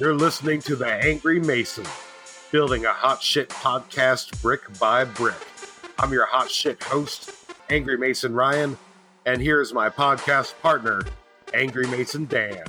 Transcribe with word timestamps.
You're 0.00 0.14
listening 0.14 0.60
to 0.60 0.76
The 0.76 0.86
Angry 0.86 1.40
Mason, 1.40 1.84
building 2.52 2.84
a 2.84 2.92
hot 2.92 3.20
shit 3.20 3.48
podcast 3.48 4.40
brick 4.40 4.60
by 4.78 5.02
brick. 5.02 5.34
I'm 5.98 6.12
your 6.12 6.24
hot 6.24 6.48
shit 6.48 6.80
host, 6.80 7.32
Angry 7.68 7.98
Mason 7.98 8.32
Ryan, 8.32 8.78
and 9.26 9.42
here's 9.42 9.74
my 9.74 9.90
podcast 9.90 10.54
partner, 10.62 11.02
Angry 11.52 11.88
Mason 11.88 12.26
Dan. 12.26 12.62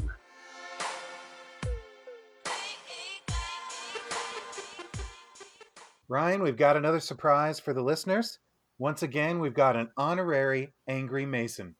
Ryan, 6.08 6.42
we've 6.42 6.58
got 6.58 6.78
another 6.78 7.00
surprise 7.00 7.60
for 7.60 7.76
the 7.76 7.84
listeners. 7.84 8.40
Once 8.80 9.04
again, 9.04 9.38
we've 9.40 9.54
got 9.54 9.76
an 9.76 9.92
honorary 9.98 10.74
Angry 10.88 11.28
Mason. 11.28 11.76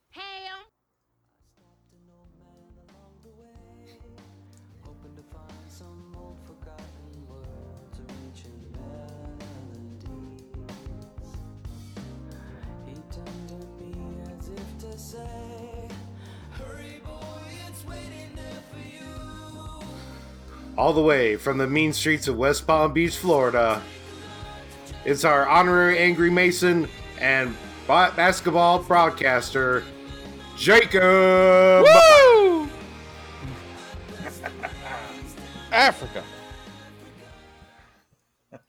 All 20.80 20.94
the 20.94 21.02
way 21.02 21.36
from 21.36 21.58
the 21.58 21.68
mean 21.68 21.92
streets 21.92 22.30
of 22.30 22.38
West 22.38 22.66
Palm 22.66 22.94
Beach, 22.94 23.18
Florida. 23.18 23.82
It's 25.04 25.26
our 25.26 25.46
honorary 25.46 26.00
Angry 26.00 26.30
Mason 26.30 26.88
and 27.20 27.54
basketball 27.86 28.82
broadcaster, 28.84 29.84
Jacob. 30.56 31.84
Woo! 31.84 32.70
Africa. 35.74 36.24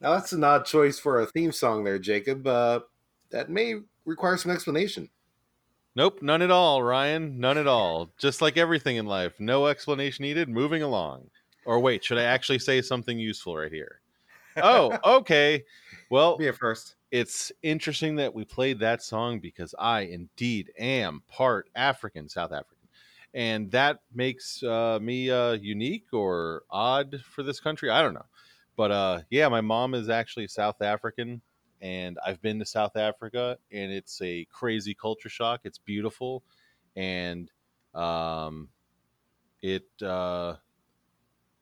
Now 0.01 0.15
that's 0.15 0.33
an 0.33 0.43
odd 0.43 0.67
choice 0.67 0.99
for 0.99 1.21
a 1.21 1.27
theme 1.27 1.53
song 1.53 1.85
there, 1.85 2.01
Jacob. 2.01 2.45
Uh, 2.45 2.81
that 3.31 3.51
may 3.51 3.77
require 4.05 4.37
some 4.37 4.51
explanation. 4.51 5.09
Nope, 5.95 6.23
none 6.23 6.43
at 6.43 6.51
all, 6.51 6.83
Ryan. 6.83 7.39
None 7.39 7.57
at 7.57 7.69
all. 7.69 8.11
Just 8.19 8.43
like 8.43 8.57
everything 8.57 8.97
in 8.97 9.07
life, 9.07 9.35
no 9.39 9.69
explanation 9.69 10.25
needed. 10.25 10.49
Moving 10.49 10.83
along. 10.83 11.31
Or 11.65 11.81
wait, 11.81 12.05
should 12.05 12.19
I 12.19 12.25
actually 12.25 12.59
say 12.59 12.83
something 12.83 13.19
useful 13.19 13.57
right 13.57 13.73
here? 13.73 14.01
Oh, 14.57 14.99
okay. 15.05 15.65
Well, 16.11 16.37
Be 16.37 16.49
a 16.49 16.53
first. 16.53 16.97
it's 17.11 17.53
interesting 17.63 18.17
that 18.17 18.35
we 18.35 18.45
played 18.45 18.79
that 18.81 19.03
song 19.03 19.39
because 19.41 19.75
I 19.79 20.01
indeed 20.03 20.73
am 20.79 21.23
part 21.29 21.69
African, 21.75 22.29
South 22.29 22.53
African. 22.53 22.89
And 23.33 23.71
that 23.71 24.01
makes 24.13 24.63
uh, 24.63 24.99
me 25.01 25.31
uh, 25.31 25.53
unique 25.53 26.07
or 26.13 26.63
odd 26.69 27.23
for 27.23 27.43
this 27.43 27.61
country. 27.61 27.91
I 27.91 28.03
don't 28.03 28.15
know. 28.15 28.27
But 28.77 28.91
uh, 28.91 29.21
yeah, 29.31 29.49
my 29.49 29.61
mom 29.61 29.95
is 29.95 30.09
actually 30.09 30.49
South 30.49 30.83
African, 30.83 31.41
and 31.81 32.19
I've 32.27 32.43
been 32.43 32.59
to 32.59 32.65
South 32.65 32.97
Africa, 32.97 33.59
and 33.71 33.93
it's 33.93 34.21
a 34.23 34.47
crazy 34.47 34.95
culture 34.95 35.29
shock. 35.29 35.61
It's 35.65 35.79
beautiful, 35.79 36.43
and 36.97 37.51
um, 37.95 38.69
it 39.63 39.87
uh, 40.03 40.57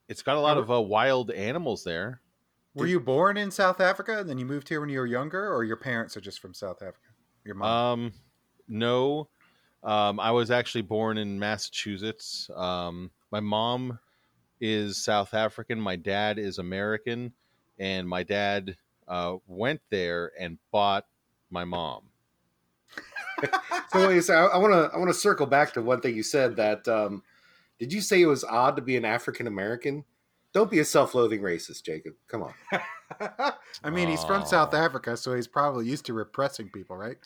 it's 0.09 0.23
got 0.23 0.37
a 0.37 0.41
lot 0.41 0.59
of 0.59 0.71
uh, 0.71 0.81
wild 0.81 1.31
animals 1.31 1.85
there. 1.85 2.21
Were 2.75 2.87
you 2.87 3.01
born 3.01 3.37
in 3.37 3.51
South 3.51 3.81
Africa 3.81 4.19
and 4.19 4.29
then 4.29 4.39
you 4.39 4.47
moved 4.47 4.69
here 4.69 4.81
when 4.81 4.89
you 4.89 5.01
were 5.01 5.07
younger, 5.07 5.53
or 5.53 5.65
your 5.65 5.77
parents 5.77 6.17
are 6.17 6.21
just 6.21 6.41
from 6.41 6.55
South 6.55 6.81
Africa? 6.81 7.09
Your 7.45 7.57
mom? 7.57 7.69
Um, 7.69 8.13
no, 8.69 9.29
um, 9.83 10.21
I 10.21 10.31
was 10.31 10.51
actually 10.51 10.83
born 10.83 11.19
in 11.19 11.39
Massachusetts. 11.39 12.49
Um, 12.55 13.11
my 13.33 13.41
mom 13.41 13.99
is 14.61 14.97
South 14.97 15.35
African. 15.35 15.81
My 15.81 15.97
dad 15.97 16.39
is 16.39 16.59
American, 16.59 17.33
and 17.79 18.09
my 18.09 18.23
dad 18.23 18.77
uh, 19.09 19.37
went 19.47 19.81
there 19.91 20.33
and 20.39 20.59
bought 20.71 21.07
my 21.51 21.65
mom. 21.65 22.03
So, 23.91 24.07
wait, 24.07 24.23
so 24.23 24.35
I 24.35 24.59
want 24.59 24.75
to 24.75 24.91
I 24.95 24.99
want 24.99 25.09
to 25.09 25.15
circle 25.15 25.47
back 25.47 25.73
to 25.73 25.81
one 25.81 26.03
thing 26.03 26.15
you 26.15 26.23
said. 26.23 26.57
That 26.57 26.87
um, 26.89 27.23
did 27.79 27.93
you 27.93 28.01
say 28.01 28.21
it 28.21 28.27
was 28.27 28.45
odd 28.45 28.77
to 28.77 28.83
be 28.83 28.97
an 28.97 29.05
African 29.05 29.47
American? 29.47 30.05
Don't 30.55 30.71
be 30.71 30.79
a 30.79 30.85
self-loathing 30.85 31.41
racist, 31.43 31.85
Jacob. 31.85 32.15
Come 32.27 32.43
on. 32.43 32.55
I 33.85 33.91
mean, 33.91 34.09
he's 34.09 34.25
from 34.25 34.47
South 34.47 34.73
Africa, 34.73 35.17
so 35.17 35.35
he's 35.35 35.47
probably 35.47 35.87
used 35.87 36.07
to 36.07 36.15
repressing 36.15 36.71
people, 36.71 36.97
right? 36.97 37.17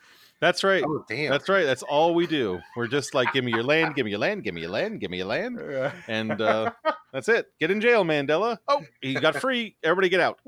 That's 0.40 0.64
right. 0.64 0.82
Oh 0.84 1.04
damn. 1.08 1.30
That's 1.30 1.48
right. 1.48 1.64
That's 1.64 1.84
all 1.84 2.14
we 2.14 2.26
do. 2.26 2.60
We're 2.76 2.88
just 2.88 3.14
like, 3.14 3.32
give 3.32 3.44
me 3.44 3.52
your 3.52 3.62
land, 3.62 3.94
give 3.94 4.04
me 4.04 4.10
your 4.10 4.18
land, 4.18 4.42
give 4.42 4.54
me 4.54 4.62
your 4.62 4.70
land, 4.70 5.00
give 5.00 5.08
me 5.08 5.18
your 5.18 5.26
land, 5.26 5.60
and 6.08 6.40
uh, 6.40 6.72
that's 7.12 7.28
it. 7.28 7.46
Get 7.60 7.70
in 7.70 7.80
jail, 7.80 8.04
Mandela. 8.04 8.58
Oh, 8.66 8.82
he 9.00 9.14
got 9.14 9.36
free. 9.36 9.76
Everybody, 9.84 10.08
get 10.08 10.20
out. 10.20 10.40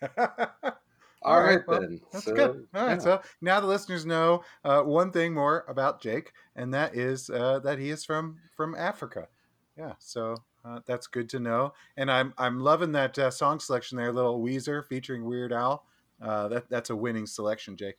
All 1.26 1.42
right, 1.42 1.60
well, 1.66 1.80
then. 1.80 2.00
That's 2.12 2.24
So, 2.24 2.34
good. 2.34 2.66
All 2.74 2.86
right. 2.86 2.92
yeah. 2.92 2.98
So 2.98 3.20
now 3.40 3.60
the 3.60 3.66
listeners 3.66 4.06
know 4.06 4.42
uh, 4.64 4.82
one 4.82 5.10
thing 5.10 5.34
more 5.34 5.64
about 5.68 6.00
Jake, 6.00 6.32
and 6.54 6.72
that 6.74 6.94
is 6.96 7.28
uh, 7.30 7.58
that 7.60 7.78
he 7.78 7.90
is 7.90 8.04
from 8.04 8.38
from 8.56 8.74
Africa. 8.74 9.28
Yeah. 9.76 9.92
So 9.98 10.36
uh, 10.64 10.80
that's 10.86 11.06
good 11.06 11.28
to 11.30 11.40
know. 11.40 11.72
And 11.96 12.10
I'm 12.10 12.32
I'm 12.38 12.60
loving 12.60 12.92
that 12.92 13.18
uh, 13.18 13.30
song 13.30 13.60
selection 13.60 13.98
there, 13.98 14.12
little 14.12 14.40
Weezer 14.40 14.86
featuring 14.86 15.24
Weird 15.24 15.52
Al. 15.52 15.84
Uh, 16.22 16.48
that 16.48 16.68
that's 16.70 16.90
a 16.90 16.96
winning 16.96 17.26
selection, 17.26 17.76
Jake. 17.76 17.96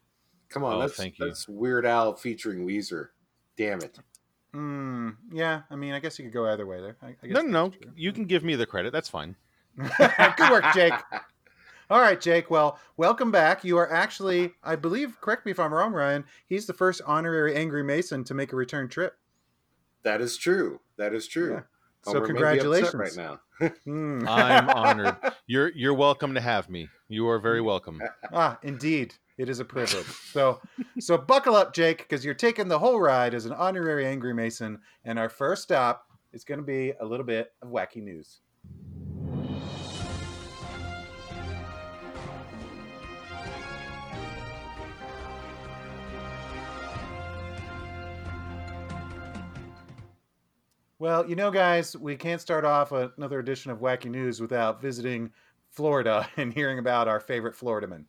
Come 0.50 0.64
on, 0.64 0.76
Oh, 0.76 0.80
that's 0.80 0.96
thank 0.96 1.20
you. 1.20 1.26
that's 1.26 1.48
Weird 1.48 1.86
Al 1.86 2.16
featuring 2.16 2.66
Weezer. 2.66 3.10
Damn 3.58 3.80
it. 3.82 4.00
Mm, 4.56 5.18
yeah. 5.32 5.62
I 5.70 5.76
mean, 5.76 5.94
I 5.94 6.00
guess 6.00 6.18
you 6.18 6.26
could 6.26 6.34
go 6.34 6.48
either 6.50 6.66
way 6.66 6.80
there. 6.82 6.96
I, 7.02 7.08
I 7.22 7.28
guess 7.28 7.34
No, 7.36 7.42
no, 7.42 7.68
no. 7.68 7.74
You 7.96 8.12
can 8.14 8.24
give 8.26 8.44
me 8.44 8.56
the 8.56 8.66
credit. 8.66 8.92
That's 8.94 9.10
fine. 9.10 9.36
Good 9.78 10.50
work, 10.50 10.64
Jake. 10.74 10.94
All 11.90 12.02
right, 12.02 12.20
Jake. 12.20 12.52
Well, 12.52 12.78
welcome 12.98 13.32
back. 13.32 13.64
You 13.64 13.78
are 13.78 13.90
actually, 13.90 14.52
I 14.62 14.76
believe, 14.76 15.22
correct 15.22 15.46
me 15.46 15.52
if 15.52 15.60
I'm 15.60 15.74
wrong, 15.74 15.94
Ryan. 15.94 16.26
He's 16.46 16.66
the 16.66 16.74
first 16.74 17.02
honorary 17.06 17.56
Angry 17.56 17.82
Mason 17.82 18.26
to 18.26 18.34
make 18.34 18.52
a 18.52 18.58
return 18.58 18.90
trip. 18.90 19.18
That 20.04 20.20
is 20.20 20.36
true. 20.36 20.82
That 20.98 21.14
is 21.14 21.28
true. 21.28 21.54
Yeah. 21.54 21.62
So 22.12 22.20
may 22.20 22.28
congratulations. 22.28 22.94
right 22.94 23.16
now. 23.16 23.40
Hmm. 23.86 24.24
I'm 24.28 24.70
honored. 24.76 25.16
You're 25.48 25.70
you're 25.70 25.96
welcome 25.96 26.36
to 26.36 26.42
have 26.42 26.70
me. 26.70 26.90
You 27.10 27.28
are 27.28 27.40
very 27.40 27.60
welcome. 27.60 28.00
ah, 28.32 28.60
indeed, 28.62 29.16
it 29.40 29.50
is 29.50 29.60
a 29.60 29.66
privilege. 29.66 30.06
So, 30.06 30.62
so 31.00 31.18
buckle 31.18 31.56
up, 31.56 31.74
Jake, 31.74 31.98
because 31.98 32.24
you're 32.24 32.36
taking 32.36 32.68
the 32.68 32.78
whole 32.78 33.00
ride 33.00 33.34
as 33.34 33.48
an 33.48 33.54
honorary 33.54 34.06
Angry 34.06 34.32
Mason. 34.32 34.80
And 35.06 35.18
our 35.18 35.28
first 35.28 35.64
stop 35.64 36.06
is 36.34 36.44
going 36.44 36.60
to 36.60 36.64
be 36.64 36.94
a 37.00 37.06
little 37.06 37.26
bit 37.26 37.54
of 37.64 37.70
wacky 37.70 38.04
news. 38.04 38.42
Well, 51.00 51.30
you 51.30 51.36
know, 51.36 51.52
guys, 51.52 51.96
we 51.96 52.16
can't 52.16 52.42
start 52.42 52.66
off 52.66 52.92
another 52.92 53.40
edition 53.40 53.70
of 53.70 53.80
Wacky 53.80 54.10
News 54.10 54.42
without 54.42 54.82
visiting 54.82 55.32
Florida 55.70 56.28
and 56.38 56.54
hearing 56.54 56.80
about 56.80 57.08
our 57.08 57.20
favorite 57.20 57.56
Floridaman. 57.56 58.06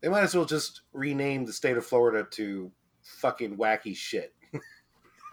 They 0.00 0.08
might 0.08 0.22
as 0.22 0.34
well 0.34 0.44
just 0.44 0.82
rename 0.92 1.44
the 1.44 1.52
state 1.52 1.76
of 1.76 1.84
Florida 1.84 2.26
to 2.32 2.70
fucking 3.02 3.56
wacky 3.56 3.96
shit. 3.96 4.34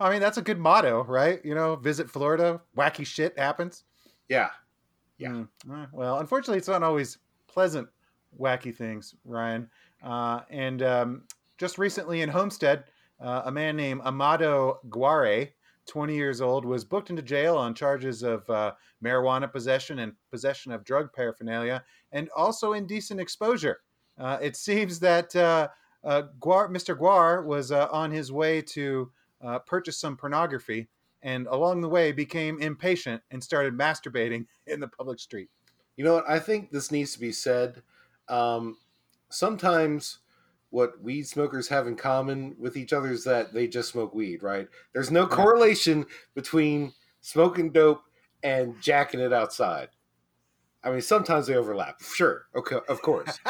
I 0.00 0.10
mean, 0.10 0.20
that's 0.20 0.38
a 0.38 0.42
good 0.42 0.58
motto, 0.58 1.04
right? 1.04 1.42
You 1.44 1.54
know, 1.54 1.76
visit 1.76 2.10
Florida, 2.10 2.60
wacky 2.76 3.06
shit 3.06 3.38
happens. 3.38 3.84
Yeah. 4.28 4.50
Yeah. 5.18 5.44
Mm, 5.66 5.88
well, 5.92 6.18
unfortunately, 6.18 6.58
it's 6.58 6.68
not 6.68 6.82
always 6.82 7.18
pleasant, 7.46 7.88
wacky 8.38 8.74
things, 8.74 9.14
Ryan. 9.24 9.68
Uh, 10.02 10.40
and 10.50 10.82
um, 10.82 11.22
just 11.58 11.78
recently 11.78 12.22
in 12.22 12.28
Homestead, 12.28 12.84
uh, 13.20 13.42
a 13.46 13.52
man 13.52 13.76
named 13.76 14.00
Amado 14.02 14.80
Guare, 14.88 15.50
20 15.86 16.14
years 16.14 16.40
old, 16.40 16.64
was 16.64 16.84
booked 16.84 17.10
into 17.10 17.22
jail 17.22 17.56
on 17.56 17.74
charges 17.74 18.22
of 18.22 18.48
uh, 18.50 18.72
marijuana 19.02 19.50
possession 19.50 20.00
and 20.00 20.12
possession 20.30 20.72
of 20.72 20.84
drug 20.84 21.12
paraphernalia, 21.12 21.82
and 22.12 22.28
also 22.36 22.72
indecent 22.72 23.20
exposure. 23.20 23.80
Uh, 24.18 24.38
it 24.40 24.56
seems 24.56 25.00
that 25.00 25.34
uh, 25.36 25.68
uh, 26.04 26.22
Guar, 26.40 26.68
Mr. 26.68 26.98
Guar 26.98 27.44
was 27.44 27.70
on 27.72 28.10
his 28.10 28.32
way 28.32 28.60
to 28.62 29.10
purchase 29.66 29.98
some 29.98 30.16
pornography, 30.16 30.88
and 31.22 31.46
along 31.48 31.80
the 31.80 31.88
way 31.88 32.12
became 32.12 32.60
impatient 32.60 33.22
and 33.30 33.42
started 33.42 33.74
masturbating 33.74 34.46
in 34.66 34.80
the 34.80 34.88
public 34.88 35.18
street. 35.18 35.48
You 35.96 36.04
know 36.04 36.14
what? 36.14 36.28
I 36.28 36.38
think 36.38 36.70
this 36.70 36.92
needs 36.92 37.12
to 37.14 37.20
be 37.20 37.32
said. 37.32 37.82
Um, 38.28 38.76
sometimes 39.30 40.18
what 40.70 41.02
weed 41.02 41.26
smokers 41.26 41.68
have 41.68 41.86
in 41.86 41.96
common 41.96 42.54
with 42.58 42.76
each 42.76 42.92
other 42.92 43.10
is 43.10 43.24
that 43.24 43.54
they 43.54 43.66
just 43.66 43.90
smoke 43.90 44.14
weed, 44.14 44.42
right? 44.42 44.68
There's 44.92 45.10
no 45.10 45.26
correlation 45.26 46.06
between 46.34 46.92
smoking 47.20 47.72
dope 47.72 48.02
and 48.42 48.80
jacking 48.80 49.20
it 49.20 49.32
outside. 49.32 49.88
I 50.84 50.90
mean, 50.90 51.00
sometimes 51.00 51.46
they 51.46 51.54
overlap. 51.54 52.00
Sure. 52.02 52.46
Okay. 52.54 52.78
Of 52.88 53.02
course. 53.02 53.38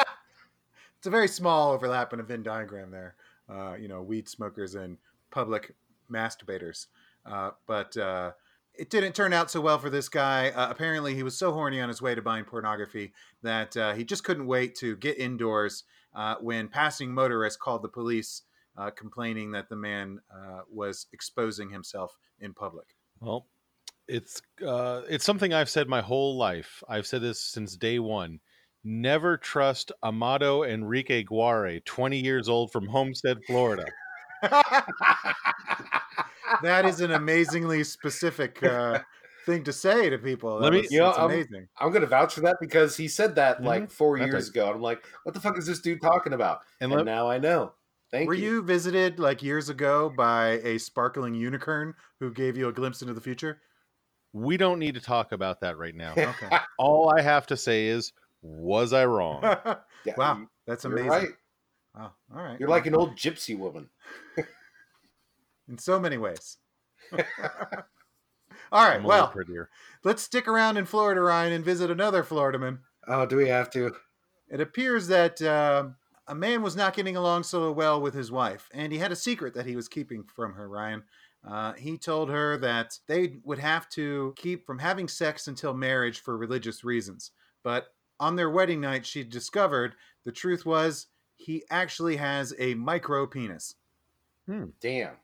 It's 0.98 1.06
a 1.06 1.10
very 1.10 1.28
small 1.28 1.70
overlap 1.70 2.12
in 2.12 2.18
a 2.18 2.24
Venn 2.24 2.42
diagram 2.42 2.90
there. 2.90 3.14
Uh, 3.48 3.76
you 3.76 3.86
know, 3.86 4.02
weed 4.02 4.28
smokers 4.28 4.74
and 4.74 4.98
public 5.30 5.74
masturbators. 6.10 6.86
Uh, 7.24 7.50
but 7.66 7.96
uh, 7.96 8.32
it 8.74 8.90
didn't 8.90 9.14
turn 9.14 9.32
out 9.32 9.50
so 9.50 9.60
well 9.60 9.78
for 9.78 9.90
this 9.90 10.08
guy. 10.08 10.50
Uh, 10.50 10.68
apparently, 10.68 11.14
he 11.14 11.22
was 11.22 11.38
so 11.38 11.52
horny 11.52 11.80
on 11.80 11.88
his 11.88 12.02
way 12.02 12.14
to 12.14 12.22
buying 12.22 12.44
pornography 12.44 13.12
that 13.42 13.76
uh, 13.76 13.94
he 13.94 14.04
just 14.04 14.24
couldn't 14.24 14.46
wait 14.46 14.74
to 14.76 14.96
get 14.96 15.18
indoors 15.18 15.84
uh, 16.14 16.36
when 16.40 16.68
passing 16.68 17.12
motorists 17.12 17.58
called 17.60 17.82
the 17.82 17.88
police, 17.88 18.42
uh, 18.76 18.90
complaining 18.90 19.50
that 19.52 19.68
the 19.68 19.76
man 19.76 20.20
uh, 20.32 20.60
was 20.70 21.06
exposing 21.12 21.70
himself 21.70 22.16
in 22.40 22.54
public. 22.54 22.86
Well, 23.20 23.46
it's 24.06 24.40
uh, 24.66 25.02
it's 25.08 25.24
something 25.24 25.52
I've 25.52 25.68
said 25.68 25.88
my 25.88 26.00
whole 26.00 26.36
life. 26.36 26.82
I've 26.88 27.06
said 27.06 27.22
this 27.22 27.40
since 27.40 27.76
day 27.76 27.98
one. 27.98 28.40
Never 28.84 29.36
trust 29.36 29.92
Amado 30.02 30.62
Enrique 30.62 31.24
Guare, 31.24 31.84
20 31.84 32.18
years 32.18 32.48
old 32.48 32.72
from 32.72 32.86
Homestead, 32.86 33.38
Florida. 33.46 33.84
that 36.62 36.84
is 36.86 37.00
an 37.00 37.10
amazingly 37.10 37.82
specific 37.84 38.62
uh, 38.62 39.00
thing 39.48 39.64
to 39.64 39.72
say 39.72 40.10
to 40.10 40.18
people. 40.18 40.54
Let 40.56 40.62
That 40.62 40.72
me- 40.72 40.80
was- 40.82 40.92
You 40.92 40.98
know, 41.00 41.06
that's 41.06 41.18
I'm- 41.18 41.30
amazing. 41.30 41.68
I'm 41.78 41.92
gonna 41.92 42.06
vouch 42.06 42.34
for 42.34 42.40
that 42.42 42.56
because 42.60 42.96
he 42.96 43.08
said 43.08 43.34
that 43.36 43.56
mm-hmm. 43.56 43.66
like 43.66 43.90
four 43.90 44.18
That's 44.18 44.30
years 44.30 44.44
right. 44.44 44.50
ago. 44.50 44.66
and 44.66 44.74
I'm 44.76 44.82
like, 44.82 45.04
what 45.24 45.34
the 45.34 45.40
fuck 45.40 45.56
is 45.58 45.66
this 45.66 45.80
dude 45.80 46.00
talking 46.02 46.32
about? 46.34 46.60
And 46.80 46.92
And, 46.92 47.04
now 47.04 47.28
I 47.28 47.38
know. 47.38 47.72
Thank 48.10 48.22
you. 48.24 48.28
Were 48.28 48.34
you. 48.34 48.52
you 48.54 48.62
visited 48.62 49.18
like 49.18 49.42
years 49.42 49.68
ago 49.68 50.08
by 50.16 50.60
a 50.64 50.78
sparkling 50.78 51.34
unicorn 51.34 51.94
who 52.20 52.32
gave 52.32 52.56
you 52.56 52.68
a 52.68 52.72
glimpse 52.72 53.02
into 53.02 53.14
the 53.14 53.20
future? 53.20 53.60
we 54.34 54.58
don't 54.58 54.78
need 54.78 54.94
to 54.94 55.00
talk 55.00 55.32
about 55.32 55.58
that 55.62 55.78
right 55.78 55.94
now. 55.94 56.12
Okay. 56.12 56.48
All 56.78 57.10
I 57.16 57.22
have 57.22 57.46
to 57.46 57.56
say 57.56 57.86
is, 57.86 58.12
was 58.42 58.92
I 58.92 59.04
wrong? 59.06 59.42
Yeah, 60.04 60.14
wow, 60.16 60.46
that's 60.66 60.84
You're 60.84 60.92
amazing. 60.92 61.10
right. 61.10 61.28
Wow. 61.96 62.12
All 62.36 62.42
right. 62.42 62.60
You're 62.60 62.68
like 62.68 62.86
an 62.86 62.94
old 62.94 63.16
gypsy 63.16 63.58
woman. 63.58 63.88
in 65.68 65.76
so 65.78 65.98
many 65.98 66.18
ways. 66.18 66.58
All 68.72 68.84
right. 68.84 68.96
I'm 68.96 69.04
a 69.04 69.08
little 69.08 69.24
Well, 69.24 69.28
prettier. 69.28 69.70
let's 70.04 70.22
stick 70.22 70.46
around 70.48 70.76
in 70.76 70.84
Florida, 70.86 71.20
Ryan, 71.20 71.52
and 71.52 71.64
visit 71.64 71.90
another 71.90 72.22
Floridaman. 72.22 72.80
Oh, 73.06 73.26
do 73.26 73.36
we 73.36 73.48
have 73.48 73.70
to? 73.70 73.94
It 74.50 74.60
appears 74.60 75.08
that 75.08 75.40
uh, 75.42 75.88
a 76.26 76.34
man 76.34 76.62
was 76.62 76.76
not 76.76 76.94
getting 76.94 77.16
along 77.16 77.42
so 77.44 77.72
well 77.72 78.00
with 78.00 78.14
his 78.14 78.30
wife, 78.30 78.68
and 78.72 78.92
he 78.92 78.98
had 78.98 79.12
a 79.12 79.16
secret 79.16 79.54
that 79.54 79.66
he 79.66 79.76
was 79.76 79.88
keeping 79.88 80.24
from 80.24 80.54
her, 80.54 80.68
Ryan. 80.68 81.04
Uh, 81.46 81.72
he 81.74 81.96
told 81.96 82.28
her 82.30 82.56
that 82.58 82.98
they 83.06 83.38
would 83.44 83.58
have 83.58 83.88
to 83.90 84.34
keep 84.36 84.66
from 84.66 84.78
having 84.78 85.06
sex 85.08 85.46
until 85.48 85.72
marriage 85.72 86.20
for 86.20 86.36
religious 86.36 86.82
reasons. 86.84 87.30
But 87.62 87.88
on 88.20 88.36
their 88.36 88.50
wedding 88.50 88.80
night, 88.80 89.06
she 89.06 89.22
discovered 89.22 89.94
the 90.24 90.32
truth 90.32 90.66
was 90.66 91.06
he 91.36 91.62
actually 91.70 92.16
has 92.16 92.52
a 92.58 92.74
micro 92.74 93.26
penis. 93.26 93.76
Damn. 94.80 95.16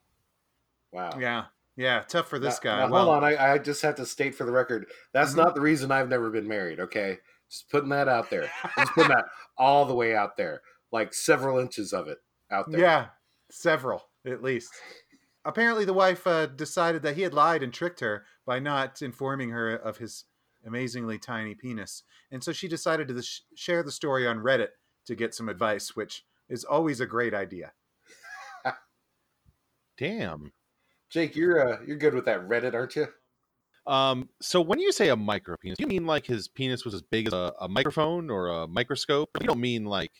Wow. 0.92 1.10
Yeah. 1.18 1.46
Yeah. 1.76 2.02
Tough 2.08 2.28
for 2.28 2.38
this 2.38 2.54
Now- 2.62 2.70
guy. 2.70 2.78
now, 2.86 2.92
Well, 2.92 3.04
hold 3.06 3.16
on, 3.16 3.24
I, 3.24 3.52
I 3.54 3.58
just 3.58 3.82
have 3.82 3.96
to 3.96 4.06
state 4.06 4.34
for 4.34 4.44
the 4.44 4.52
record 4.52 4.86
that's 5.12 5.32
Mhm. 5.32 5.38
not 5.38 5.54
the 5.54 5.60
reason 5.60 5.90
I've 5.90 6.08
never 6.08 6.30
been 6.30 6.46
married. 6.48 6.78
Okay, 6.80 7.18
just 7.50 7.68
putting 7.70 7.88
that 7.90 8.08
out 8.08 8.30
there. 8.30 8.50
Just 8.78 8.92
putting 8.92 9.10
that 9.10 9.26
all 9.58 9.84
the 9.84 9.94
way 9.94 10.14
out 10.14 10.36
there, 10.36 10.62
like 10.92 11.12
several 11.14 11.58
inches 11.58 11.92
of 11.92 12.06
it 12.08 12.18
out 12.50 12.70
there. 12.70 12.80
Yeah, 12.80 13.08
several 13.50 14.08
at 14.24 14.42
least. 14.42 14.72
Apparently, 15.44 15.84
the 15.84 15.92
wife 15.92 16.26
uh, 16.26 16.46
decided 16.46 17.02
that 17.02 17.16
he 17.16 17.22
had 17.22 17.34
lied 17.34 17.62
and 17.62 17.74
tricked 17.74 18.00
her 18.00 18.24
by 18.46 18.58
not 18.60 19.02
informing 19.02 19.50
her 19.50 19.74
of 19.74 19.98
his 19.98 20.24
amazingly 20.64 21.18
tiny 21.18 21.54
penis, 21.54 22.02
and 22.30 22.42
so 22.42 22.52
she 22.52 22.66
decided 22.68 23.08
to 23.08 23.20
sh- 23.22 23.40
share 23.54 23.82
the 23.82 23.92
story 23.92 24.26
on 24.26 24.38
Reddit 24.38 24.68
to 25.06 25.14
get 25.14 25.34
some 25.34 25.50
advice, 25.50 25.94
which 25.94 26.24
is 26.48 26.64
always 26.64 27.00
a 27.00 27.06
great 27.06 27.34
idea. 27.34 27.72
Damn. 29.98 30.52
Jake, 31.14 31.36
you're 31.36 31.74
uh, 31.74 31.78
you're 31.86 31.96
good 31.96 32.12
with 32.12 32.24
that 32.24 32.48
Reddit, 32.48 32.74
aren't 32.74 32.96
you? 32.96 33.06
Um, 33.86 34.28
so 34.42 34.60
when 34.60 34.80
you 34.80 34.90
say 34.90 35.10
a 35.10 35.16
micro 35.16 35.56
penis, 35.56 35.76
you 35.78 35.86
mean 35.86 36.06
like 36.06 36.26
his 36.26 36.48
penis 36.48 36.84
was 36.84 36.92
as 36.92 37.02
big 37.02 37.28
as 37.28 37.32
a, 37.32 37.52
a 37.60 37.68
microphone 37.68 38.30
or 38.30 38.48
a 38.48 38.66
microscope? 38.66 39.30
You 39.40 39.46
don't 39.46 39.60
mean 39.60 39.84
like 39.84 40.10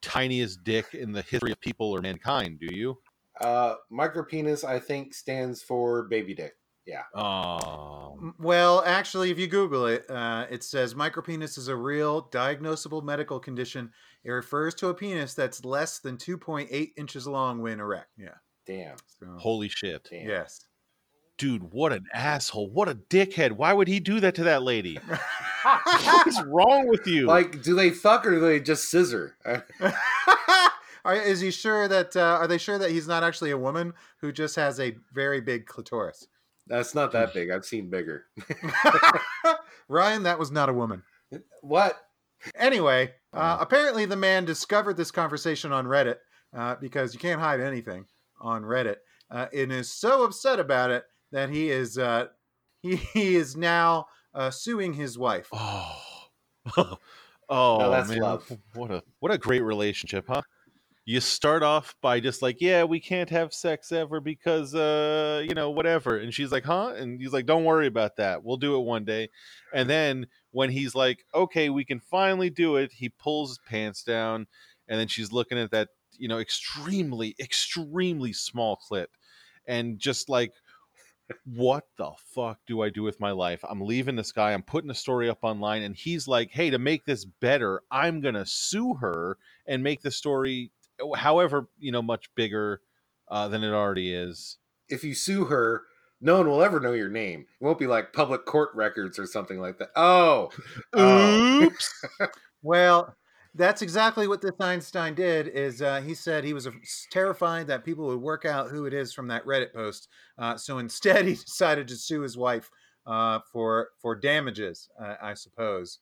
tiniest 0.00 0.64
dick 0.64 0.94
in 0.94 1.12
the 1.12 1.20
history 1.20 1.52
of 1.52 1.60
people 1.60 1.90
or 1.94 2.00
mankind, 2.00 2.58
do 2.58 2.74
you? 2.74 2.96
Uh, 3.38 3.74
micro 3.90 4.24
penis, 4.24 4.64
I 4.64 4.78
think, 4.78 5.12
stands 5.12 5.60
for 5.60 6.04
baby 6.04 6.34
dick. 6.34 6.54
Yeah. 6.86 7.02
Oh, 7.14 8.32
Well, 8.38 8.82
actually, 8.86 9.30
if 9.30 9.38
you 9.38 9.46
Google 9.46 9.84
it, 9.84 10.10
uh, 10.10 10.46
it 10.48 10.64
says 10.64 10.94
micropenis 10.94 11.58
is 11.58 11.68
a 11.68 11.76
real 11.76 12.30
diagnosable 12.30 13.04
medical 13.04 13.40
condition. 13.40 13.90
It 14.24 14.30
refers 14.30 14.74
to 14.76 14.88
a 14.88 14.94
penis 14.94 15.34
that's 15.34 15.66
less 15.66 15.98
than 15.98 16.16
2.8 16.16 16.92
inches 16.96 17.26
long 17.26 17.60
when 17.60 17.78
erect. 17.78 18.08
Yeah. 18.16 18.36
Damn. 18.70 18.96
So, 19.18 19.26
holy 19.36 19.68
shit. 19.68 20.06
Damn. 20.08 20.28
yes. 20.28 20.66
Dude, 21.38 21.72
what 21.72 21.92
an 21.92 22.04
asshole. 22.14 22.70
What 22.70 22.88
a 22.88 22.94
dickhead. 22.94 23.52
Why 23.52 23.72
would 23.72 23.88
he 23.88 23.98
do 23.98 24.20
that 24.20 24.36
to 24.36 24.44
that 24.44 24.62
lady? 24.62 24.96
What 25.64 26.26
is 26.28 26.40
wrong 26.46 26.86
with 26.86 27.04
you? 27.06 27.26
Like, 27.26 27.62
do 27.62 27.74
they 27.74 27.90
fuck 27.90 28.24
or 28.24 28.30
do 28.30 28.40
they 28.40 28.60
just 28.60 28.88
scissor? 28.88 29.36
are, 31.04 31.14
is 31.16 31.40
he 31.40 31.50
sure 31.50 31.88
that 31.88 32.14
uh, 32.14 32.38
are 32.40 32.46
they 32.46 32.58
sure 32.58 32.78
that 32.78 32.92
he's 32.92 33.08
not 33.08 33.24
actually 33.24 33.50
a 33.50 33.58
woman 33.58 33.92
who 34.20 34.30
just 34.30 34.54
has 34.54 34.78
a 34.78 34.94
very 35.12 35.40
big 35.40 35.66
clitoris? 35.66 36.28
That's 36.68 36.94
not 36.94 37.10
that 37.10 37.34
big. 37.34 37.50
I've 37.50 37.64
seen 37.64 37.90
bigger. 37.90 38.26
Ryan, 39.88 40.22
that 40.22 40.38
was 40.38 40.52
not 40.52 40.68
a 40.68 40.74
woman. 40.74 41.02
What? 41.62 41.96
Anyway, 42.54 43.14
uh, 43.32 43.56
apparently 43.58 44.04
the 44.04 44.16
man 44.16 44.44
discovered 44.44 44.96
this 44.96 45.10
conversation 45.10 45.72
on 45.72 45.86
Reddit 45.86 46.18
uh, 46.56 46.76
because 46.76 47.14
you 47.14 47.18
can't 47.18 47.40
hide 47.40 47.60
anything 47.60 48.06
on 48.40 48.62
Reddit, 48.62 48.96
uh, 49.30 49.46
and 49.54 49.72
is 49.72 49.92
so 49.92 50.24
upset 50.24 50.60
about 50.60 50.90
it 50.90 51.04
that 51.32 51.50
he 51.50 51.70
is 51.70 51.98
uh, 51.98 52.26
he, 52.82 52.96
he 52.96 53.36
is 53.36 53.56
now 53.56 54.06
uh, 54.34 54.50
suing 54.50 54.94
his 54.94 55.18
wife. 55.18 55.48
oh. 55.52 55.96
oh, 56.76 56.96
No, 57.48 57.90
that's 57.90 58.10
man. 58.10 58.20
love. 58.20 58.52
What 58.74 58.90
a 58.90 59.02
what 59.20 59.32
a 59.32 59.38
great 59.38 59.62
relationship, 59.62 60.26
huh? 60.28 60.42
You 61.06 61.20
start 61.20 61.62
off 61.62 61.96
by 62.02 62.20
just 62.20 62.42
like, 62.42 62.60
yeah, 62.60 62.84
we 62.84 63.00
can't 63.00 63.30
have 63.30 63.52
sex 63.52 63.90
ever 63.90 64.20
because 64.20 64.74
uh, 64.74 65.42
you 65.46 65.54
know, 65.54 65.70
whatever. 65.70 66.18
And 66.18 66.32
she's 66.32 66.52
like, 66.52 66.64
"Huh?" 66.64 66.92
And 66.96 67.20
he's 67.20 67.32
like, 67.32 67.46
"Don't 67.46 67.64
worry 67.64 67.86
about 67.86 68.16
that. 68.16 68.44
We'll 68.44 68.58
do 68.58 68.76
it 68.76 68.84
one 68.84 69.04
day." 69.04 69.30
And 69.74 69.88
then 69.88 70.26
when 70.52 70.70
he's 70.70 70.94
like, 70.94 71.24
"Okay, 71.34 71.70
we 71.70 71.84
can 71.84 72.00
finally 72.00 72.50
do 72.50 72.76
it." 72.76 72.92
He 72.92 73.08
pulls 73.08 73.50
his 73.50 73.58
pants 73.66 74.04
down 74.04 74.46
and 74.90 74.98
then 74.98 75.06
she's 75.06 75.32
looking 75.32 75.56
at 75.56 75.70
that, 75.70 75.88
you 76.20 76.28
know, 76.28 76.38
extremely 76.38 77.34
extremely 77.40 78.32
small 78.32 78.78
clit 78.90 79.06
and 79.66 79.98
just 79.98 80.28
like 80.28 80.52
what 81.44 81.84
the 81.96 82.10
fuck 82.34 82.58
do 82.66 82.82
I 82.82 82.90
do 82.90 83.02
with 83.02 83.20
my 83.20 83.30
life? 83.30 83.64
I'm 83.68 83.80
leaving 83.80 84.16
this 84.16 84.32
guy. 84.32 84.52
I'm 84.52 84.62
putting 84.62 84.90
a 84.90 84.94
story 84.94 85.28
up 85.28 85.38
online, 85.42 85.82
and 85.82 85.94
he's 85.94 86.26
like, 86.26 86.50
"Hey, 86.50 86.70
to 86.70 86.78
make 86.78 87.04
this 87.04 87.24
better, 87.24 87.82
I'm 87.90 88.20
gonna 88.20 88.46
sue 88.46 88.94
her 88.94 89.38
and 89.66 89.82
make 89.82 90.02
the 90.02 90.10
story, 90.10 90.72
however, 91.16 91.68
you 91.78 91.92
know, 91.92 92.02
much 92.02 92.34
bigger 92.34 92.82
uh, 93.28 93.48
than 93.48 93.62
it 93.62 93.72
already 93.72 94.12
is." 94.12 94.58
If 94.88 95.04
you 95.04 95.14
sue 95.14 95.44
her, 95.44 95.84
no 96.20 96.38
one 96.38 96.48
will 96.48 96.62
ever 96.62 96.80
know 96.80 96.92
your 96.92 97.08
name. 97.08 97.46
It 97.60 97.64
won't 97.64 97.78
be 97.78 97.86
like 97.86 98.12
public 98.12 98.44
court 98.44 98.70
records 98.74 99.18
or 99.18 99.26
something 99.26 99.60
like 99.60 99.78
that. 99.78 99.90
Oh, 99.96 100.50
oh. 100.94 101.62
Oops. 101.62 102.04
Well, 102.62 103.16
that's 103.54 103.82
exactly 103.82 104.28
what 104.28 104.40
this 104.40 104.52
Einstein 104.60 105.14
did. 105.14 105.48
Is 105.48 105.82
uh, 105.82 106.00
he 106.00 106.14
said 106.14 106.44
he 106.44 106.52
was 106.52 106.68
terrified 107.10 107.66
that 107.66 107.84
people 107.84 108.06
would 108.06 108.20
work 108.20 108.44
out 108.44 108.70
who 108.70 108.86
it 108.86 108.94
is 108.94 109.12
from 109.12 109.28
that 109.28 109.44
Reddit 109.44 109.72
post. 109.72 110.08
Uh, 110.38 110.56
so 110.56 110.78
instead, 110.78 111.24
he 111.26 111.34
decided 111.34 111.88
to 111.88 111.96
sue 111.96 112.20
his 112.20 112.36
wife 112.36 112.70
uh, 113.06 113.40
for 113.52 113.90
for 114.00 114.14
damages, 114.14 114.88
uh, 115.00 115.16
I 115.20 115.34
suppose. 115.34 115.98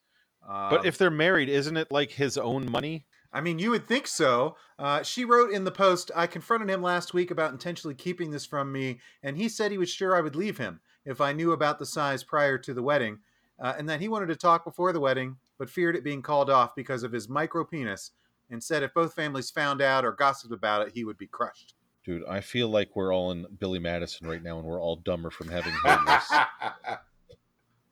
Um, 0.47 0.69
but 0.69 0.85
if 0.85 0.97
they're 0.97 1.11
married, 1.11 1.49
isn't 1.49 1.77
it 1.77 1.91
like 1.91 2.11
his 2.11 2.37
own 2.37 2.69
money? 2.71 3.05
I 3.31 3.41
mean, 3.41 3.59
you 3.59 3.71
would 3.71 3.87
think 3.87 4.07
so. 4.07 4.55
Uh, 4.79 5.03
she 5.03 5.23
wrote 5.23 5.51
in 5.51 5.63
the 5.63 5.71
post, 5.71 6.09
I 6.15 6.25
confronted 6.25 6.69
him 6.69 6.81
last 6.81 7.13
week 7.13 7.29
about 7.29 7.51
intentionally 7.51 7.93
keeping 7.93 8.31
this 8.31 8.45
from 8.45 8.71
me, 8.71 8.99
and 9.21 9.37
he 9.37 9.49
said 9.49 9.71
he 9.71 9.77
was 9.77 9.89
sure 9.89 10.15
I 10.15 10.21
would 10.21 10.35
leave 10.35 10.57
him 10.57 10.79
if 11.05 11.21
I 11.21 11.33
knew 11.33 11.51
about 11.51 11.77
the 11.77 11.85
size 11.85 12.23
prior 12.23 12.57
to 12.57 12.73
the 12.73 12.81
wedding, 12.81 13.19
uh, 13.59 13.75
and 13.77 13.87
that 13.87 14.01
he 14.01 14.07
wanted 14.07 14.27
to 14.27 14.35
talk 14.35 14.65
before 14.65 14.93
the 14.93 14.99
wedding, 14.99 15.37
but 15.59 15.69
feared 15.69 15.95
it 15.95 16.03
being 16.03 16.23
called 16.23 16.49
off 16.49 16.75
because 16.75 17.03
of 17.03 17.11
his 17.11 17.29
micro 17.29 17.63
penis, 17.63 18.11
and 18.49 18.63
said 18.63 18.81
if 18.81 18.93
both 18.95 19.13
families 19.13 19.51
found 19.51 19.81
out 19.81 20.03
or 20.03 20.13
gossiped 20.13 20.53
about 20.53 20.87
it, 20.87 20.93
he 20.95 21.03
would 21.03 21.17
be 21.17 21.27
crushed. 21.27 21.75
Dude, 22.03 22.23
I 22.27 22.41
feel 22.41 22.69
like 22.69 22.95
we're 22.95 23.13
all 23.13 23.29
in 23.31 23.45
Billy 23.59 23.77
Madison 23.77 24.27
right 24.27 24.41
now, 24.41 24.57
and 24.57 24.65
we're 24.65 24.81
all 24.81 24.95
dumber 24.95 25.29
from 25.29 25.49
having 25.49 25.73
heard 25.73 26.07
this. 26.07 26.31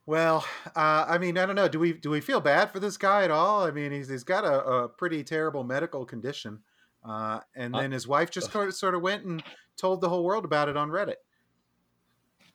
Well, 0.08 0.46
uh, 0.74 1.06
I 1.06 1.18
mean, 1.18 1.38
I 1.38 1.46
don't 1.46 1.58
know. 1.58 1.68
Do 1.68 1.80
we 1.80 1.92
do 1.92 2.10
we 2.10 2.22
feel 2.22 2.40
bad 2.40 2.72
for 2.72 2.80
this 2.80 2.96
guy 2.96 3.26
at 3.26 3.30
all? 3.30 3.66
I 3.66 3.72
mean, 3.72 3.92
he's 3.92 4.08
he's 4.08 4.24
got 4.24 4.46
a, 4.46 4.66
a 4.66 4.88
pretty 4.88 5.22
terrible 5.22 5.66
medical 5.66 6.06
condition, 6.06 6.60
uh, 7.06 7.42
and 7.58 7.76
then 7.76 7.92
his 7.92 8.08
wife 8.08 8.32
just 8.32 8.50
sort 8.54 8.96
of 8.96 9.02
went 9.02 9.26
and 9.26 9.44
told 9.76 10.00
the 10.00 10.08
whole 10.08 10.24
world 10.24 10.46
about 10.46 10.70
it 10.70 10.78
on 10.78 10.90
Reddit. 10.92 11.18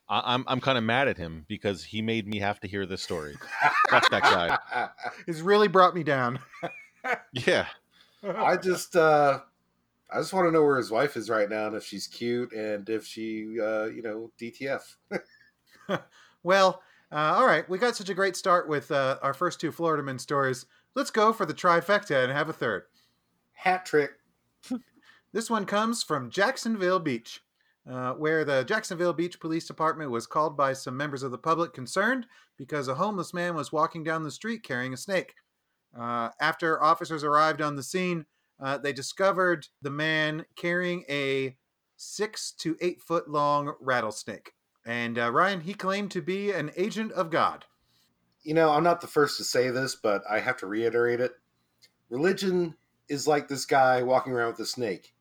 I, 0.09 0.33
I'm 0.33 0.43
I'm 0.47 0.59
kind 0.59 0.77
of 0.77 0.83
mad 0.83 1.07
at 1.07 1.17
him 1.17 1.45
because 1.47 1.83
he 1.83 2.01
made 2.01 2.27
me 2.27 2.39
have 2.39 2.59
to 2.61 2.67
hear 2.67 2.85
this 2.85 3.01
story. 3.01 3.35
Fuck 3.89 4.09
that 4.11 4.23
guy. 4.23 4.89
It's 5.27 5.39
really 5.39 5.67
brought 5.67 5.95
me 5.95 6.03
down. 6.03 6.39
Yeah. 7.33 7.65
I 8.23 8.55
just 8.55 8.95
uh 8.95 9.41
I 10.09 10.19
just 10.19 10.31
want 10.31 10.47
to 10.47 10.51
know 10.51 10.63
where 10.63 10.77
his 10.77 10.89
wife 10.89 11.17
is 11.17 11.29
right 11.29 11.49
now 11.49 11.67
and 11.67 11.75
if 11.75 11.83
she's 11.83 12.07
cute 12.07 12.53
and 12.53 12.87
if 12.87 13.05
she 13.05 13.57
uh 13.61 13.85
you 13.85 14.01
know 14.01 14.31
DTF. 14.39 14.83
well, 16.43 16.81
uh, 17.11 17.33
all 17.35 17.45
right. 17.45 17.67
We 17.69 17.77
got 17.77 17.97
such 17.97 18.09
a 18.09 18.13
great 18.13 18.37
start 18.37 18.69
with 18.69 18.89
uh, 18.89 19.19
our 19.21 19.33
first 19.33 19.59
two 19.59 19.71
Florida 19.71 20.01
men 20.01 20.17
stories. 20.17 20.65
Let's 20.95 21.11
go 21.11 21.33
for 21.33 21.45
the 21.45 21.53
trifecta 21.53 22.23
and 22.23 22.31
have 22.31 22.47
a 22.47 22.53
third. 22.53 22.83
Hat 23.51 23.85
trick. 23.85 24.11
This 25.33 25.49
one 25.49 25.65
comes 25.65 26.03
from 26.03 26.29
Jacksonville 26.29 26.99
Beach, 26.99 27.42
uh, 27.89 28.13
where 28.13 28.45
the 28.45 28.63
Jacksonville 28.63 29.13
Beach 29.13 29.39
Police 29.39 29.67
Department 29.67 30.11
was 30.11 30.27
called 30.27 30.55
by 30.55 30.73
some 30.73 30.95
members 30.95 31.23
of 31.23 31.31
the 31.31 31.37
public 31.37 31.73
concerned 31.73 32.25
because 32.57 32.87
a 32.87 32.95
homeless 32.95 33.33
man 33.33 33.55
was 33.55 33.71
walking 33.71 34.03
down 34.03 34.23
the 34.23 34.31
street 34.31 34.63
carrying 34.63 34.93
a 34.93 34.97
snake. 34.97 35.33
Uh, 35.97 36.29
after 36.39 36.81
officers 36.81 37.23
arrived 37.23 37.61
on 37.61 37.75
the 37.75 37.83
scene, 37.83 38.25
uh, 38.61 38.77
they 38.77 38.93
discovered 38.93 39.67
the 39.81 39.89
man 39.89 40.45
carrying 40.55 41.03
a 41.09 41.55
six 41.97 42.51
to 42.51 42.77
eight 42.81 43.01
foot 43.01 43.29
long 43.29 43.73
rattlesnake. 43.79 44.53
And 44.85 45.17
uh, 45.17 45.31
Ryan, 45.31 45.61
he 45.61 45.73
claimed 45.73 46.11
to 46.11 46.21
be 46.21 46.51
an 46.51 46.71
agent 46.75 47.11
of 47.13 47.29
God. 47.29 47.65
You 48.43 48.53
know, 48.53 48.71
I'm 48.71 48.83
not 48.83 49.01
the 49.01 49.07
first 49.07 49.37
to 49.37 49.43
say 49.43 49.69
this, 49.69 49.95
but 49.95 50.23
I 50.29 50.39
have 50.39 50.57
to 50.57 50.67
reiterate 50.67 51.21
it. 51.21 51.31
Religion 52.09 52.75
is 53.07 53.27
like 53.27 53.47
this 53.47 53.65
guy 53.65 54.03
walking 54.03 54.33
around 54.33 54.51
with 54.51 54.59
a 54.59 54.65
snake. 54.65 55.13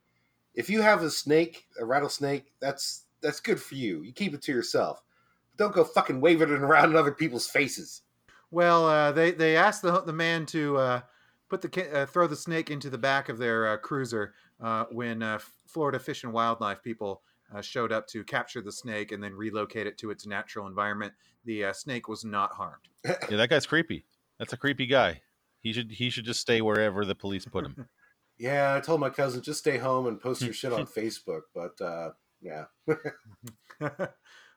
If 0.55 0.69
you 0.69 0.83
have 0.83 1.03
a 1.03 1.11
snake, 1.11 1.67
a 1.81 1.85
rattlesnake, 1.85 2.53
that's 2.61 3.05
that's 3.23 3.41
good 3.41 3.61
for 3.61 3.75
you. 3.75 4.03
You 4.03 4.13
keep 4.13 4.35
it 4.35 4.43
to 4.43 4.53
yourself. 4.53 5.03
But 5.51 5.57
don't 5.57 5.75
go 5.75 5.85
fucking 5.85 6.21
waving 6.21 6.51
it 6.51 6.61
around 6.61 6.91
in 6.91 6.97
other 6.97 7.13
people's 7.13 7.47
faces. 7.47 8.03
Well, 8.51 8.87
uh, 8.87 9.13
they 9.13 9.31
they 9.31 9.57
asked 9.57 9.83
the 9.83 10.03
the 10.03 10.13
man 10.13 10.47
to 10.47 10.77
uh, 10.77 11.01
put 11.49 11.63
the 11.63 12.03
uh, 12.03 12.07
throw 12.07 12.27
the 12.27 12.37
snake 12.37 12.71
into 12.71 12.91
the 12.91 12.99
back 12.99 13.29
of 13.29 13.39
their 13.39 13.67
uh, 13.69 13.77
cruiser 13.79 14.35
uh, 14.61 14.85
when 14.91 15.23
uh, 15.23 15.39
Florida 15.67 15.99
Fish 15.99 16.25
and 16.25 16.33
Wildlife 16.33 16.83
people 16.83 17.23
showed 17.61 17.93
up 17.93 18.07
to 18.07 18.25
capture 18.25 18.63
the 18.63 18.73
snake 18.73 19.13
and 19.13 19.23
then 19.23 19.35
relocate 19.35 19.87
it 19.87 19.99
to 19.99 20.11
its 20.11 20.27
natural 20.27 20.67
environment. 20.67 21.13
The 21.45 21.67
snake 21.75 22.09
was 22.09 22.25
not 22.25 22.53
harmed. 22.53 22.89
yeah, 23.05 23.37
that 23.37 23.51
guy's 23.51 23.67
creepy. 23.67 24.07
That's 24.39 24.55
a 24.55 24.57
creepy 24.57 24.87
guy. 24.87 25.21
He 25.61 25.73
should 25.73 25.91
he 25.91 26.09
should 26.09 26.25
just 26.25 26.41
stay 26.41 26.63
wherever 26.63 27.05
the 27.05 27.15
police 27.15 27.45
put 27.45 27.67
him. 27.67 27.89
yeah, 28.43 28.75
I 28.75 28.81
told 28.81 28.99
my 28.99 29.09
cousin 29.09 29.41
just 29.41 29.61
stay 29.61 29.79
home 29.79 30.09
and 30.09 30.21
post 30.21 30.43
your 30.43 30.53
shit 30.53 30.73
on 30.73 30.85
Facebook, 30.99 31.43
but 31.55 31.81
uh, 31.81 32.11
yeah. 32.41 32.65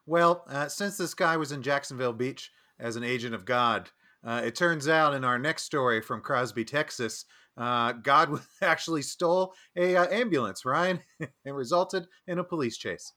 well, 0.08 0.44
uh, 0.50 0.68
since 0.68 0.98
this 0.98 1.14
guy 1.14 1.38
was 1.38 1.52
in 1.52 1.62
Jacksonville 1.62 2.12
Beach 2.12 2.52
as 2.80 2.96
an 2.96 3.04
agent 3.04 3.36
of 3.36 3.46
God, 3.46 3.92
uh, 4.24 4.42
it 4.44 4.56
turns 4.56 4.88
out 4.88 5.14
in 5.14 5.24
our 5.24 5.38
next 5.38 5.64
story 5.66 6.02
from 6.02 6.22
Crosby, 6.22 6.66
Texas, 6.66 7.26
uh, 7.58 7.92
God 7.92 8.40
actually 8.64 9.04
stole 9.04 9.54
a 9.76 9.96
uh, 9.96 10.08
ambulance, 10.08 10.66
Ryan, 10.66 11.00
and 11.20 11.56
resulted 11.56 12.08
in 12.26 12.40
a 12.40 12.44
police 12.44 12.78
chase. 12.78 13.14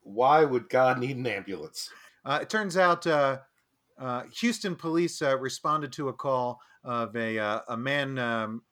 Why 0.00 0.42
would 0.42 0.70
God 0.70 0.98
need 0.98 1.18
an 1.18 1.26
ambulance? 1.26 1.90
Uh, 2.24 2.38
it 2.40 2.48
turns 2.48 2.78
out 2.78 3.06
uh, 3.06 3.40
uh, 3.98 4.22
Houston 4.40 4.74
police 4.74 5.20
responded 5.20 5.92
to 5.92 6.08
a 6.08 6.14
call 6.14 6.60
of 6.82 7.14
a 7.14 7.36
a 7.68 7.76
man 7.76 8.18
um, 8.18 8.62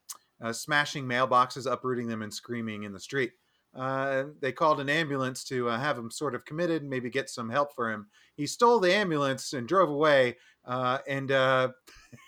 smashing 0.53 1.05
mailboxes, 1.05 1.71
uprooting 1.71 2.09
them, 2.09 2.23
and 2.23 2.33
screaming 2.33 2.83
in 2.83 2.93
the 2.93 3.01
street. 3.01 3.33
Uh, 3.77 4.25
they 4.41 4.53
called 4.53 4.81
an 4.81 4.89
ambulance 4.89 5.43
to 5.45 5.69
uh, 5.69 5.79
have 5.79 5.99
him 5.99 6.11
sort 6.11 6.35
of 6.35 6.45
committed 6.45 6.83
and 6.83 6.91
maybe 6.91 7.11
get 7.11 7.29
some 7.29 7.51
help 7.51 7.75
for 7.75 7.91
him. 7.91 8.07
He 8.37 8.47
stole 8.47 8.79
the 8.79 8.95
ambulance 8.95 9.53
and 9.53 9.67
drove 9.67 9.91
away. 9.91 10.37
Uh, 10.65 10.99
and 11.09 11.33
uh, 11.33 11.69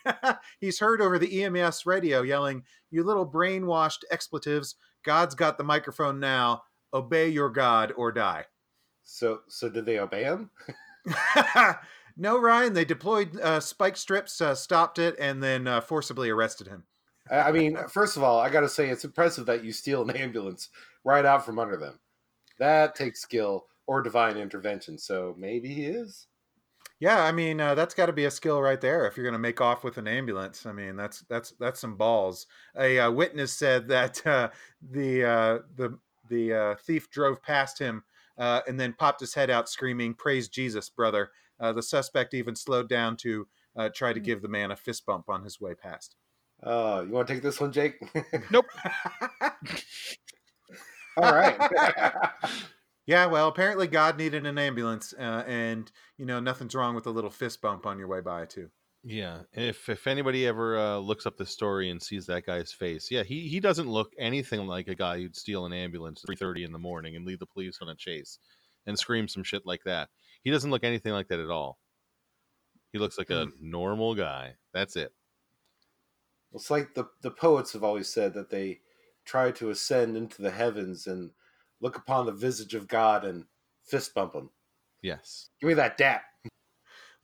he's 0.61 0.81
heard 0.81 1.01
over 1.01 1.19
the 1.19 1.45
EMS 1.45 1.87
radio 1.87 2.23
yelling, 2.23 2.65
You 2.91 3.05
little 3.05 3.31
brainwashed 3.31 4.03
expletives, 4.11 4.75
God's 5.05 5.35
got 5.35 5.57
the 5.57 5.65
microphone 5.65 6.19
now. 6.19 6.63
Obey 6.93 7.29
your 7.29 7.51
God 7.51 7.93
or 7.97 8.11
die. 8.11 8.45
So, 9.05 9.41
so 9.49 9.69
did 9.69 9.87
they 9.87 10.01
obey 10.01 10.25
him? 10.25 10.51
no, 12.17 12.41
Ryan. 12.41 12.73
They 12.73 12.85
deployed 12.85 13.39
uh, 13.41 13.61
spike 13.61 13.97
strips, 13.97 14.41
uh, 14.41 14.57
stopped 14.57 14.99
it, 14.99 15.15
and 15.21 15.41
then 15.41 15.81
forcibly 15.83 16.29
arrested 16.31 16.67
him. 16.67 16.85
I 17.31 17.53
mean, 17.53 17.77
first 17.89 18.17
of 18.17 18.23
all, 18.23 18.39
I 18.39 18.51
got 18.51 18.61
to 18.61 18.69
say 18.69 18.89
it's 18.89 19.05
impressive 19.05 19.47
that 19.47 19.65
you 19.65 19.73
steal 19.73 20.03
an 20.03 20.17
ambulance 20.17 20.69
right 21.05 21.25
out 21.25 21.45
from 21.45 21.59
under 21.59 21.77
them. 21.77 21.99
That 22.59 22.95
takes 22.95 23.21
skill 23.21 23.67
or 23.87 24.03
divine 24.03 24.37
intervention. 24.37 24.99
So 24.99 25.35
maybe 25.39 25.69
he 25.69 25.87
is. 25.87 26.27
Yeah, 26.99 27.23
I 27.23 27.33
mean 27.33 27.61
uh, 27.61 27.75
that's 27.75 27.95
got 27.95 28.07
to 28.07 28.13
be 28.13 28.25
a 28.25 28.31
skill 28.31 28.63
right 28.63 28.81
there. 28.81 29.07
If 29.07 29.17
you're 29.17 29.25
going 29.25 29.35
to 29.35 29.39
make 29.39 29.61
off 29.61 29.85
with 29.85 29.99
an 29.99 30.09
ambulance, 30.09 30.65
I 30.65 30.73
mean 30.73 30.97
that's 30.97 31.21
that's 31.29 31.53
that's 31.61 31.81
some 31.81 31.97
balls. 31.97 32.47
A 32.75 32.99
uh, 32.99 33.11
witness 33.11 33.53
said 33.53 33.89
that 33.89 34.27
uh, 34.27 34.49
the 34.81 35.25
uh, 35.25 35.59
the 35.77 35.99
the 36.31 36.55
uh, 36.55 36.75
thief 36.77 37.11
drove 37.11 37.43
past 37.43 37.79
him 37.79 38.03
uh, 38.39 38.63
and 38.67 38.81
then 38.81 38.95
popped 38.95 39.21
his 39.21 39.35
head 39.35 39.51
out, 39.51 39.69
screaming, 39.69 40.15
"Praise 40.15 40.49
Jesus, 40.49 40.89
brother!" 40.89 41.31
the 41.61 41.83
suspect 41.83 42.35
even 42.35 42.57
slowed 42.57 42.89
down 42.89 43.17
to 43.19 43.47
try 43.95 44.13
to 44.15 44.21
hmm. 44.21 44.25
give 44.25 44.41
the 44.41 44.49
man 44.49 44.71
a 44.71 44.77
fist 44.77 45.05
bump 45.05 45.29
on 45.29 45.45
his 45.45 45.61
way 45.61 45.75
past. 45.75 46.17
Uh, 46.63 47.05
you 47.07 47.13
want 47.13 47.29
to 47.29 47.35
take 47.35 47.43
this 47.43 47.61
one, 47.61 47.73
Jake? 47.73 48.01
Nope. 48.51 48.67
All 51.17 51.35
right. 51.35 51.57
yeah, 53.07 53.27
well, 53.27 53.49
apparently 53.49 53.87
God 53.87 54.19
needed 54.19 54.47
an 54.47 54.59
ambulance, 54.59 55.15
uh, 55.19 55.45
and 55.47 55.91
you 56.19 56.27
know 56.27 56.41
nothing's 56.41 56.75
wrong 56.75 56.95
with 56.95 57.07
a 57.07 57.11
little 57.11 57.31
fist 57.31 57.61
bump 57.63 57.87
on 57.87 57.99
your 57.99 58.09
way 58.09 58.21
by 58.21 58.45
too. 58.45 58.69
Yeah, 59.09 59.43
if 59.53 59.89
if 59.89 60.07
anybody 60.07 60.47
ever 60.47 60.79
uh, 60.79 60.99
looks 60.99 61.27
up 61.27 61.37
the 61.37 61.47
story 61.47 61.91
and 61.91 62.03
sees 62.03 62.27
that 62.27 62.45
guy's 62.45 62.73
face, 62.73 63.09
yeah, 63.11 63.23
he 63.23 63.49
he 63.49 63.61
doesn't 63.61 63.89
look 63.89 64.13
anything 64.19 64.67
like 64.67 64.89
a 64.89 64.95
guy 64.95 65.19
who'd 65.19 65.37
steal 65.37 65.65
an 65.65 65.73
ambulance 65.73 66.23
at 66.23 66.27
three 66.27 66.37
thirty 66.37 66.65
in 66.65 66.73
the 66.73 66.79
morning 66.79 67.15
and 67.17 67.25
lead 67.25 67.39
the 67.39 67.47
police 67.47 67.79
on 67.81 67.89
a 67.89 67.95
chase 67.95 68.39
and 68.87 68.99
scream 68.99 69.29
some 69.29 69.45
shit 69.45 69.65
like 69.65 69.85
that. 69.85 70.09
He 70.43 70.51
doesn't 70.51 70.71
look 70.71 70.85
anything 70.85 71.13
like 71.13 71.29
that 71.29 71.41
at 71.41 71.51
all. 71.51 71.79
He 72.93 72.99
looks 72.99 73.17
like 73.17 73.31
a 73.31 73.45
hmm. 73.45 73.51
normal 73.61 74.15
guy. 74.15 74.55
That's 74.75 74.97
it. 74.97 75.13
It's 76.57 76.71
like 76.71 76.95
the 76.95 77.05
the 77.23 77.31
poets 77.31 77.75
have 77.75 77.85
always 77.85 78.09
said 78.09 78.35
that 78.35 78.51
they 78.51 78.81
try 79.25 79.51
to 79.53 79.71
ascend 79.71 80.17
into 80.17 80.43
the 80.43 80.51
heavens 80.51 81.07
and 81.07 81.31
look 81.81 81.97
upon 81.97 82.27
the 82.27 82.33
visage 82.33 82.75
of 82.75 82.89
God 82.89 83.25
and 83.25 83.45
fist 83.85 84.15
bump 84.15 84.35
him. 84.35 84.51
Yes. 85.03 85.51
Give 85.61 85.69
me 85.69 85.75
that 85.75 85.97
dap. 85.97 86.23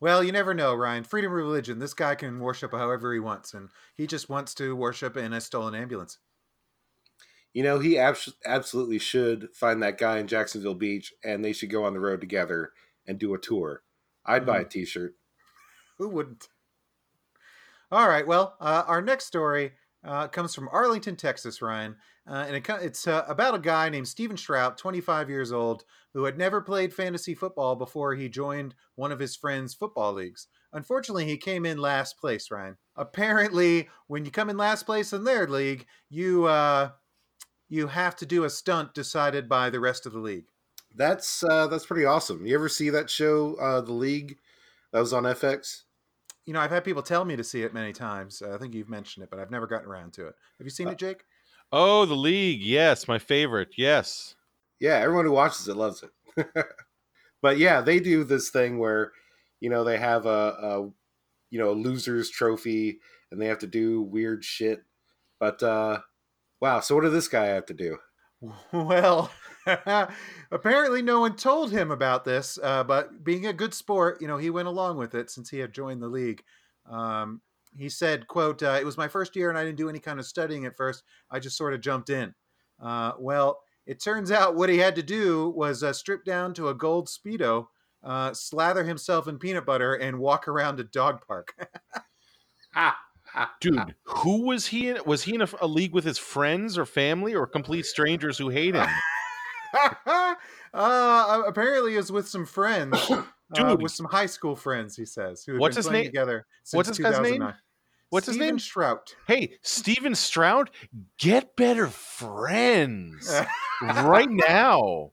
Well, 0.01 0.23
you 0.23 0.33
never 0.33 0.53
know, 0.53 0.75
Ryan. 0.75 1.05
Freedom 1.05 1.31
of 1.31 1.37
religion. 1.37 1.79
This 1.79 1.95
guy 1.95 2.15
can 2.17 2.41
worship 2.41 2.73
however 2.73 3.15
he 3.15 3.21
wants, 3.21 3.55
and 3.55 3.69
he 3.95 4.07
just 4.07 4.29
wants 4.29 4.53
to 4.57 4.75
worship 4.75 5.17
in 5.17 5.33
a 5.33 5.41
stolen 5.41 5.75
ambulance. 5.75 6.19
You 7.53 7.62
know, 7.62 7.79
he 7.79 7.99
abs- 7.99 8.35
absolutely 8.45 8.99
should 8.99 9.51
find 9.55 9.83
that 9.83 9.99
guy 9.99 10.19
in 10.19 10.27
Jacksonville 10.27 10.75
Beach, 10.75 11.12
and 11.23 11.45
they 11.45 11.53
should 11.53 11.71
go 11.71 11.85
on 11.85 11.95
the 11.95 12.01
road 12.01 12.21
together 12.21 12.73
and 13.07 13.19
do 13.19 13.33
a 13.33 13.39
tour. 13.39 13.83
I'd 14.27 14.43
mm. 14.43 14.47
buy 14.47 14.57
a 14.57 14.61
mm-hmm. 14.61 14.69
T-shirt. 14.71 15.15
Who 15.99 16.09
wouldn't? 16.09 16.49
All 17.93 18.09
right. 18.09 18.27
Well, 18.27 18.57
uh, 18.59 18.85
our 18.87 19.03
next 19.03 19.27
story 19.27 19.73
uh, 20.03 20.27
comes 20.29 20.55
from 20.55 20.71
Arlington, 20.73 21.15
Texas, 21.15 21.61
Ryan. 21.61 21.97
Uh, 22.27 22.45
and 22.47 22.57
it, 22.57 22.67
it's 22.81 23.07
uh, 23.07 23.27
about 23.29 23.55
a 23.55 23.59
guy 23.59 23.91
named 23.91 24.09
Steven 24.09 24.39
Strout, 24.39 24.79
25 24.79 25.29
years 25.29 25.53
old, 25.53 25.85
who 26.15 26.25
had 26.25 26.39
never 26.39 26.63
played 26.63 26.95
fantasy 26.95 27.35
football 27.35 27.77
before 27.77 28.15
he 28.15 28.31
joined 28.31 28.75
one 28.95 29.13
of 29.13 29.19
his 29.19 29.37
friends' 29.37 29.75
football 29.75 30.15
leagues. 30.15 30.47
Unfortunately, 30.73 31.27
he 31.27 31.37
came 31.37 31.67
in 31.67 31.77
last 31.77 32.19
place, 32.19 32.51
Ryan. 32.51 32.79
Apparently, 32.97 33.91
when 34.07 34.25
you 34.25 34.31
come 34.31 34.49
in 34.49 34.57
last 34.57 34.87
place 34.87 35.13
in 35.13 35.25
their 35.25 35.47
league, 35.47 35.85
you 36.09 36.47
uh, 36.47 36.93
you 37.69 37.89
have 37.89 38.17
to 38.17 38.27
do 38.27 38.45
a 38.45 38.51
stunt 38.51 38.95
decided 38.95 39.51
by 39.51 39.69
the 39.69 39.81
rest 39.81 40.07
of 40.07 40.15
the 40.15 40.19
league. 40.19 40.47
That's 40.97 41.45
uh, 41.45 41.67
that's 41.67 41.85
pretty 41.85 42.07
awesome. 42.07 42.47
You 42.47 42.55
ever 42.55 42.71
see 42.71 42.89
that 42.89 43.11
show, 43.11 43.55
The 43.85 43.93
League, 43.93 44.39
that 44.95 45.01
was 45.01 45.13
on 45.13 45.25
FX? 45.25 45.83
You 46.47 46.53
know, 46.53 46.61
I've 46.61 46.71
had 46.71 46.85
people 46.85 47.03
tell 47.03 47.25
me 47.25 47.37
to 47.37 47.45
see 47.45 47.63
it 47.63 47.75
many 47.75 47.93
times. 47.93 48.43
Uh, 48.43 48.55
I 48.55 48.59
think 48.59 48.75
you've 48.75 48.89
mentioned 48.89 49.25
it, 49.25 49.31
but 49.31 49.39
I've 49.39 49.51
never 49.51 49.67
gotten 49.67 49.89
around 49.89 50.13
to 50.15 50.27
it. 50.29 50.35
Have 50.59 50.67
you 50.67 50.71
seen 50.71 50.89
uh, 50.89 50.93
it, 50.93 50.99
Jake? 50.99 51.25
Oh, 51.71 52.05
The 52.05 52.15
League. 52.15 52.63
Yes, 52.63 53.09
my 53.09 53.19
favorite. 53.19 53.75
Yes. 53.77 54.35
Yeah, 54.81 54.97
everyone 54.97 55.25
who 55.25 55.33
watches 55.33 55.69
it 55.69 55.77
loves 55.77 56.03
it. 56.03 56.47
but 57.43 57.59
yeah, 57.59 57.81
they 57.81 58.01
do 58.01 58.25
this 58.25 58.51
thing 58.51 58.79
where, 58.79 59.13
you 59.61 59.71
know, 59.71 59.85
they 59.85 59.99
have 59.99 60.27
a, 60.27 60.29
a 60.29 60.91
you 61.51 61.59
know, 61.59 61.71
a 61.71 61.75
loser's 61.75 62.31
trophy 62.31 62.99
and 63.31 63.41
they 63.41 63.47
have 63.47 63.61
to 63.61 63.67
do 63.67 64.03
weird 64.03 64.45
shit. 64.45 64.83
But 65.39 65.63
uh 65.63 66.01
wow, 66.61 66.81
so 66.81 66.95
what 66.95 67.03
did 67.05 67.13
this 67.13 67.29
guy 67.29 67.47
have 67.47 67.67
to 67.67 67.75
do? 67.75 67.99
Well, 68.73 69.31
Apparently, 70.50 71.02
no 71.02 71.21
one 71.21 71.37
told 71.37 71.71
him 71.73 71.90
about 71.90 72.25
this, 72.25 72.59
uh, 72.62 72.85
but 72.85 73.23
being 73.23 73.47
a 73.47 73.52
good 73.52 73.75
sport, 73.75 74.21
you 74.21 74.28
know, 74.28 74.37
he 74.37 74.50
went 74.50 74.69
along 74.69 74.97
with 74.97 75.14
it 75.14 75.31
since 75.31 75.50
he 75.50 75.59
had 75.59 75.73
joined 75.73 76.02
the 76.02 76.09
league. 76.09 76.42
Um, 76.90 77.40
he 77.76 77.88
said, 77.88 78.26
"quote 78.28 78.62
uh, 78.62 78.78
It 78.81 78.85
was 78.85 78.99
my 78.99 79.09
first 79.09 79.37
year, 79.37 79.49
and 79.49 79.59
I 79.59 79.64
didn't 79.64 79.78
do 79.78 79.88
any 79.88 80.00
kind 80.00 80.19
of 80.19 80.26
studying 80.26 80.66
at 80.66 80.76
first. 80.76 81.04
I 81.31 81.38
just 81.38 81.57
sort 81.57 81.75
of 81.75 81.81
jumped 81.81 82.11
in." 82.11 82.35
Uh, 82.81 83.12
well, 83.19 83.61
it 83.87 84.02
turns 84.02 84.31
out 84.31 84.57
what 84.57 84.69
he 84.69 84.78
had 84.78 84.97
to 84.97 85.02
do 85.02 85.50
was 85.50 85.83
uh, 85.83 85.92
strip 85.92 86.25
down 86.25 86.54
to 86.54 86.69
a 86.69 86.75
gold 86.75 87.09
speedo, 87.09 87.66
uh, 88.02 88.33
slather 88.35 88.85
himself 88.85 89.28
in 89.28 89.38
peanut 89.38 89.64
butter, 89.64 89.95
and 89.95 90.19
walk 90.19 90.49
around 90.49 90.81
a 90.81 90.85
dog 90.85 91.25
park. 91.26 91.54
ah. 92.75 92.99
Dude, 93.62 93.95
who 94.04 94.42
was 94.42 94.66
he 94.66 94.88
in? 94.88 94.99
Was 95.07 95.23
he 95.23 95.35
in 95.35 95.40
a, 95.40 95.49
a, 95.62 95.66
league 95.66 95.95
with 95.95 96.04
his 96.04 96.19
friends 96.19 96.76
or 96.76 96.85
family 96.85 97.35
or 97.35 97.47
complete 97.47 97.87
strangers 97.87 98.37
who 98.37 98.50
hate 98.50 98.75
him? 98.75 98.87
uh, 100.75 101.43
apparently, 101.47 101.97
is 101.97 102.11
with 102.12 102.29
some 102.29 102.47
friends. 102.47 102.99
uh, 103.11 103.23
Dude. 103.55 103.83
with 103.83 103.93
some 103.93 104.07
high 104.07 104.26
school 104.26 104.57
friends. 104.57 104.97
He 104.97 105.05
says, 105.05 105.45
who 105.45 105.52
had 105.52 105.61
What's 105.61 105.76
been 105.76 105.83
his 105.85 105.91
name? 105.93 106.05
together. 106.07 106.47
Since 106.64 106.76
What's 106.76 106.88
this 106.91 106.99
guy's 106.99 107.12
name? 107.17 107.35
2009. 107.41 107.55
What's 108.11 108.26
his 108.26 108.35
Steven 108.37 108.49
name? 108.55 108.59
Strout. 108.59 109.14
Hey, 109.26 109.55
Steven 109.62 110.14
Strout, 110.14 110.71
get 111.19 111.57
better 111.57 111.87
friends 111.87 113.33
right 113.83 114.29
now. 114.31 115.12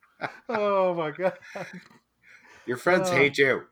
oh 0.49 0.93
my 0.95 1.11
god. 1.11 1.33
Your 2.65 2.75
friends 2.77 3.09
Uh, 3.09 3.15
hate 3.15 3.37
you. 3.37 3.63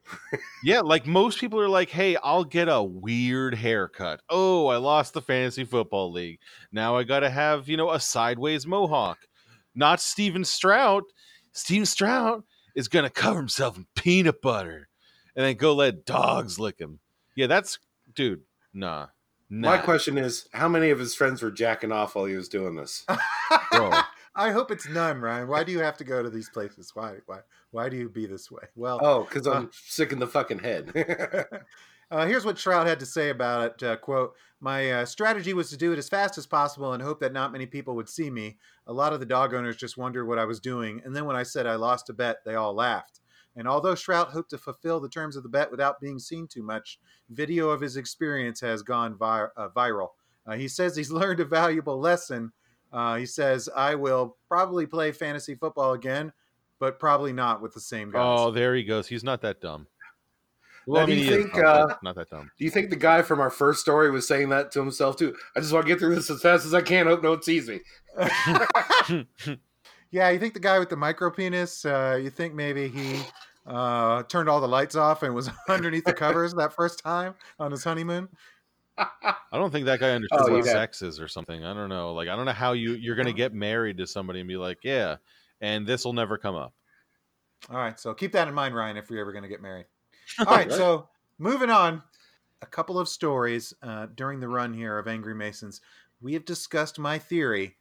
Yeah, 0.63 0.79
like 0.79 1.05
most 1.05 1.39
people 1.39 1.59
are 1.59 1.69
like, 1.69 1.89
hey, 1.89 2.15
I'll 2.23 2.45
get 2.45 2.67
a 2.69 2.81
weird 2.81 3.53
haircut. 3.55 4.21
Oh, 4.29 4.67
I 4.67 4.77
lost 4.77 5.13
the 5.13 5.21
fantasy 5.21 5.65
football 5.65 6.11
league. 6.11 6.39
Now 6.71 6.95
I 6.95 7.03
got 7.03 7.19
to 7.19 7.29
have, 7.29 7.67
you 7.69 7.77
know, 7.77 7.91
a 7.91 7.99
sideways 7.99 8.65
mohawk. 8.65 9.19
Not 9.77 10.01
Steven 10.01 10.43
Stroud. 10.43 11.03
Steven 11.53 11.85
Stroud 11.85 12.43
is 12.75 12.87
going 12.87 13.03
to 13.05 13.09
cover 13.11 13.37
himself 13.37 13.77
in 13.77 13.85
peanut 13.95 14.41
butter 14.41 14.89
and 15.35 15.45
then 15.45 15.55
go 15.55 15.73
let 15.75 16.03
dogs 16.05 16.59
lick 16.59 16.79
him. 16.79 16.99
Yeah, 17.35 17.45
that's, 17.47 17.77
dude, 18.15 18.41
nah. 18.73 19.07
nah. 19.49 19.69
My 19.69 19.77
question 19.77 20.17
is, 20.17 20.47
how 20.51 20.67
many 20.67 20.89
of 20.89 20.97
his 20.99 21.13
friends 21.13 21.41
were 21.43 21.51
jacking 21.51 21.91
off 21.91 22.15
while 22.15 22.25
he 22.25 22.35
was 22.35 22.49
doing 22.49 22.75
this? 22.75 23.05
Bro. 23.71 23.91
I 24.35 24.51
hope 24.51 24.69
it's 24.71 24.87
none, 24.89 25.19
Ryan. 25.21 25.47
Why 25.47 25.63
do 25.63 25.71
you 25.71 25.79
have 25.79 25.97
to 25.97 26.03
go 26.03 26.21
to 26.21 26.29
these 26.29 26.49
places? 26.49 26.91
Why? 26.95 27.15
Why? 27.27 27.39
Why 27.71 27.89
do 27.89 27.97
you 27.97 28.09
be 28.09 28.25
this 28.25 28.49
way? 28.51 28.63
Well, 28.75 28.99
Oh, 29.01 29.23
because 29.23 29.47
I'm 29.47 29.65
Uh. 29.65 29.69
sick 29.71 30.11
in 30.11 30.19
the 30.19 30.27
fucking 30.27 30.59
head. 30.59 30.91
Uh, 32.09 32.25
here's 32.25 32.45
what 32.45 32.57
Shroud 32.57 32.87
had 32.87 32.99
to 33.01 33.05
say 33.05 33.29
about 33.29 33.81
it. 33.81 33.83
Uh, 33.83 33.97
quote, 33.97 34.33
My 34.61 34.91
uh, 34.91 35.05
strategy 35.05 35.53
was 35.53 35.69
to 35.69 35.77
do 35.77 35.91
it 35.91 35.99
as 35.99 36.07
fast 36.07 36.37
as 36.37 36.45
possible 36.45 36.93
and 36.93 37.03
hope 37.03 37.19
that 37.19 37.33
not 37.33 37.51
many 37.51 37.65
people 37.65 37.95
would 37.95 38.07
see 38.07 38.29
me. 38.29 38.57
A 38.87 38.93
lot 38.93 39.11
of 39.11 39.19
the 39.19 39.25
dog 39.25 39.53
owners 39.53 39.75
just 39.75 39.97
wondered 39.97 40.25
what 40.25 40.39
I 40.39 40.45
was 40.45 40.59
doing. 40.59 41.01
And 41.03 41.15
then 41.15 41.25
when 41.25 41.35
I 41.35 41.43
said 41.43 41.67
I 41.67 41.75
lost 41.75 42.09
a 42.09 42.13
bet, 42.13 42.37
they 42.45 42.55
all 42.55 42.73
laughed. 42.73 43.19
And 43.57 43.67
although 43.67 43.95
Shroud 43.95 44.29
hoped 44.29 44.51
to 44.51 44.57
fulfill 44.57 44.99
the 44.99 45.09
terms 45.09 45.35
of 45.35 45.43
the 45.43 45.49
bet 45.49 45.71
without 45.71 45.99
being 45.99 46.19
seen 46.19 46.47
too 46.47 46.63
much, 46.63 46.99
video 47.29 47.69
of 47.69 47.81
his 47.81 47.97
experience 47.97 48.61
has 48.61 48.83
gone 48.83 49.17
uh, 49.19 49.69
viral. 49.75 50.09
Uh, 50.45 50.53
he 50.53 50.67
says 50.67 50.95
he's 50.95 51.11
learned 51.11 51.41
a 51.41 51.45
valuable 51.45 51.99
lesson. 51.99 52.53
Uh, 52.93 53.17
he 53.17 53.25
says, 53.25 53.67
I 53.75 53.95
will 53.95 54.37
probably 54.47 54.85
play 54.85 55.11
fantasy 55.11 55.55
football 55.55 55.93
again, 55.93 56.31
but 56.79 56.99
probably 56.99 57.33
not 57.33 57.61
with 57.61 57.73
the 57.73 57.81
same 57.81 58.11
guys. 58.11 58.21
Oh, 58.23 58.51
there 58.51 58.75
he 58.75 58.83
goes. 58.83 59.07
He's 59.07 59.25
not 59.25 59.41
that 59.41 59.59
dumb. 59.59 59.87
Well, 60.87 61.05
do 61.05 61.11
he 61.11 61.25
you 61.25 61.43
think, 61.43 61.57
uh, 61.57 61.95
not 62.01 62.15
that 62.15 62.29
dumb. 62.29 62.49
Do 62.57 62.63
you 62.63 62.71
think 62.71 62.89
the 62.89 62.95
guy 62.95 63.21
from 63.21 63.39
our 63.41 63.49
first 63.49 63.81
story 63.81 64.09
was 64.09 64.27
saying 64.27 64.49
that 64.49 64.71
to 64.71 64.79
himself 64.79 65.17
too? 65.17 65.35
I 65.55 65.59
just 65.59 65.73
want 65.73 65.85
to 65.85 65.91
get 65.91 65.99
through 65.99 66.15
this 66.15 66.29
as 66.29 66.41
fast 66.41 66.65
as 66.65 66.73
I 66.73 66.81
can. 66.81 67.07
Hope 67.07 67.21
no 67.21 67.31
one 67.31 67.41
sees 67.43 67.67
me. 67.69 67.81
Yeah, 70.09 70.29
you 70.29 70.39
think 70.39 70.53
the 70.53 70.61
guy 70.61 70.79
with 70.79 70.87
the 70.89 70.95
micro 70.95 71.29
penis? 71.29 71.83
Uh, 71.83 72.17
you 72.21 72.29
think 72.29 72.53
maybe 72.53 72.87
he 72.87 73.19
uh, 73.65 74.23
turned 74.23 74.47
all 74.47 74.61
the 74.61 74.67
lights 74.67 74.95
off 74.95 75.21
and 75.21 75.35
was 75.35 75.49
underneath 75.69 76.05
the 76.05 76.13
covers 76.13 76.53
that 76.53 76.73
first 76.73 77.03
time 77.03 77.35
on 77.59 77.71
his 77.71 77.83
honeymoon? 77.83 78.29
I 78.97 79.33
don't 79.51 79.69
think 79.69 79.85
that 79.85 79.99
guy 79.99 80.11
understood 80.11 80.39
Oh, 80.49 80.53
what 80.53 80.65
yeah. 80.65 80.71
sex 80.71 81.01
is 81.01 81.19
or 81.19 81.27
something. 81.27 81.63
I 81.65 81.73
don't 81.73 81.89
know. 81.89 82.13
Like 82.13 82.29
I 82.29 82.37
don't 82.37 82.45
know 82.45 82.53
how 82.53 82.71
you 82.71 82.93
you're 82.93 83.17
gonna 83.17 83.33
get 83.33 83.53
married 83.53 83.97
to 83.97 84.07
somebody 84.07 84.39
and 84.39 84.47
be 84.47 84.55
like, 84.55 84.77
yeah, 84.83 85.17
and 85.59 85.85
this 85.85 86.05
will 86.05 86.13
never 86.13 86.37
come 86.37 86.55
up. 86.55 86.73
All 87.69 87.77
right, 87.77 87.99
so 87.99 88.13
keep 88.13 88.31
that 88.31 88.47
in 88.47 88.53
mind, 88.53 88.75
Ryan, 88.75 88.95
if 88.97 89.09
you're 89.09 89.19
ever 89.19 89.31
going 89.33 89.43
to 89.43 89.49
get 89.49 89.61
married. 89.61 89.87
All 90.39 90.45
right, 90.45 90.71
so 90.71 91.07
moving 91.37 91.69
on, 91.69 92.03
a 92.61 92.65
couple 92.65 92.99
of 92.99 93.07
stories 93.07 93.73
uh, 93.81 94.07
during 94.15 94.39
the 94.39 94.49
run 94.49 94.73
here 94.73 94.97
of 94.97 95.07
Angry 95.07 95.35
Masons. 95.35 95.81
We 96.21 96.33
have 96.33 96.45
discussed 96.45 96.99
my 96.99 97.19
theory 97.19 97.77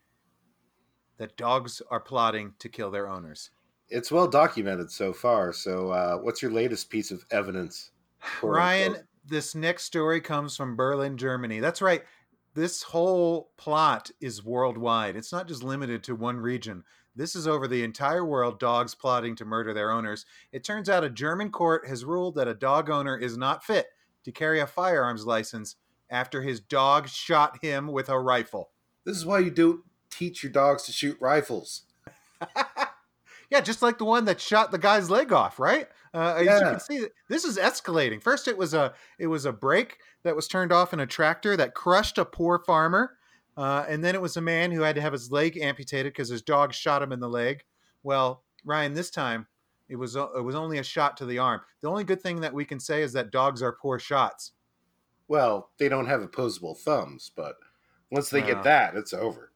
that 1.18 1.37
dogs 1.37 1.80
are 1.90 2.00
plotting 2.00 2.54
to 2.59 2.68
kill 2.68 2.90
their 2.90 3.09
owners. 3.09 3.50
It's 3.88 4.11
well 4.11 4.28
documented 4.28 4.90
so 4.90 5.12
far. 5.12 5.52
So, 5.52 5.90
uh, 5.90 6.16
what's 6.18 6.42
your 6.42 6.50
latest 6.50 6.90
piece 6.90 7.11
of 7.11 7.24
evidence? 7.30 7.92
Ryan, 8.42 8.88
unquote? 8.88 9.04
this 9.26 9.54
next 9.54 9.85
story 9.85 10.20
comes 10.20 10.56
from 10.56 10.76
Berlin, 10.76 11.16
Germany. 11.16 11.61
That's 11.61 11.82
right. 11.82 12.02
This 12.54 12.82
whole 12.82 13.50
plot 13.56 14.11
is 14.20 14.44
worldwide. 14.44 15.16
It's 15.16 15.32
not 15.32 15.46
just 15.46 15.62
limited 15.62 16.02
to 16.04 16.14
one 16.14 16.38
region. 16.38 16.85
This 17.16 17.35
is 17.35 17.48
over 17.48 17.66
the 17.66 17.83
entire 17.83 18.24
world, 18.24 18.61
dogs 18.61 18.94
plotting 18.94 19.37
to 19.37 19.44
murder 19.44 19.72
their 19.72 19.90
owners. 19.90 20.26
It 20.52 20.64
turns 20.64 20.88
out 20.88 21.02
a 21.05 21.11
German 21.11 21.50
court 21.50 21.87
has 21.88 22.05
ruled 22.05 22.35
that 22.35 22.48
a 22.48 22.55
dog 22.55 22.90
owner 22.90 23.16
is 23.16 23.37
not 23.37 23.64
fit 23.64 23.87
to 24.24 24.33
carry 24.33 24.61
a 24.61 24.66
firearms 24.66 25.24
license 25.24 25.76
after 26.11 26.42
his 26.42 26.61
dog 26.61 27.09
shot 27.09 27.59
him 27.62 27.88
with 27.88 28.09
a 28.09 28.18
rifle. 28.18 28.70
This 29.05 29.16
is 29.16 29.24
why 29.24 29.38
you 29.38 29.50
don't 29.50 29.81
teach 30.11 30.42
your 30.42 30.52
dogs 30.52 30.83
to 30.85 30.92
shoot 30.92 31.16
rifles. 31.20 31.83
Yeah, 33.50 33.61
just 33.61 33.83
like 33.83 33.98
the 33.98 34.05
one 34.05 34.24
that 34.24 34.40
shot 34.40 34.70
the 34.70 34.79
guy's 34.79 35.11
leg 35.11 35.33
off, 35.33 35.59
right? 35.59 35.88
Uh, 36.12 36.35
As 36.38 36.46
you 36.46 36.66
can 36.66 36.81
see, 36.81 37.07
this 37.29 37.44
is 37.44 37.59
escalating. 37.59 38.22
First, 38.22 38.48
it 38.48 38.59
was 38.59 38.74
a 38.74 38.94
it 39.18 39.29
was 39.29 39.44
a 39.44 39.52
brake 39.52 39.98
that 40.24 40.35
was 40.35 40.48
turned 40.48 40.72
off 40.72 40.92
in 40.92 41.00
a 41.00 41.07
tractor 41.07 41.57
that 41.57 41.74
crushed 41.74 42.18
a 42.18 42.24
poor 42.24 42.59
farmer, 42.59 43.15
uh, 43.57 43.85
and 43.88 44.05
then 44.05 44.14
it 44.14 44.21
was 44.21 44.37
a 44.37 44.42
man 44.42 44.71
who 44.71 44.83
had 44.83 44.95
to 44.97 45.01
have 45.01 45.12
his 45.12 45.33
leg 45.33 45.57
amputated 45.57 46.12
because 46.12 46.29
his 46.29 46.42
dog 46.42 46.73
shot 46.73 47.03
him 47.03 47.12
in 47.12 47.21
the 47.21 47.29
leg. 47.29 47.64
Well, 48.03 48.45
Ryan, 48.64 48.95
this 48.95 49.11
time 49.11 49.47
it 49.88 49.97
was 49.97 50.16
it 50.16 50.45
was 50.45 50.55
only 50.55 50.79
a 50.79 50.83
shot 50.83 51.16
to 51.19 51.27
the 51.27 51.38
arm. 51.38 51.61
The 51.81 51.88
only 51.88 52.05
good 52.05 52.21
thing 52.21 52.40
that 52.40 52.55
we 52.55 52.64
can 52.64 52.81
say 52.81 53.03
is 53.03 53.12
that 53.12 53.31
dogs 53.31 53.62
are 53.62 53.73
poor 53.73 53.99
shots. 53.99 54.53
Well, 55.29 55.71
they 55.79 55.88
don't 55.88 56.07
have 56.07 56.23
opposable 56.23 56.75
thumbs, 56.75 57.31
but 57.35 57.57
once 58.11 58.31
they 58.31 58.40
Wow. 58.40 58.47
get 58.47 58.62
that, 58.64 58.95
it's 58.95 59.12
over. 59.12 59.53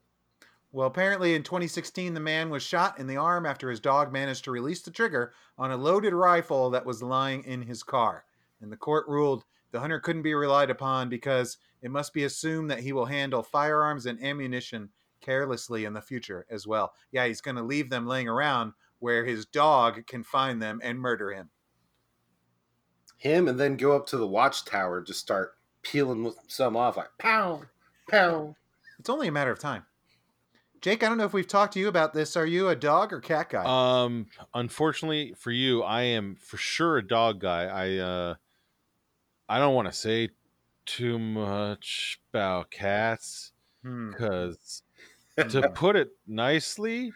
Well, 0.72 0.86
apparently 0.86 1.34
in 1.34 1.42
2016, 1.42 2.14
the 2.14 2.20
man 2.20 2.48
was 2.48 2.62
shot 2.62 2.98
in 2.98 3.08
the 3.08 3.16
arm 3.16 3.44
after 3.44 3.70
his 3.70 3.80
dog 3.80 4.12
managed 4.12 4.44
to 4.44 4.52
release 4.52 4.82
the 4.82 4.92
trigger 4.92 5.32
on 5.58 5.72
a 5.72 5.76
loaded 5.76 6.14
rifle 6.14 6.70
that 6.70 6.86
was 6.86 7.02
lying 7.02 7.42
in 7.44 7.62
his 7.62 7.82
car. 7.82 8.24
And 8.60 8.70
the 8.70 8.76
court 8.76 9.08
ruled 9.08 9.44
the 9.72 9.80
hunter 9.80 10.00
couldn't 10.00 10.22
be 10.22 10.34
relied 10.34 10.70
upon 10.70 11.08
because 11.08 11.58
it 11.82 11.90
must 11.90 12.12
be 12.12 12.24
assumed 12.24 12.70
that 12.70 12.80
he 12.80 12.92
will 12.92 13.06
handle 13.06 13.42
firearms 13.42 14.06
and 14.06 14.22
ammunition 14.22 14.90
carelessly 15.20 15.84
in 15.84 15.92
the 15.92 16.00
future 16.00 16.46
as 16.50 16.66
well. 16.66 16.92
Yeah, 17.12 17.26
he's 17.26 17.40
going 17.40 17.56
to 17.56 17.62
leave 17.62 17.90
them 17.90 18.06
laying 18.06 18.28
around 18.28 18.72
where 18.98 19.24
his 19.24 19.46
dog 19.46 20.06
can 20.06 20.22
find 20.22 20.60
them 20.60 20.80
and 20.82 20.98
murder 20.98 21.32
him. 21.32 21.50
Him 23.16 23.48
and 23.48 23.58
then 23.58 23.76
go 23.76 23.94
up 23.94 24.06
to 24.08 24.16
the 24.16 24.26
watchtower 24.26 24.98
and 24.98 25.06
just 25.06 25.20
start 25.20 25.52
peeling 25.82 26.32
some 26.48 26.76
off 26.76 26.96
like 26.96 27.10
pow, 27.18 27.62
pow. 28.10 28.54
It's 28.98 29.10
only 29.10 29.28
a 29.28 29.32
matter 29.32 29.50
of 29.50 29.58
time. 29.58 29.84
Jake, 30.80 31.02
I 31.02 31.08
don't 31.08 31.18
know 31.18 31.24
if 31.24 31.34
we've 31.34 31.46
talked 31.46 31.74
to 31.74 31.80
you 31.80 31.88
about 31.88 32.14
this. 32.14 32.36
Are 32.36 32.46
you 32.46 32.70
a 32.70 32.76
dog 32.76 33.12
or 33.12 33.20
cat 33.20 33.50
guy? 33.50 33.64
Um, 33.66 34.26
unfortunately 34.54 35.34
for 35.36 35.50
you, 35.50 35.82
I 35.82 36.02
am 36.02 36.36
for 36.36 36.56
sure 36.56 36.96
a 36.96 37.06
dog 37.06 37.40
guy. 37.40 37.64
I 37.64 37.98
uh, 37.98 38.34
I 39.46 39.58
don't 39.58 39.74
want 39.74 39.88
to 39.88 39.92
say 39.92 40.30
too 40.96 41.18
much 41.18 42.20
about 42.32 42.70
cats 42.70 43.52
Hmm. 43.82 44.10
because, 44.10 44.82
to 45.36 45.70
put 45.70 45.96
it 45.96 46.10
nicely, 46.26 47.12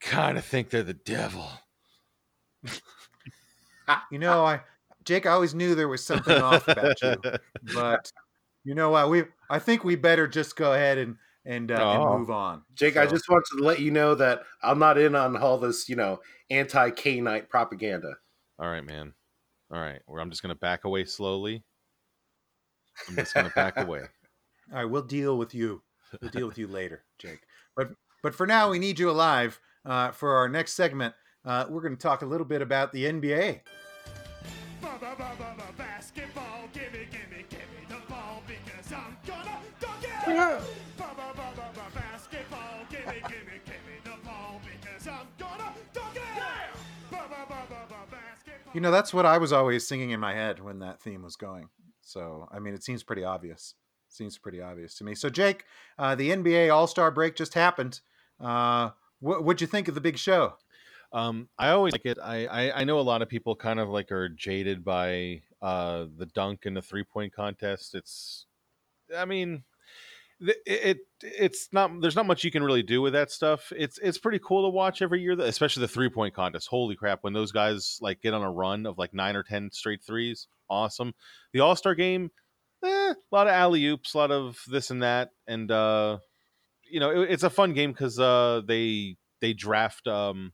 kind 0.00 0.36
of 0.36 0.44
think 0.44 0.70
they're 0.70 0.82
the 0.82 0.94
devil. 0.94 1.48
You 4.10 4.18
know, 4.18 4.44
I 4.44 4.60
Jake, 5.04 5.24
I 5.24 5.30
always 5.30 5.54
knew 5.54 5.74
there 5.74 5.88
was 5.88 6.04
something 6.04 6.36
off 6.42 6.68
about 6.68 7.00
you, 7.00 7.16
but 7.74 8.12
you 8.64 8.74
know 8.74 8.90
what? 8.90 9.08
We 9.08 9.24
I 9.48 9.58
think 9.58 9.82
we 9.84 9.96
better 9.96 10.28
just 10.28 10.56
go 10.56 10.74
ahead 10.74 10.98
and 10.98 11.16
and, 11.46 11.70
uh, 11.70 11.76
Oh. 11.80 12.10
and 12.10 12.18
move 12.20 12.30
on. 12.30 12.62
Jake, 12.74 12.98
I 12.98 13.06
just 13.06 13.26
wanted 13.30 13.46
to 13.56 13.64
let 13.64 13.78
you 13.80 13.90
know 13.90 14.14
that 14.16 14.42
I'm 14.62 14.78
not 14.78 14.98
in 14.98 15.14
on 15.14 15.34
all 15.38 15.56
this, 15.56 15.88
you 15.88 15.96
know, 15.96 16.20
anti 16.50 16.90
K 16.90 17.20
night 17.22 17.48
propaganda. 17.48 18.14
All 18.58 18.68
right, 18.68 18.84
man. 18.84 19.14
All 19.70 19.80
right, 19.80 20.02
well, 20.06 20.20
I'm 20.20 20.28
just 20.30 20.42
gonna 20.42 20.54
back 20.54 20.84
away 20.84 21.04
slowly. 21.06 21.64
I'm 23.08 23.16
just 23.16 23.34
gonna 23.34 23.52
back 23.54 23.78
away. 23.78 24.00
all 24.72 24.78
right, 24.78 24.84
we'll 24.84 25.02
deal 25.02 25.38
with 25.38 25.54
you. 25.54 25.82
We'll 26.20 26.30
deal 26.30 26.46
with 26.46 26.58
you 26.58 26.66
later, 26.66 27.04
Jake. 27.18 27.40
But 27.76 27.90
but 28.22 28.34
for 28.34 28.46
now, 28.46 28.70
we 28.70 28.78
need 28.78 28.98
you 28.98 29.10
alive. 29.10 29.60
Uh, 29.84 30.10
for 30.10 30.36
our 30.36 30.48
next 30.48 30.74
segment, 30.74 31.14
uh, 31.44 31.64
we're 31.68 31.80
going 31.80 31.96
to 31.96 32.02
talk 32.02 32.22
a 32.22 32.26
little 32.26 32.46
bit 32.46 32.60
about 32.60 32.92
the 32.92 33.04
NBA. 33.04 33.60
Basketball, 35.76 36.68
gimme, 36.72 37.06
gimme, 37.10 37.44
gimme 37.48 37.86
the 37.88 38.00
ball 38.08 38.42
because 38.46 38.92
I'm 38.92 39.16
gonna 39.26 39.58
dunk 39.80 40.04
it. 40.04 40.62
Basketball, 41.94 42.84
gimme, 42.90 43.20
gimme, 43.22 43.60
gimme 43.64 43.98
the 44.04 44.16
ball 44.24 44.60
because 44.64 45.08
I'm 45.08 45.26
gonna 45.38 45.72
dunk 45.92 46.16
it. 46.16 46.22
Basketball. 48.10 48.72
You 48.74 48.80
know, 48.80 48.90
that's 48.90 49.14
what 49.14 49.24
I 49.26 49.38
was 49.38 49.52
always 49.52 49.86
singing 49.86 50.10
in 50.10 50.20
my 50.20 50.34
head 50.34 50.60
when 50.60 50.80
that 50.80 51.00
theme 51.00 51.22
was 51.22 51.36
going. 51.36 51.68
So, 52.08 52.48
I 52.50 52.58
mean, 52.58 52.72
it 52.72 52.82
seems 52.82 53.02
pretty 53.02 53.22
obvious. 53.22 53.74
Seems 54.08 54.38
pretty 54.38 54.62
obvious 54.62 54.94
to 54.96 55.04
me. 55.04 55.14
So, 55.14 55.28
Jake, 55.28 55.64
uh, 55.98 56.14
the 56.14 56.30
NBA 56.30 56.72
All 56.72 56.86
Star 56.86 57.10
break 57.10 57.36
just 57.36 57.52
happened. 57.52 58.00
Uh, 58.40 58.90
what, 59.20 59.44
what'd 59.44 59.60
you 59.60 59.66
think 59.66 59.88
of 59.88 59.94
the 59.94 60.00
big 60.00 60.16
show? 60.16 60.54
Um, 61.12 61.48
I 61.58 61.70
always 61.70 61.92
like 61.92 62.06
it. 62.06 62.18
I, 62.22 62.46
I 62.46 62.80
I 62.80 62.84
know 62.84 62.98
a 62.98 63.02
lot 63.02 63.20
of 63.22 63.28
people 63.28 63.54
kind 63.56 63.78
of 63.80 63.88
like 63.88 64.10
are 64.12 64.28
jaded 64.28 64.84
by 64.84 65.42
uh 65.62 66.06
the 66.16 66.26
dunk 66.26 66.66
and 66.66 66.76
the 66.76 66.82
three 66.82 67.04
point 67.04 67.32
contest. 67.32 67.94
It's, 67.94 68.46
I 69.16 69.24
mean, 69.24 69.64
th- 70.44 70.56
it 70.66 70.98
it's 71.22 71.68
not 71.72 71.90
there's 72.00 72.16
not 72.16 72.26
much 72.26 72.44
you 72.44 72.50
can 72.50 72.62
really 72.62 72.82
do 72.82 73.00
with 73.00 73.12
that 73.12 73.30
stuff. 73.30 73.72
It's 73.76 73.98
it's 73.98 74.18
pretty 74.18 74.40
cool 74.44 74.68
to 74.68 74.74
watch 74.74 75.02
every 75.02 75.20
year, 75.20 75.38
especially 75.40 75.82
the 75.82 75.88
three 75.88 76.08
point 76.08 76.34
contest. 76.34 76.68
Holy 76.68 76.96
crap! 76.96 77.20
When 77.22 77.32
those 77.32 77.52
guys 77.52 77.98
like 78.00 78.20
get 78.20 78.34
on 78.34 78.42
a 78.42 78.50
run 78.50 78.86
of 78.86 78.98
like 78.98 79.14
nine 79.14 79.36
or 79.36 79.42
ten 79.42 79.70
straight 79.72 80.02
threes, 80.02 80.48
awesome. 80.68 81.14
The 81.52 81.60
All 81.60 81.76
Star 81.76 81.94
game, 81.94 82.30
eh, 82.84 82.88
a 82.88 83.16
lot 83.32 83.46
of 83.46 83.52
alley 83.52 83.86
oops, 83.86 84.14
a 84.14 84.18
lot 84.18 84.30
of 84.30 84.58
this 84.68 84.90
and 84.90 85.02
that, 85.02 85.30
and 85.46 85.70
uh, 85.70 86.18
you 86.90 87.00
know 87.00 87.10
it, 87.22 87.30
it's 87.30 87.42
a 87.44 87.50
fun 87.50 87.72
game 87.72 87.92
because 87.92 88.18
uh, 88.18 88.62
they 88.66 89.16
they 89.40 89.52
draft 89.52 90.06
um, 90.06 90.52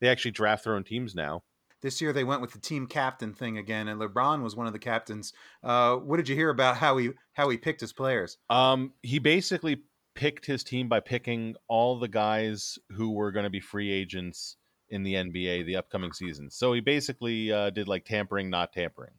they 0.00 0.08
actually 0.08 0.32
draft 0.32 0.64
their 0.64 0.74
own 0.74 0.84
teams 0.84 1.14
now. 1.14 1.42
This 1.80 2.00
year 2.00 2.12
they 2.12 2.24
went 2.24 2.40
with 2.40 2.52
the 2.52 2.58
team 2.58 2.86
captain 2.86 3.32
thing 3.32 3.58
again, 3.58 3.88
and 3.88 4.00
LeBron 4.00 4.42
was 4.42 4.56
one 4.56 4.66
of 4.66 4.72
the 4.72 4.78
captains. 4.78 5.32
Uh, 5.62 5.96
what 5.96 6.16
did 6.16 6.28
you 6.28 6.34
hear 6.34 6.50
about 6.50 6.76
how 6.76 6.96
he 6.96 7.10
how 7.34 7.48
he 7.48 7.56
picked 7.56 7.80
his 7.80 7.92
players? 7.92 8.38
Um, 8.50 8.92
he 9.02 9.18
basically 9.18 9.82
picked 10.14 10.46
his 10.46 10.64
team 10.64 10.88
by 10.88 10.98
picking 10.98 11.54
all 11.68 11.98
the 11.98 12.08
guys 12.08 12.78
who 12.90 13.12
were 13.12 13.30
going 13.30 13.44
to 13.44 13.50
be 13.50 13.60
free 13.60 13.90
agents 13.92 14.56
in 14.88 15.02
the 15.02 15.14
NBA 15.14 15.66
the 15.66 15.76
upcoming 15.76 16.12
season. 16.12 16.50
So 16.50 16.72
he 16.72 16.80
basically 16.80 17.52
uh, 17.52 17.70
did 17.70 17.86
like 17.88 18.04
tampering, 18.04 18.50
not 18.50 18.72
tampering. 18.72 19.12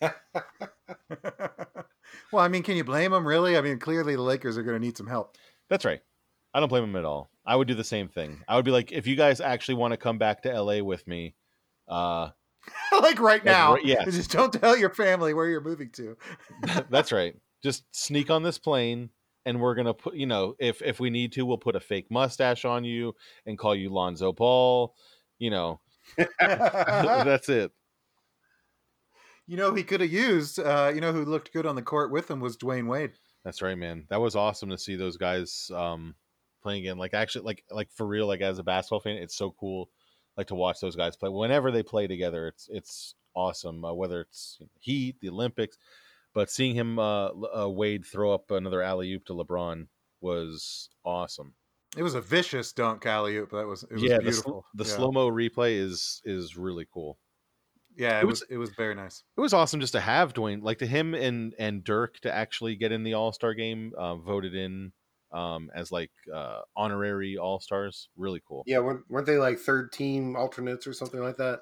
well, 0.00 0.12
I 2.34 2.48
mean, 2.48 2.62
can 2.62 2.76
you 2.76 2.84
blame 2.84 3.12
him? 3.12 3.26
Really? 3.26 3.56
I 3.56 3.62
mean, 3.62 3.78
clearly 3.78 4.14
the 4.16 4.22
Lakers 4.22 4.56
are 4.56 4.62
going 4.62 4.80
to 4.80 4.84
need 4.84 4.96
some 4.96 5.06
help. 5.06 5.36
That's 5.68 5.84
right. 5.84 6.00
I 6.52 6.60
don't 6.60 6.68
blame 6.68 6.84
him 6.84 6.96
at 6.96 7.04
all. 7.04 7.30
I 7.46 7.56
would 7.56 7.68
do 7.68 7.74
the 7.74 7.84
same 7.84 8.08
thing. 8.08 8.42
I 8.48 8.56
would 8.56 8.64
be 8.64 8.70
like, 8.70 8.92
if 8.92 9.06
you 9.06 9.16
guys 9.16 9.40
actually 9.40 9.74
want 9.74 9.92
to 9.92 9.96
come 9.98 10.18
back 10.18 10.42
to 10.42 10.60
LA 10.62 10.82
with 10.82 11.06
me, 11.06 11.34
uh, 11.88 12.30
like 12.92 13.20
right 13.20 13.44
now, 13.44 13.74
right- 13.74 13.84
yes. 13.84 14.04
just 14.14 14.30
don't 14.30 14.52
tell 14.52 14.76
your 14.76 14.90
family 14.90 15.34
where 15.34 15.48
you're 15.48 15.60
moving 15.60 15.90
to. 15.92 16.16
that's 16.90 17.12
right. 17.12 17.34
Just 17.62 17.84
sneak 17.92 18.30
on 18.30 18.42
this 18.42 18.58
plane, 18.58 19.10
and 19.44 19.60
we're 19.60 19.74
gonna 19.74 19.94
put. 19.94 20.14
You 20.14 20.26
know, 20.26 20.54
if 20.58 20.80
if 20.82 21.00
we 21.00 21.10
need 21.10 21.32
to, 21.32 21.44
we'll 21.44 21.58
put 21.58 21.76
a 21.76 21.80
fake 21.80 22.06
mustache 22.10 22.64
on 22.64 22.84
you 22.84 23.14
and 23.46 23.58
call 23.58 23.74
you 23.74 23.90
Lonzo 23.90 24.32
Ball. 24.32 24.94
You 25.38 25.50
know, 25.50 25.80
that's 26.38 27.48
it. 27.48 27.72
you 29.46 29.56
know, 29.56 29.74
he 29.74 29.82
could 29.82 30.00
have 30.00 30.12
used. 30.12 30.58
Uh, 30.58 30.90
you 30.94 31.00
know, 31.00 31.12
who 31.12 31.24
looked 31.24 31.52
good 31.52 31.66
on 31.66 31.74
the 31.76 31.82
court 31.82 32.10
with 32.10 32.30
him 32.30 32.40
was 32.40 32.56
Dwyane 32.56 32.86
Wade. 32.86 33.12
That's 33.44 33.60
right, 33.62 33.76
man. 33.76 34.06
That 34.08 34.20
was 34.20 34.36
awesome 34.36 34.70
to 34.70 34.78
see 34.78 34.96
those 34.96 35.16
guys 35.18 35.70
um, 35.74 36.14
playing 36.64 36.80
again. 36.80 36.98
Like 36.98 37.14
actually, 37.14 37.44
like 37.44 37.62
like 37.70 37.92
for 37.92 38.06
real. 38.06 38.26
Like 38.26 38.40
as 38.40 38.58
a 38.58 38.64
basketball 38.64 39.00
fan, 39.00 39.16
it's 39.16 39.36
so 39.36 39.52
cool. 39.52 39.90
Like 40.36 40.48
to 40.48 40.56
watch 40.56 40.80
those 40.80 40.96
guys 40.96 41.14
play. 41.16 41.28
Whenever 41.28 41.70
they 41.70 41.84
play 41.84 42.08
together, 42.08 42.48
it's 42.48 42.68
it's 42.72 43.14
awesome. 43.36 43.84
Uh, 43.84 43.92
whether 43.94 44.22
it's 44.22 44.58
Heat, 44.80 45.16
the 45.20 45.28
Olympics, 45.28 45.78
but 46.34 46.50
seeing 46.50 46.74
him 46.74 46.98
uh, 46.98 47.28
uh, 47.28 47.68
Wade 47.68 48.04
throw 48.04 48.34
up 48.34 48.50
another 48.50 48.82
alley 48.82 49.12
oop 49.12 49.26
to 49.26 49.34
LeBron 49.34 49.86
was 50.20 50.88
awesome. 51.04 51.54
It 51.96 52.02
was 52.02 52.14
a 52.14 52.20
vicious 52.20 52.72
dunk 52.72 53.06
alley 53.06 53.36
oop. 53.36 53.52
That 53.52 53.68
was 53.68 53.84
it 53.84 53.92
was 53.92 54.02
yeah, 54.02 54.18
the, 54.18 54.32
sl- 54.32 54.42
beautiful. 54.42 54.64
the 54.74 54.84
yeah. 54.84 54.90
slow 54.90 55.12
mo 55.12 55.28
replay 55.28 55.78
is 55.78 56.20
is 56.24 56.56
really 56.56 56.86
cool. 56.92 57.18
Yeah, 57.96 58.18
it 58.18 58.22
it 58.22 58.26
was- 58.26 58.40
was 58.40 58.50
it 58.50 58.56
was 58.56 58.70
very 58.70 58.96
nice. 58.96 59.22
It 59.36 59.40
was 59.40 59.52
awesome 59.52 59.78
just 59.78 59.92
to 59.92 60.00
have 60.00 60.34
Dwyane, 60.34 60.62
like 60.62 60.78
to 60.78 60.86
him 60.86 61.14
and 61.14 61.54
and 61.58 61.84
Dirk 61.84 62.18
to 62.20 62.34
actually 62.34 62.74
get 62.74 62.90
in 62.90 63.04
the 63.04 63.14
All 63.14 63.32
Star 63.32 63.54
game, 63.54 63.92
uh, 63.96 64.16
voted 64.16 64.56
in 64.56 64.92
um, 65.34 65.70
as 65.74 65.92
like 65.92 66.10
uh, 66.32 66.60
honorary 66.76 67.36
All 67.36 67.60
Stars. 67.60 68.08
Really 68.16 68.40
cool. 68.46 68.62
Yeah, 68.66 68.78
weren't, 68.78 69.04
weren't 69.10 69.26
they 69.26 69.36
like 69.38 69.58
third 69.58 69.92
team 69.92 70.36
alternates 70.36 70.86
or 70.86 70.92
something 70.92 71.20
like 71.20 71.36
that? 71.36 71.60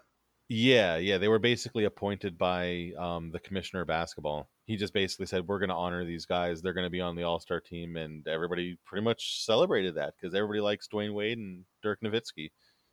Yeah, 0.48 0.96
yeah, 0.98 1.16
they 1.16 1.28
were 1.28 1.38
basically 1.38 1.84
appointed 1.84 2.36
by 2.36 2.92
um, 2.98 3.30
the 3.30 3.38
commissioner 3.40 3.82
of 3.82 3.88
basketball. 3.88 4.50
He 4.66 4.76
just 4.76 4.92
basically 4.92 5.24
said, 5.26 5.48
"We're 5.48 5.58
going 5.58 5.70
to 5.70 5.74
honor 5.74 6.04
these 6.04 6.26
guys. 6.26 6.60
They're 6.60 6.74
going 6.74 6.86
to 6.86 6.90
be 6.90 7.00
on 7.00 7.16
the 7.16 7.22
All 7.22 7.40
Star 7.40 7.58
team," 7.58 7.96
and 7.96 8.26
everybody 8.28 8.76
pretty 8.84 9.02
much 9.02 9.44
celebrated 9.46 9.94
that 9.94 10.14
because 10.20 10.34
everybody 10.34 10.60
likes 10.60 10.88
Dwyane 10.92 11.14
Wade 11.14 11.38
and 11.38 11.64
Dirk 11.82 12.00
Nowitzki, 12.02 12.50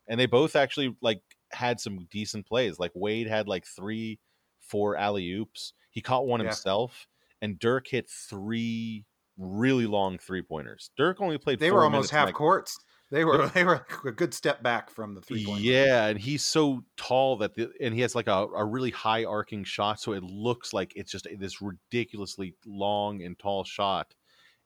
and 0.08 0.18
they 0.20 0.26
both 0.26 0.56
actually 0.56 0.96
like 1.02 1.22
had 1.52 1.80
some 1.82 2.08
decent 2.10 2.48
plays. 2.48 2.80
Like 2.80 2.92
Wade 2.96 3.28
had 3.28 3.48
like 3.48 3.66
three, 3.66 4.20
four 4.62 4.96
alley 4.96 5.30
oops. 5.34 5.74
He 5.92 6.02
caught 6.02 6.28
one 6.28 6.40
Yeah. 6.40 6.46
himself, 6.48 7.08
and 7.42 7.60
Dirk 7.60 7.88
hit 7.90 8.10
three 8.10 9.06
really 9.40 9.88
long 9.88 10.18
three 10.18 10.42
pointers. 10.42 10.92
Dirk 10.98 11.22
only 11.22 11.38
played. 11.38 11.60
They 11.60 11.72
were 11.72 11.84
almost 11.84 12.12
half 12.12 12.28
that 12.28 12.34
courts. 12.34 12.78
They 13.12 13.26
were 13.26 13.48
they 13.48 13.64
were 13.64 13.86
a 14.06 14.12
good 14.12 14.34
step 14.34 14.62
back 14.62 14.90
from 14.90 15.16
the 15.16 15.22
three 15.22 15.46
point. 15.46 15.62
yeah, 15.62 16.08
and 16.08 16.20
he's 16.20 16.46
so 16.46 16.84
tall 16.98 17.38
that 17.38 17.56
the 17.56 17.72
and 17.82 17.94
he 17.94 18.02
has 18.02 18.14
like 18.14 18.28
a, 18.28 18.46
a 18.56 18.66
really 18.66 18.92
high 18.92 19.26
arcing 19.26 19.64
shot, 19.64 20.00
so 20.00 20.14
it 20.14 20.24
looks 20.24 20.74
like 20.74 20.94
it's 20.96 21.12
just 21.12 21.28
this 21.40 21.62
ridiculously 21.62 22.56
long 22.66 23.24
and 23.24 23.40
tall 23.40 23.64
shot. 23.64 24.14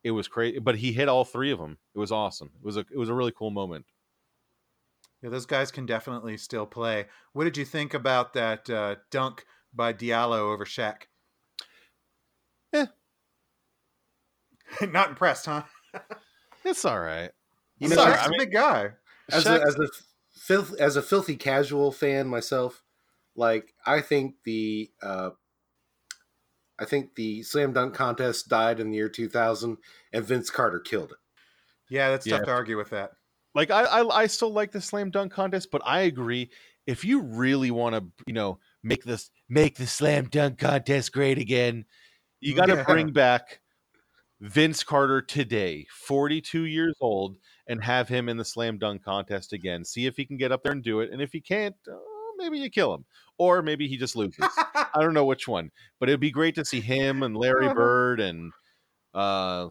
It 0.03 0.11
was 0.11 0.27
crazy, 0.27 0.59
but 0.59 0.75
he 0.75 0.91
hit 0.91 1.07
all 1.07 1.23
three 1.23 1.51
of 1.51 1.59
them. 1.59 1.77
It 1.95 1.99
was 1.99 2.11
awesome. 2.11 2.51
It 2.59 2.65
was 2.65 2.75
a 2.75 2.81
it 2.81 2.97
was 2.97 3.09
a 3.09 3.13
really 3.13 3.31
cool 3.31 3.51
moment. 3.51 3.85
Yeah, 5.21 5.29
those 5.29 5.45
guys 5.45 5.71
can 5.71 5.85
definitely 5.85 6.35
still 6.35 6.65
play. 6.65 7.05
What 7.31 7.45
did 7.45 7.55
you 7.55 7.63
think 7.63 7.93
about 7.93 8.33
that 8.33 8.69
uh, 8.69 8.95
dunk 9.09 9.45
by 9.73 9.93
Diallo 9.93 10.39
over 10.39 10.65
Shaq? 10.65 11.03
Eh. 12.73 12.87
Not 14.91 15.09
impressed, 15.09 15.45
huh? 15.45 15.63
It's 16.65 16.85
all 16.85 16.99
right. 16.99 17.31
You 17.79 17.89
You 17.89 17.95
know, 17.95 18.05
know, 18.05 18.11
I 18.11 18.25
a 18.25 18.29
mean- 18.29 18.39
big 18.39 18.51
guy. 18.53 18.89
as 19.31 19.45
a, 19.45 19.61
as 19.61 19.75
a 19.75 19.87
filth 20.35 20.73
as 20.79 20.95
a 20.95 21.01
filthy 21.01 21.35
casual 21.35 21.91
fan 21.91 22.27
myself, 22.27 22.83
like 23.35 23.73
I 23.85 24.01
think 24.01 24.35
the 24.45 24.89
uh, 25.01 25.31
I 26.79 26.85
think 26.85 27.15
the 27.15 27.43
slam 27.43 27.73
dunk 27.73 27.93
contest 27.93 28.49
died 28.49 28.79
in 28.79 28.89
the 28.89 28.97
year 28.97 29.09
2000, 29.09 29.77
and 30.11 30.25
Vince 30.25 30.49
Carter 30.49 30.79
killed 30.79 31.11
it. 31.11 31.17
Yeah, 31.89 32.09
that's 32.09 32.25
Yeah. 32.25 32.37
tough 32.37 32.45
to 32.47 32.51
argue 32.51 32.77
with 32.77 32.89
that. 32.89 33.11
like 33.55 33.69
I, 33.69 33.83
I 33.83 34.21
I 34.23 34.27
still 34.27 34.51
like 34.51 34.71
the 34.71 34.81
slam 34.81 35.11
dunk 35.11 35.31
contest, 35.31 35.69
but 35.71 35.81
I 35.85 36.01
agree. 36.01 36.49
If 36.87 37.05
you 37.05 37.21
really 37.21 37.71
want 37.71 37.95
to, 37.95 38.03
you 38.27 38.33
know, 38.33 38.59
make 38.83 39.03
this 39.03 39.29
make 39.47 39.75
the 39.77 39.87
slam 39.87 40.25
dunk 40.25 40.57
contest 40.59 41.11
great 41.13 41.37
again, 41.37 41.85
you 42.41 42.55
got 42.55 42.65
to 42.65 42.75
Yeah. 42.75 42.83
bring 42.83 43.11
back 43.13 43.61
Vince 44.43 44.83
Carter 44.83 45.21
today, 45.21 45.87
42 45.89 46.65
years 46.65 46.95
old, 46.99 47.37
and 47.65 47.81
have 47.81 48.09
him 48.09 48.27
in 48.27 48.35
the 48.35 48.43
slam 48.43 48.77
dunk 48.77 49.01
contest 49.01 49.53
again. 49.53 49.85
See 49.85 50.05
if 50.05 50.17
he 50.17 50.25
can 50.25 50.35
get 50.35 50.51
up 50.51 50.63
there 50.63 50.73
and 50.73 50.83
do 50.83 50.99
it, 50.99 51.11
and 51.13 51.21
if 51.21 51.31
he 51.31 51.39
can't, 51.39 51.75
uh, 51.89 51.95
maybe 52.37 52.59
you 52.59 52.69
kill 52.69 52.93
him, 52.93 53.05
or 53.37 53.61
maybe 53.61 53.87
he 53.87 53.95
just 53.95 54.17
loses. 54.17 54.45
I 54.75 54.99
don't 54.99 55.13
know 55.13 55.23
which 55.23 55.47
one, 55.47 55.71
but 55.97 56.09
it'd 56.09 56.19
be 56.19 56.29
great 56.29 56.55
to 56.55 56.65
see 56.65 56.81
him 56.81 57.23
and 57.23 57.37
Larry 57.37 57.73
Bird 57.73 58.19
and 58.19 58.51
uh 59.13 59.69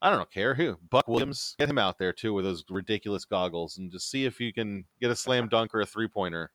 I 0.00 0.10
don't 0.10 0.18
know, 0.18 0.24
care 0.24 0.54
who 0.54 0.78
Buck 0.88 1.08
Williams 1.08 1.56
get 1.58 1.68
him 1.68 1.78
out 1.78 1.98
there 1.98 2.12
too 2.12 2.32
with 2.32 2.44
those 2.44 2.64
ridiculous 2.68 3.24
goggles 3.24 3.76
and 3.78 3.90
just 3.90 4.08
see 4.08 4.24
if 4.24 4.40
you 4.40 4.52
can 4.52 4.84
get 5.00 5.10
a 5.10 5.16
slam 5.16 5.48
dunk 5.50 5.74
or 5.74 5.80
a 5.80 5.86
three 5.86 6.08
pointer. 6.08 6.52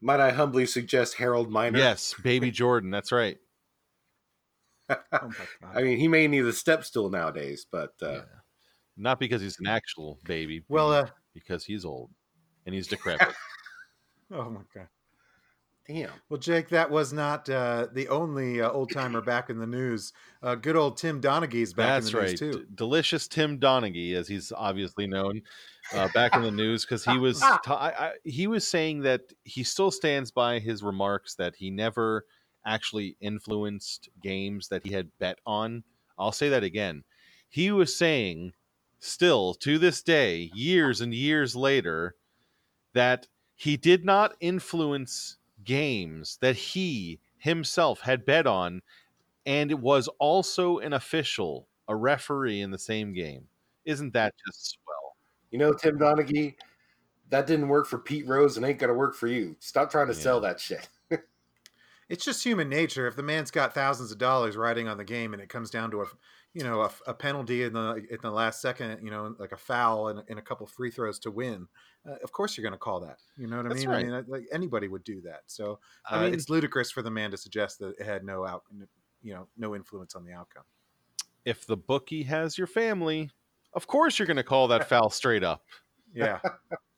Might 0.00 0.20
I 0.20 0.30
humbly 0.30 0.64
suggest 0.64 1.16
Harold 1.16 1.50
Miner? 1.50 1.78
Yes, 1.78 2.14
baby 2.22 2.50
Jordan, 2.50 2.90
that's 2.90 3.12
right. 3.12 3.38
oh 4.90 4.98
my 5.12 5.28
God. 5.62 5.76
I 5.76 5.82
mean, 5.82 5.98
he 5.98 6.08
may 6.08 6.26
need 6.28 6.44
a 6.44 6.52
step 6.52 6.84
stool 6.84 7.10
nowadays, 7.10 7.66
but 7.70 7.92
uh, 8.02 8.12
Yeah. 8.12 8.22
Not 8.96 9.20
because 9.20 9.40
he's 9.40 9.60
an 9.60 9.66
actual 9.68 10.18
baby, 10.24 10.64
Well, 10.68 10.92
uh, 10.92 11.08
because 11.32 11.64
he's 11.64 11.84
old 11.84 12.10
and 12.66 12.74
he's 12.74 12.86
decrepit. 12.94 13.34
oh 14.32 14.50
my 14.50 14.60
god. 14.74 14.88
damn. 15.86 16.10
Well, 16.28 16.38
Jake, 16.40 16.68
that 16.70 16.90
was 16.90 17.12
not 17.12 17.48
uh, 17.48 17.86
the 17.92 18.08
only 18.08 18.60
uh, 18.60 18.70
old 18.70 18.90
timer 18.92 19.20
back 19.20 19.50
in 19.50 19.58
the 19.58 19.66
news. 19.66 20.12
Uh, 20.42 20.54
good 20.56 20.74
old 20.76 20.96
Tim 20.96 21.20
Donaghy's 21.20 21.72
back 21.72 22.02
That's 22.02 22.08
in 22.08 22.12
the 22.12 22.18
right. 22.18 22.28
news 22.30 22.40
too. 22.40 22.52
D- 22.52 22.64
delicious 22.74 23.28
Tim 23.28 23.58
Donaghy, 23.58 24.14
as 24.14 24.26
he's 24.28 24.52
obviously 24.54 25.06
known, 25.06 25.42
uh, 25.94 26.08
back 26.12 26.34
in 26.34 26.42
the 26.42 26.50
news 26.50 26.84
because 26.84 27.04
he 27.04 27.16
was 27.18 27.38
ta- 27.64 27.74
I, 27.74 28.06
I, 28.06 28.12
he 28.24 28.46
was 28.48 28.66
saying 28.66 29.00
that 29.02 29.22
he 29.44 29.62
still 29.62 29.90
stands 29.90 30.30
by 30.32 30.58
his 30.58 30.82
remarks 30.82 31.36
that 31.36 31.54
he 31.56 31.70
never 31.70 32.24
actually 32.66 33.16
influenced 33.20 34.08
games 34.22 34.68
that 34.68 34.84
he 34.84 34.92
had 34.92 35.10
bet 35.18 35.38
on. 35.46 35.84
I'll 36.18 36.32
say 36.32 36.48
that 36.48 36.64
again. 36.64 37.04
He 37.48 37.70
was 37.70 37.96
saying, 37.96 38.52
still 38.98 39.54
to 39.54 39.78
this 39.78 40.02
day, 40.02 40.50
years 40.54 41.00
and 41.00 41.14
years 41.14 41.54
later, 41.56 42.14
that 42.92 43.28
he 43.54 43.76
did 43.76 44.04
not 44.04 44.36
influence 44.40 45.36
games 45.64 46.38
that 46.40 46.56
he 46.56 47.20
himself 47.38 48.00
had 48.00 48.24
bet 48.24 48.46
on 48.46 48.82
and 49.46 49.70
it 49.70 49.78
was 49.78 50.08
also 50.18 50.78
an 50.78 50.92
official, 50.92 51.68
a 51.88 51.96
referee 51.96 52.60
in 52.60 52.70
the 52.70 52.78
same 52.78 53.14
game. 53.14 53.48
Isn't 53.86 54.12
that 54.12 54.34
just 54.46 54.72
swell? 54.72 55.16
You 55.50 55.58
know, 55.58 55.72
Tim 55.72 55.98
Donaghy, 55.98 56.54
that 57.30 57.46
didn't 57.46 57.68
work 57.68 57.86
for 57.86 57.98
Pete 57.98 58.26
Rose 58.26 58.56
and 58.58 58.66
ain't 58.66 58.78
gonna 58.78 58.92
work 58.92 59.14
for 59.14 59.26
you. 59.26 59.56
Stop 59.60 59.90
trying 59.90 60.08
to 60.08 60.12
Yeah. 60.12 60.20
sell 60.20 60.40
that 60.42 60.60
shit. 60.60 60.88
It's 62.08 62.24
just 62.24 62.42
human 62.44 62.68
nature. 62.68 63.06
If 63.06 63.16
the 63.16 63.22
man's 63.22 63.50
got 63.50 63.74
thousands 63.74 64.10
of 64.12 64.18
dollars 64.18 64.56
riding 64.56 64.88
on 64.88 64.96
the 64.96 65.04
game, 65.04 65.34
and 65.34 65.42
it 65.42 65.48
comes 65.48 65.70
down 65.70 65.90
to 65.90 66.02
a, 66.02 66.06
you 66.54 66.62
know, 66.64 66.80
a, 66.82 66.90
a 67.06 67.14
penalty 67.14 67.62
in 67.64 67.72
the 67.74 68.06
in 68.10 68.18
the 68.22 68.30
last 68.30 68.60
second, 68.62 69.04
you 69.04 69.10
know, 69.10 69.34
like 69.38 69.52
a 69.52 69.56
foul 69.58 70.08
and, 70.08 70.22
and 70.28 70.38
a 70.38 70.42
couple 70.42 70.66
free 70.66 70.90
throws 70.90 71.18
to 71.20 71.30
win, 71.30 71.68
uh, 72.08 72.16
of 72.22 72.32
course 72.32 72.56
you're 72.56 72.62
going 72.62 72.72
to 72.72 72.78
call 72.78 73.00
that. 73.00 73.18
You 73.36 73.46
know 73.46 73.58
what 73.58 73.66
I 73.66 73.68
That's 73.68 73.86
mean? 73.86 73.90
right. 73.90 74.08
I 74.08 74.22
mean, 74.22 74.24
like 74.26 74.44
anybody 74.52 74.88
would 74.88 75.04
do 75.04 75.20
that. 75.22 75.42
So 75.46 75.80
uh, 76.10 76.14
I 76.14 76.18
mean, 76.18 76.32
it's 76.32 76.48
ludicrous 76.48 76.90
for 76.90 77.02
the 77.02 77.10
man 77.10 77.30
to 77.32 77.36
suggest 77.36 77.78
that 77.80 77.94
it 77.98 78.04
had 78.06 78.24
no 78.24 78.46
out, 78.46 78.64
you 79.22 79.34
know, 79.34 79.48
no 79.56 79.74
influence 79.76 80.14
on 80.14 80.24
the 80.24 80.32
outcome. 80.32 80.64
if 81.44 81.66
the 81.66 81.76
bookie 81.76 82.22
has 82.24 82.58
your 82.58 82.66
family, 82.66 83.30
of 83.72 83.86
course 83.86 84.18
you're 84.18 84.26
going 84.26 84.36
to 84.36 84.42
call 84.44 84.68
that 84.68 84.84
foul 84.84 85.10
straight 85.10 85.44
up. 85.44 85.64
Yeah, 86.12 86.40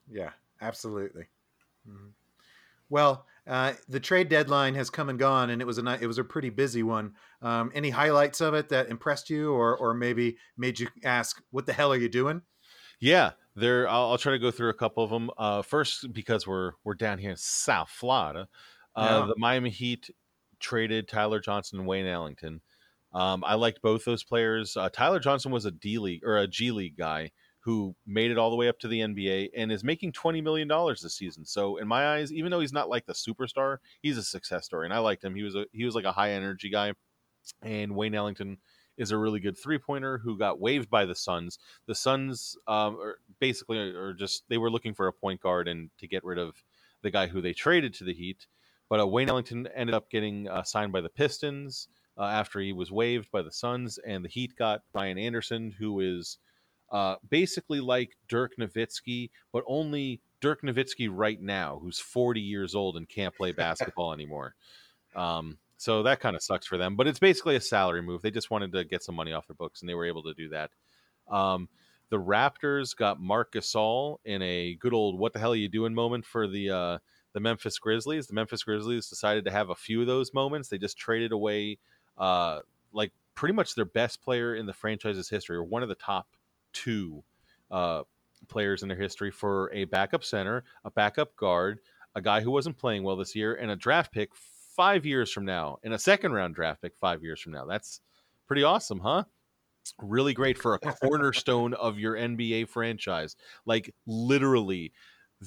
yeah, 0.07 0.33
absolutely. 0.61 1.27
Mhm. 1.87 2.13
Well, 2.89 3.27
uh, 3.47 3.73
the 3.87 3.99
trade 3.99 4.29
deadline 4.29 4.75
has 4.75 4.89
come 4.89 5.09
and 5.09 5.17
gone, 5.19 5.49
and 5.49 5.61
it 5.61 5.65
was 5.65 5.77
a 5.77 5.97
it 6.01 6.07
was 6.07 6.17
a 6.17 6.23
pretty 6.23 6.49
busy 6.49 6.83
one. 6.83 7.15
Um, 7.41 7.71
any 7.73 7.89
highlights 7.89 8.41
of 8.41 8.53
it 8.53 8.69
that 8.69 8.89
impressed 8.89 9.29
you, 9.29 9.51
or 9.53 9.77
or 9.77 9.93
maybe 9.93 10.37
made 10.57 10.79
you 10.79 10.87
ask, 11.03 11.41
"What 11.51 11.65
the 11.65 11.73
hell 11.73 11.91
are 11.91 11.97
you 11.97 12.09
doing?" 12.09 12.43
Yeah, 12.99 13.31
there. 13.55 13.87
I'll, 13.89 14.11
I'll 14.11 14.17
try 14.17 14.33
to 14.33 14.39
go 14.39 14.51
through 14.51 14.69
a 14.69 14.73
couple 14.75 15.03
of 15.03 15.09
them. 15.09 15.29
Uh, 15.37 15.61
first, 15.61 16.11
because 16.13 16.45
we're 16.47 16.73
we're 16.83 16.93
down 16.95 17.17
here 17.17 17.31
in 17.31 17.37
South 17.37 17.89
Florida, 17.89 18.47
uh, 18.95 19.21
Yeah. 19.21 19.25
the 19.27 19.35
Miami 19.37 19.69
Heat 19.69 20.09
traded 20.59 21.07
Tyler 21.07 21.39
Johnson 21.39 21.79
and 21.79 21.87
Wayne 21.87 22.05
Ellington. 22.05 22.61
Um, 23.13 23.43
I 23.45 23.55
liked 23.55 23.81
both 23.81 24.05
those 24.05 24.23
players. 24.23 24.77
Uh, 24.77 24.89
Tyler 24.89 25.19
Johnson 25.19 25.51
was 25.51 25.65
a 25.65 25.71
D 25.71 25.97
League 25.99 26.23
or 26.23 26.37
a 26.37 26.47
G 26.47 26.71
League 26.71 26.97
guy 26.97 27.31
who 27.61 27.95
made 28.05 28.31
it 28.31 28.37
all 28.37 28.49
the 28.49 28.55
way 28.55 28.67
up 28.67 28.79
to 28.79 28.87
the 28.87 28.99
NBA 28.99 29.49
and 29.55 29.71
is 29.71 29.83
making 29.83 30.11
twenty 30.11 30.41
million 30.41 30.67
dollars 30.67 31.01
this 31.01 31.15
season. 31.15 31.45
So 31.45 31.77
in 31.77 31.87
my 31.87 32.15
eyes, 32.15 32.33
even 32.33 32.51
though 32.51 32.59
he's 32.59 32.73
not 32.73 32.89
like 32.89 33.05
the 33.05 33.13
superstar, 33.13 33.77
he's 34.01 34.17
a 34.17 34.23
success 34.23 34.65
story, 34.65 34.85
and 34.85 34.93
I 34.93 34.99
liked 34.99 35.23
him. 35.23 35.35
He 35.35 35.43
was 35.43 35.55
a 35.55 35.65
he 35.71 35.85
was 35.85 35.95
like 35.95 36.05
a 36.05 36.11
high 36.11 36.31
energy 36.31 36.69
guy, 36.69 36.93
and 37.61 37.95
Wayne 37.95 38.15
Ellington 38.15 38.57
is 38.97 39.11
a 39.11 39.17
really 39.17 39.39
good 39.39 39.57
three 39.57 39.77
pointer 39.77 40.19
who 40.19 40.37
got 40.37 40.59
waived 40.59 40.89
by 40.89 41.05
the 41.05 41.15
Suns. 41.15 41.57
The 41.87 41.95
Suns 41.95 42.57
um, 42.67 42.99
are 42.99 43.17
basically 43.39 43.77
are 43.77 44.13
just 44.13 44.43
they 44.49 44.57
were 44.57 44.71
looking 44.71 44.93
for 44.93 45.07
a 45.07 45.13
point 45.13 45.41
guard 45.41 45.67
and 45.67 45.89
to 45.99 46.07
get 46.07 46.23
rid 46.23 46.37
of 46.37 46.63
the 47.01 47.11
guy 47.11 47.27
who 47.27 47.41
they 47.41 47.53
traded 47.53 47.93
to 47.95 48.03
the 48.03 48.13
Heat. 48.13 48.47
But 48.89 48.99
uh, 48.99 49.07
Wayne 49.07 49.29
Ellington 49.29 49.67
ended 49.73 49.95
up 49.95 50.09
getting 50.09 50.49
uh, 50.49 50.63
signed 50.63 50.91
by 50.91 51.01
the 51.01 51.09
Pistons 51.09 51.87
uh, 52.17 52.25
after 52.25 52.59
he 52.59 52.73
was 52.73 52.91
waived 52.91 53.31
by 53.31 53.41
the 53.41 53.51
Suns, 53.51 53.97
and 53.99 54.23
the 54.23 54.29
Heat 54.29 54.55
got 54.55 54.81
Ryan 54.93 55.17
Anderson, 55.17 55.71
who 55.71 55.99
is 56.01 56.37
uh, 56.91 57.15
basically 57.29 57.79
like 57.79 58.17
Dirk 58.27 58.53
Nowitzki, 58.59 59.29
but 59.51 59.63
only 59.67 60.21
Dirk 60.41 60.61
Nowitzki 60.61 61.09
right 61.11 61.41
now, 61.41 61.79
who's 61.81 61.99
40 61.99 62.41
years 62.41 62.75
old 62.75 62.97
and 62.97 63.07
can't 63.07 63.35
play 63.35 63.51
basketball 63.51 64.13
anymore. 64.13 64.55
Um, 65.15 65.57
so 65.77 66.03
that 66.03 66.19
kind 66.19 66.35
of 66.35 66.43
sucks 66.43 66.67
for 66.67 66.77
them, 66.77 66.95
but 66.95 67.07
it's 67.07 67.19
basically 67.19 67.55
a 67.55 67.61
salary 67.61 68.01
move. 68.01 68.21
They 68.21 68.29
just 68.29 68.51
wanted 68.51 68.71
to 68.73 68.83
get 68.83 69.03
some 69.03 69.15
money 69.15 69.33
off 69.33 69.47
their 69.47 69.55
books, 69.55 69.81
and 69.81 69.89
they 69.89 69.95
were 69.95 70.05
able 70.05 70.23
to 70.23 70.33
do 70.33 70.49
that. 70.49 70.71
Um, 71.27 71.69
the 72.09 72.19
Raptors 72.19 72.95
got 72.95 73.19
Marc 73.19 73.53
Gasol 73.53 74.17
in 74.25 74.41
a 74.41 74.75
good 74.75 74.93
old 74.93 75.17
"What 75.17 75.33
the 75.33 75.39
hell 75.39 75.53
are 75.53 75.55
you 75.55 75.69
doing?" 75.69 75.95
moment 75.95 76.25
for 76.25 76.47
the 76.47 76.69
uh, 76.69 76.97
the 77.33 77.39
Memphis 77.39 77.79
Grizzlies. 77.79 78.27
The 78.27 78.33
Memphis 78.33 78.63
Grizzlies 78.63 79.07
decided 79.07 79.45
to 79.45 79.51
have 79.51 79.69
a 79.69 79.75
few 79.75 80.01
of 80.01 80.07
those 80.07 80.33
moments. 80.33 80.67
They 80.67 80.77
just 80.77 80.97
traded 80.97 81.31
away 81.31 81.79
uh, 82.17 82.59
like 82.93 83.11
pretty 83.33 83.53
much 83.53 83.73
their 83.73 83.85
best 83.85 84.21
player 84.21 84.53
in 84.53 84.65
the 84.65 84.73
franchise's 84.73 85.29
history, 85.29 85.55
or 85.55 85.63
one 85.63 85.83
of 85.83 85.89
the 85.89 85.95
top 85.95 86.27
two 86.73 87.23
uh, 87.69 88.03
players 88.47 88.81
in 88.81 88.89
their 88.89 88.97
history, 88.97 89.31
for 89.31 89.71
a 89.73 89.85
backup 89.85 90.23
center, 90.23 90.63
a 90.83 90.91
backup 90.91 91.35
guard, 91.35 91.79
a 92.15 92.21
guy 92.21 92.41
who 92.41 92.51
wasn't 92.51 92.77
playing 92.77 93.03
well 93.03 93.15
this 93.15 93.35
year, 93.35 93.55
and 93.55 93.71
a 93.71 93.75
draft 93.75 94.11
pick 94.11 94.29
five 94.75 95.05
years 95.05 95.31
from 95.31 95.45
now, 95.45 95.77
and 95.83 95.93
a 95.93 95.99
second 95.99 96.33
round 96.33 96.55
draft 96.55 96.81
pick 96.81 96.95
five 96.97 97.23
years 97.23 97.39
from 97.39 97.53
now. 97.53 97.65
That's 97.65 98.01
pretty 98.47 98.63
awesome, 98.63 98.99
huh? 98.99 99.23
Really 99.99 100.33
great 100.33 100.57
for 100.57 100.75
a 100.75 100.79
cornerstone 100.79 101.73
of 101.73 101.97
your 101.97 102.15
NBA 102.15 102.69
franchise. 102.69 103.35
Like 103.65 103.93
literally 104.05 104.93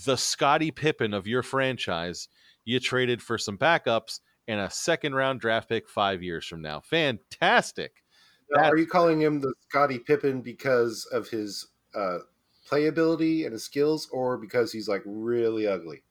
the 0.06 0.16
Scottie 0.16 0.70
Pippen 0.70 1.14
of 1.14 1.26
your 1.26 1.42
franchise, 1.42 2.28
you 2.64 2.80
traded 2.80 3.22
for 3.22 3.38
some 3.38 3.56
backups 3.56 4.20
and 4.48 4.60
a 4.60 4.70
second 4.70 5.14
round 5.14 5.40
draft 5.40 5.68
pick 5.68 5.88
five 5.88 6.22
years 6.22 6.46
from 6.46 6.62
now. 6.62 6.80
Fantastic. 6.80 8.03
Now, 8.50 8.70
are 8.70 8.76
you 8.76 8.86
calling 8.86 9.20
him 9.20 9.40
the 9.40 9.52
Scottie 9.68 9.98
Pippen 9.98 10.40
because 10.42 11.06
of 11.12 11.28
his 11.28 11.68
uh, 11.94 12.18
playability 12.68 13.44
and 13.44 13.52
his 13.52 13.64
skills, 13.64 14.08
or 14.12 14.36
because 14.38 14.70
he's 14.72 14.88
like 14.88 15.02
really 15.04 15.66
ugly? 15.66 16.02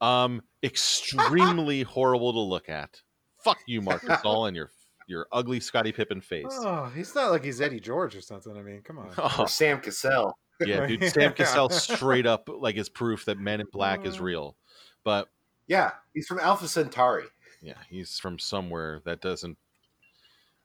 Um, 0.00 0.42
extremely 0.62 1.82
horrible 1.84 2.32
to 2.32 2.40
look 2.40 2.68
at. 2.68 3.00
Fuck 3.42 3.58
you, 3.66 3.80
Marc 3.80 4.02
Gasol, 4.02 4.48
and 4.48 4.56
your 4.56 4.70
your 5.06 5.26
ugly 5.32 5.60
Scottie 5.60 5.92
Pippen 5.92 6.20
face. 6.20 6.44
Oh, 6.50 6.90
he's 6.94 7.14
not 7.14 7.30
like 7.30 7.42
he's 7.44 7.60
Eddie 7.60 7.80
George 7.80 8.14
or 8.14 8.20
something. 8.20 8.56
I 8.56 8.62
mean, 8.62 8.82
come 8.82 8.98
on. 8.98 9.10
Oh, 9.18 9.36
Or 9.44 9.48
Sam 9.48 9.80
Cassell? 9.80 10.36
yeah, 10.60 10.86
dude. 10.88 11.04
Sam 11.10 11.32
Cassell 11.32 11.70
straight 11.70 12.26
up 12.26 12.48
like 12.48 12.76
is 12.76 12.88
proof 12.88 13.24
that 13.24 13.38
Men 13.38 13.60
in 13.60 13.66
Black 13.72 14.04
is 14.04 14.20
real. 14.20 14.56
But 15.04 15.28
Yeah, 15.66 15.92
he's 16.12 16.26
from 16.26 16.40
Alpha 16.40 16.68
Centauri. 16.68 17.24
yeah, 17.62 17.78
he's 17.88 18.18
from 18.18 18.38
somewhere 18.38 19.00
that 19.04 19.20
doesn't 19.22 19.56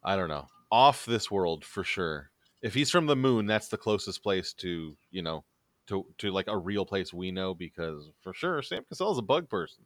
I 0.04 0.17
don't 0.17 0.28
know. 0.30 0.47
Off 0.73 1.05
this 1.05 1.29
world 1.29 1.63
for 1.63 1.83
sure. 1.83 2.31
If 2.63 2.73
he's 2.73 2.89
from 2.89 3.05
the 3.05 3.15
moon, 3.15 3.45
that's 3.45 3.67
the 3.67 3.77
closest 3.77 4.23
place 4.23 4.53
to, 4.53 4.97
you 5.12 5.21
know, 5.21 5.43
to 5.88 6.05
to 6.17 6.31
like 6.31 6.47
a 6.47 6.57
real 6.57 6.83
place 6.83 7.13
we 7.13 7.29
know 7.29 7.53
because 7.53 8.09
for 8.21 8.33
sure 8.33 8.62
Sam 8.63 8.83
Cassell 8.89 9.12
is 9.12 9.19
a 9.19 9.21
bug 9.21 9.49
person. 9.49 9.86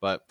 But 0.00 0.22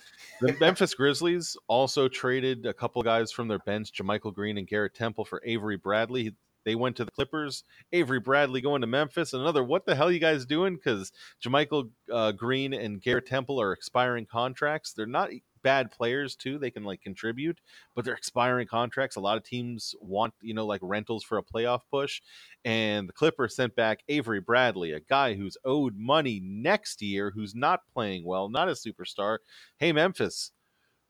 the 0.41 0.53
Memphis 0.59 0.95
Grizzlies 0.95 1.55
also 1.67 2.07
traded 2.07 2.65
a 2.65 2.73
couple 2.73 3.03
guys 3.03 3.31
from 3.31 3.47
their 3.47 3.59
bench, 3.59 3.91
JaMychal 3.93 4.33
Green 4.33 4.57
and 4.57 4.67
Garrett 4.67 4.95
Temple 4.95 5.23
for 5.23 5.39
Avery 5.45 5.77
Bradley. 5.77 6.33
They 6.63 6.73
went 6.73 6.95
to 6.95 7.05
the 7.05 7.11
Clippers. 7.11 7.63
Avery 7.93 8.19
Bradley 8.19 8.59
going 8.59 8.81
to 8.81 8.87
Memphis. 8.87 9.33
Another, 9.33 9.63
what 9.63 9.85
the 9.85 9.93
hell 9.93 10.11
you 10.11 10.19
guys 10.19 10.47
doing? 10.47 10.75
Because 10.75 11.11
JaMychal 11.45 11.91
uh, 12.11 12.31
Green 12.31 12.73
and 12.73 12.99
Garrett 12.99 13.27
Temple 13.27 13.61
are 13.61 13.71
expiring 13.71 14.25
contracts. 14.25 14.91
They're 14.93 15.05
not 15.05 15.29
bad 15.65 15.89
players 15.89 16.35
too. 16.35 16.59
They 16.59 16.69
can 16.69 16.83
like 16.83 17.01
contribute, 17.01 17.59
but 17.95 18.05
they're 18.05 18.13
expiring 18.13 18.67
contracts. 18.67 19.15
A 19.15 19.19
lot 19.19 19.35
of 19.35 19.43
teams 19.43 19.95
want 19.99 20.33
you 20.39 20.53
know 20.53 20.67
like 20.67 20.81
rentals 20.83 21.23
for 21.23 21.39
a 21.39 21.43
playoff 21.43 21.81
push, 21.91 22.21
and 22.63 23.09
the 23.09 23.13
Clippers 23.13 23.55
sent 23.55 23.75
back 23.75 24.03
Avery 24.07 24.39
Bradley, 24.39 24.91
a 24.91 24.99
guy 24.99 25.33
who's 25.33 25.57
owed 25.65 25.95
money 25.97 26.39
next 26.43 27.01
year, 27.01 27.31
who's 27.33 27.55
not 27.55 27.81
playing 27.91 28.23
well, 28.23 28.47
not 28.47 28.69
a 28.69 28.73
superstar. 28.73 29.39
Hey 29.79 29.91
Memphis, 29.91 30.51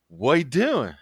what 0.07 0.37
you 0.37 0.45
doing? 0.45 0.95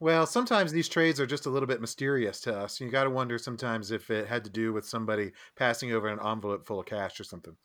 Well, 0.00 0.26
sometimes 0.26 0.72
these 0.72 0.88
trades 0.88 1.18
are 1.20 1.26
just 1.26 1.46
a 1.46 1.50
little 1.50 1.66
bit 1.66 1.80
mysterious 1.80 2.40
to 2.42 2.56
us. 2.56 2.80
You 2.80 2.88
got 2.90 3.04
to 3.04 3.10
wonder 3.10 3.38
sometimes 3.38 3.90
if 3.90 4.10
it 4.10 4.28
had 4.28 4.44
to 4.44 4.50
do 4.50 4.72
with 4.72 4.86
somebody 4.86 5.32
passing 5.56 5.92
over 5.92 6.08
an 6.08 6.20
envelope 6.24 6.66
full 6.66 6.80
of 6.80 6.86
cash 6.86 7.18
or 7.18 7.24
something. 7.24 7.56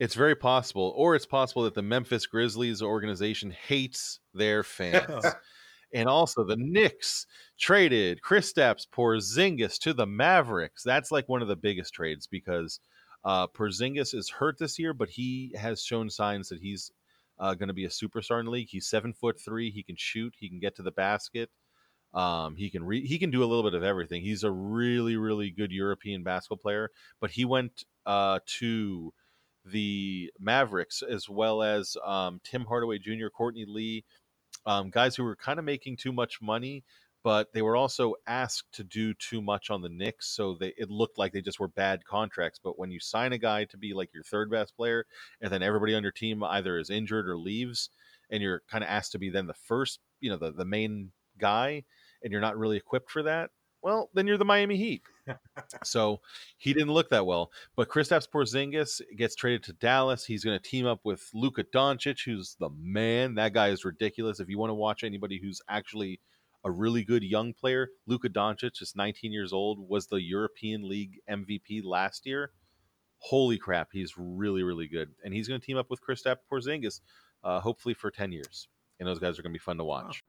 It's 0.00 0.14
very 0.14 0.34
possible, 0.34 0.92
or 0.96 1.14
it's 1.14 1.26
possible 1.26 1.62
that 1.64 1.74
the 1.74 1.82
Memphis 1.82 2.26
Grizzlies 2.26 2.82
organization 2.82 3.50
hates 3.50 4.20
their 4.32 4.62
fans. 4.62 5.24
and 5.94 6.08
also 6.08 6.44
the 6.44 6.56
Knicks 6.56 7.26
traded 7.58 8.20
Kristaps 8.20 8.86
Porzingis 8.88 9.78
to 9.78 9.94
the 9.94 10.06
Mavericks. 10.06 10.82
That's 10.82 11.12
like 11.12 11.28
one 11.28 11.42
of 11.42 11.48
the 11.48 11.56
biggest 11.56 11.94
trades 11.94 12.26
because 12.26 12.80
uh, 13.24 13.46
Porzingis 13.46 14.14
is 14.14 14.28
hurt 14.28 14.58
this 14.58 14.78
year, 14.78 14.92
but 14.92 15.08
he 15.08 15.54
has 15.56 15.82
shown 15.82 16.10
signs 16.10 16.48
that 16.48 16.60
he's 16.60 16.90
uh, 17.38 17.54
going 17.54 17.68
to 17.68 17.74
be 17.74 17.84
a 17.84 17.88
superstar 17.88 18.40
in 18.40 18.46
the 18.46 18.50
league. 18.50 18.68
He's 18.68 18.88
seven 18.88 19.12
foot 19.12 19.40
three. 19.40 19.70
He 19.70 19.84
can 19.84 19.96
shoot. 19.96 20.34
He 20.36 20.48
can 20.48 20.58
get 20.58 20.74
to 20.76 20.82
the 20.82 20.92
basket. 20.92 21.50
Um, 22.12 22.54
he 22.54 22.70
can 22.70 22.84
re- 22.84 23.06
he 23.06 23.18
can 23.18 23.30
do 23.30 23.42
a 23.42 23.46
little 23.46 23.64
bit 23.64 23.74
of 23.74 23.82
everything. 23.82 24.22
He's 24.22 24.44
a 24.44 24.50
really 24.50 25.16
really 25.16 25.50
good 25.50 25.72
European 25.72 26.22
basketball 26.22 26.58
player. 26.58 26.90
But 27.20 27.30
he 27.30 27.44
went 27.44 27.84
uh, 28.06 28.38
to 28.58 29.12
the 29.64 30.30
Mavericks 30.38 31.02
as 31.02 31.28
well 31.28 31.62
as 31.62 31.96
um, 32.04 32.40
Tim 32.44 32.64
Hardaway 32.64 32.98
Jr., 32.98 33.28
Courtney 33.28 33.64
Lee, 33.66 34.04
um, 34.66 34.90
guys 34.90 35.16
who 35.16 35.24
were 35.24 35.36
kind 35.36 35.58
of 35.58 35.64
making 35.64 35.96
too 35.96 36.12
much 36.12 36.40
money, 36.40 36.84
but 37.22 37.52
they 37.54 37.62
were 37.62 37.76
also 37.76 38.14
asked 38.26 38.72
to 38.72 38.84
do 38.84 39.14
too 39.14 39.40
much 39.40 39.70
on 39.70 39.80
the 39.80 39.88
Knicks, 39.88 40.28
so 40.28 40.56
they 40.58 40.74
it 40.76 40.90
looked 40.90 41.18
like 41.18 41.32
they 41.32 41.40
just 41.40 41.58
were 41.58 41.68
bad 41.68 42.04
contracts. 42.04 42.60
But 42.62 42.78
when 42.78 42.90
you 42.90 43.00
sign 43.00 43.32
a 43.32 43.38
guy 43.38 43.64
to 43.64 43.78
be 43.78 43.94
like 43.94 44.12
your 44.12 44.22
third 44.22 44.50
best 44.50 44.76
player, 44.76 45.06
and 45.40 45.50
then 45.50 45.62
everybody 45.62 45.94
on 45.94 46.02
your 46.02 46.12
team 46.12 46.44
either 46.44 46.78
is 46.78 46.90
injured 46.90 47.28
or 47.28 47.38
leaves, 47.38 47.88
and 48.30 48.42
you're 48.42 48.62
kind 48.70 48.84
of 48.84 48.90
asked 48.90 49.12
to 49.12 49.18
be 49.18 49.30
then 49.30 49.46
the 49.46 49.54
first, 49.54 50.00
you 50.20 50.30
know, 50.30 50.36
the 50.36 50.52
the 50.52 50.66
main 50.66 51.12
guy, 51.38 51.84
and 52.22 52.30
you're 52.30 52.40
not 52.42 52.58
really 52.58 52.76
equipped 52.76 53.10
for 53.10 53.22
that. 53.22 53.50
Well, 53.84 54.08
then 54.14 54.26
you're 54.26 54.38
the 54.38 54.46
Miami 54.46 54.78
Heat. 54.78 55.02
so 55.84 56.22
he 56.56 56.72
didn't 56.72 56.94
look 56.94 57.10
that 57.10 57.26
well. 57.26 57.52
But 57.76 57.90
Kristaps 57.90 58.26
Porzingis 58.26 59.02
gets 59.14 59.34
traded 59.34 59.62
to 59.64 59.74
Dallas. 59.74 60.24
He's 60.24 60.42
going 60.42 60.58
to 60.58 60.70
team 60.70 60.86
up 60.86 61.00
with 61.04 61.28
Luka 61.34 61.64
Doncic, 61.64 62.24
who's 62.24 62.56
the 62.58 62.70
man. 62.80 63.34
That 63.34 63.52
guy 63.52 63.68
is 63.68 63.84
ridiculous. 63.84 64.40
If 64.40 64.48
you 64.48 64.58
want 64.58 64.70
to 64.70 64.74
watch 64.74 65.04
anybody 65.04 65.38
who's 65.38 65.60
actually 65.68 66.18
a 66.64 66.70
really 66.70 67.04
good 67.04 67.22
young 67.22 67.52
player, 67.52 67.90
Luka 68.06 68.30
Doncic, 68.30 68.72
just 68.72 68.96
19 68.96 69.32
years 69.32 69.52
old, 69.52 69.86
was 69.86 70.06
the 70.06 70.22
European 70.22 70.88
League 70.88 71.20
MVP 71.30 71.84
last 71.84 72.24
year. 72.24 72.52
Holy 73.18 73.58
crap, 73.58 73.90
he's 73.92 74.14
really, 74.16 74.62
really 74.62 74.88
good. 74.88 75.10
And 75.22 75.34
he's 75.34 75.46
going 75.46 75.60
to 75.60 75.66
team 75.66 75.76
up 75.76 75.90
with 75.90 76.00
Kristaps 76.00 76.38
Porzingis, 76.50 77.02
uh, 77.44 77.60
hopefully 77.60 77.92
for 77.92 78.10
10 78.10 78.32
years. 78.32 78.66
And 78.98 79.06
those 79.06 79.18
guys 79.18 79.38
are 79.38 79.42
going 79.42 79.52
to 79.52 79.58
be 79.58 79.62
fun 79.62 79.76
to 79.76 79.84
watch. 79.84 80.24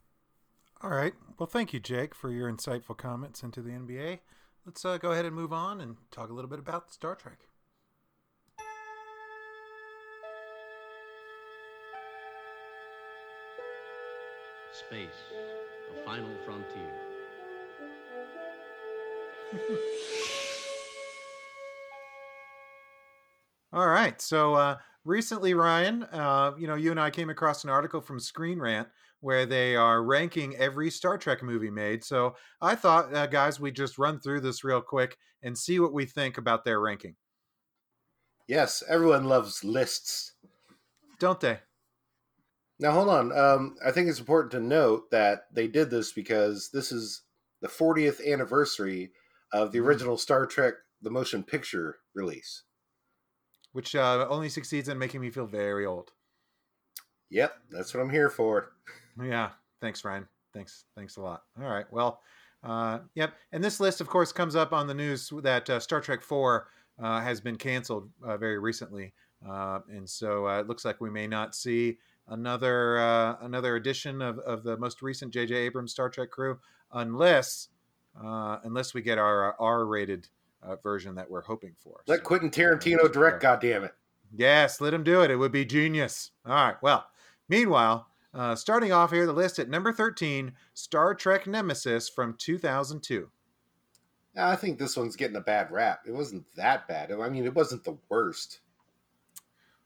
All 0.85 0.91
right. 0.91 1.13
Well, 1.39 1.47
thank 1.47 1.73
you, 1.73 1.79
Jake, 1.79 2.13
for 2.13 2.29
your 2.29 2.47
insightful 2.47 2.95
comments 2.95 3.41
into 3.41 3.59
the 3.59 3.71
NBA. 3.71 4.19
Let's 4.67 4.85
uh, 4.85 4.99
go 4.99 5.13
ahead 5.13 5.25
and 5.25 5.33
move 5.33 5.51
on 5.51 5.81
and 5.81 5.95
talk 6.11 6.29
a 6.29 6.33
little 6.33 6.47
bit 6.47 6.59
about 6.59 6.93
Star 6.93 7.15
Trek. 7.15 7.39
Space, 14.71 15.09
the 15.91 16.03
final 16.05 16.29
frontier. 16.45 16.93
All 23.73 23.87
right. 23.87 24.21
So 24.21 24.53
uh, 24.53 24.77
recently, 25.03 25.55
Ryan, 25.55 26.03
uh, 26.03 26.51
you 26.59 26.67
know, 26.67 26.75
you 26.75 26.91
and 26.91 26.99
I 26.99 27.09
came 27.09 27.31
across 27.31 27.63
an 27.63 27.71
article 27.71 28.01
from 28.01 28.19
Screen 28.19 28.59
Rant 28.59 28.87
where 29.21 29.45
they 29.45 29.75
are 29.75 30.03
ranking 30.03 30.55
every 30.57 30.89
Star 30.91 31.17
Trek 31.17 31.41
movie 31.41 31.71
made. 31.71 32.03
So 32.03 32.35
I 32.61 32.75
thought, 32.75 33.13
uh, 33.13 33.27
guys, 33.27 33.59
we'd 33.59 33.75
just 33.75 33.97
run 33.97 34.19
through 34.19 34.41
this 34.41 34.63
real 34.63 34.81
quick 34.81 35.17
and 35.41 35.57
see 35.57 35.79
what 35.79 35.93
we 35.93 36.05
think 36.05 36.37
about 36.37 36.63
their 36.65 36.79
ranking. 36.79 37.15
Yes, 38.47 38.83
everyone 38.87 39.25
loves 39.25 39.63
lists. 39.63 40.33
Don't 41.19 41.39
they? 41.39 41.59
Now, 42.77 42.91
hold 42.91 43.09
on. 43.09 43.31
Um, 43.37 43.77
I 43.85 43.91
think 43.91 44.09
it's 44.09 44.19
important 44.19 44.51
to 44.51 44.59
note 44.59 45.09
that 45.11 45.47
they 45.53 45.67
did 45.67 45.89
this 45.89 46.11
because 46.11 46.69
this 46.71 46.91
is 46.91 47.21
the 47.61 47.69
40th 47.69 48.21
anniversary 48.25 49.13
of 49.53 49.71
the 49.71 49.79
Mhm. 49.79 49.85
original 49.85 50.17
Star 50.17 50.45
Trek 50.45 50.75
the 51.01 51.09
motion 51.09 51.43
picture 51.43 51.99
release. 52.13 52.63
Which 53.71 53.95
uh, 53.95 54.27
only 54.29 54.49
succeeds 54.49 54.89
in 54.89 54.97
making 54.97 55.21
me 55.21 55.29
feel 55.29 55.45
very 55.47 55.85
old. 55.85 56.11
Yep, 57.29 57.55
that's 57.69 57.93
what 57.93 58.01
I'm 58.01 58.09
here 58.09 58.29
for. 58.29 58.73
Yeah. 59.21 59.49
Thanks, 59.81 60.03
Ryan. 60.03 60.27
Thanks. 60.53 60.85
Thanks 60.95 61.17
a 61.17 61.21
lot. 61.21 61.43
All 61.61 61.69
right. 61.69 61.85
Well, 61.91 62.21
uh, 62.63 62.99
yep. 63.15 63.33
And 63.51 63.63
this 63.63 63.79
list, 63.79 64.01
of 64.01 64.07
course, 64.07 64.31
comes 64.31 64.55
up 64.55 64.73
on 64.73 64.87
the 64.87 64.93
news 64.93 65.31
that 65.43 65.69
uh, 65.69 65.79
Star 65.79 66.01
Trek 66.01 66.21
4 66.23 66.67
uh, 67.01 67.21
has 67.21 67.41
been 67.41 67.55
canceled 67.57 68.09
uh, 68.23 68.37
very 68.37 68.57
recently. 68.57 69.13
Uh, 69.47 69.79
and 69.89 70.09
so 70.09 70.47
uh, 70.47 70.59
it 70.59 70.67
looks 70.67 70.85
like 70.85 70.99
we 71.01 71.09
may 71.09 71.27
not 71.27 71.53
see 71.55 71.97
another 72.29 72.97
uh, 72.97 73.35
another 73.41 73.75
edition 73.75 74.21
of, 74.21 74.39
of 74.39 74.63
the 74.63 74.75
most 74.77 75.01
recent 75.01 75.31
J.J. 75.31 75.53
Abrams 75.53 75.91
Star 75.91 76.09
Trek 76.09 76.31
crew 76.31 76.57
unless 76.93 77.67
uh, 78.19 78.57
unless 78.63 78.93
we 78.93 79.01
get 79.01 79.17
our 79.19 79.55
R 79.59 79.85
rated 79.85 80.27
uh, 80.63 80.77
version 80.77 81.13
that 81.15 81.29
we're 81.29 81.43
hoping 81.43 81.73
for. 81.77 82.01
Let 82.07 82.19
So- 82.19 82.23
Quentin 82.25 82.49
Tarantino 82.49 83.11
direct, 83.11 83.43
goddammit. 83.43 83.91
Yes, 84.35 84.81
let 84.81 84.93
him 84.93 85.03
do 85.03 85.21
it. 85.21 85.29
It 85.29 85.35
would 85.35 85.51
be 85.51 85.65
genius. 85.65 86.31
All 86.45 86.55
right. 86.55 86.75
Well, 86.81 87.05
meanwhile, 87.47 88.07
uh, 88.35 88.55
starting 88.55 88.91
off 88.91 89.11
here, 89.11 89.25
the 89.25 89.33
list 89.33 89.59
at 89.59 89.69
number 89.69 89.93
13 89.93 90.53
Star 90.73 91.15
Trek 91.15 91.47
Nemesis 91.47 92.09
from 92.09 92.35
2002. 92.37 93.29
I 94.37 94.55
think 94.57 94.77
this 94.77 94.97
one's 94.97 95.15
getting 95.15 95.37
a 95.37 95.41
bad 95.41 95.71
rap. 95.71 96.01
It 96.05 96.11
wasn't 96.11 96.43
that 96.57 96.87
bad. 96.87 97.11
I 97.11 97.29
mean, 97.29 97.45
it 97.45 97.55
wasn't 97.55 97.85
the 97.85 97.97
worst. 98.09 98.59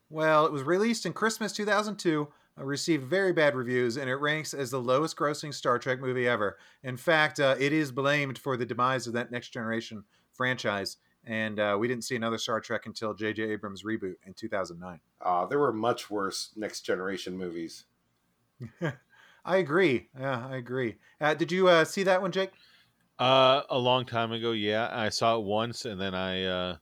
Well, 0.10 0.48
it 0.48 0.52
was 0.52 0.64
released 0.64 1.06
in 1.06 1.14
Christmas 1.14 1.54
2002, 1.54 2.28
uh, 2.58 2.64
received 2.64 3.04
very 3.04 3.32
bad 3.32 3.56
reviews, 3.56 3.96
and 3.96 4.10
it 4.10 4.16
ranks 4.16 4.56
as 4.56 4.72
the 4.72 4.82
lowest 4.82 5.16
grossing 5.16 5.54
Star 5.54 5.78
Trek 5.78 6.00
movie 6.00 6.28
ever. 6.28 6.58
In 6.84 6.98
fact, 6.98 7.40
uh, 7.40 7.56
it 7.60 7.72
is 7.72 7.92
blamed 7.92 8.40
for 8.40 8.58
the 8.58 8.66
demise 8.66 9.06
of 9.06 9.14
that 9.14 9.32
Next 9.32 9.50
Generation 9.50 10.04
franchise. 10.34 10.98
And 11.26 11.60
uh, 11.60 11.78
we 11.80 11.88
didn't 11.88 12.06
see 12.06 12.16
another 12.16 12.40
Star 12.40 12.60
Trek 12.60 12.88
until 12.88 13.14
J.J. 13.14 13.44
Abrams' 13.44 13.84
reboot 13.84 14.16
in 14.26 14.34
2009. 14.34 15.00
Uh, 15.22 15.46
there 15.46 15.60
were 15.60 15.74
much 15.74 16.10
worse 16.10 16.50
next 16.56 16.82
generation 16.82 17.38
movies. 17.38 17.86
I 19.46 19.58
agree. 19.58 20.10
Yeah, 20.18 20.48
I 20.48 20.58
agree. 20.58 20.98
Uh, 21.20 21.34
did 21.34 21.52
you 21.52 21.68
uh, 21.68 21.86
see 21.86 22.04
that 22.04 22.22
one, 22.22 22.32
Jake? 22.32 22.52
Uh, 23.18 23.64
a 23.70 23.78
long 23.78 24.06
time 24.06 24.32
ago, 24.32 24.52
yeah, 24.52 24.90
I 24.92 25.10
saw 25.10 25.38
it 25.38 25.44
once, 25.44 25.86
and 25.86 26.00
then 26.00 26.16
I, 26.16 26.46
uh, 26.46 26.78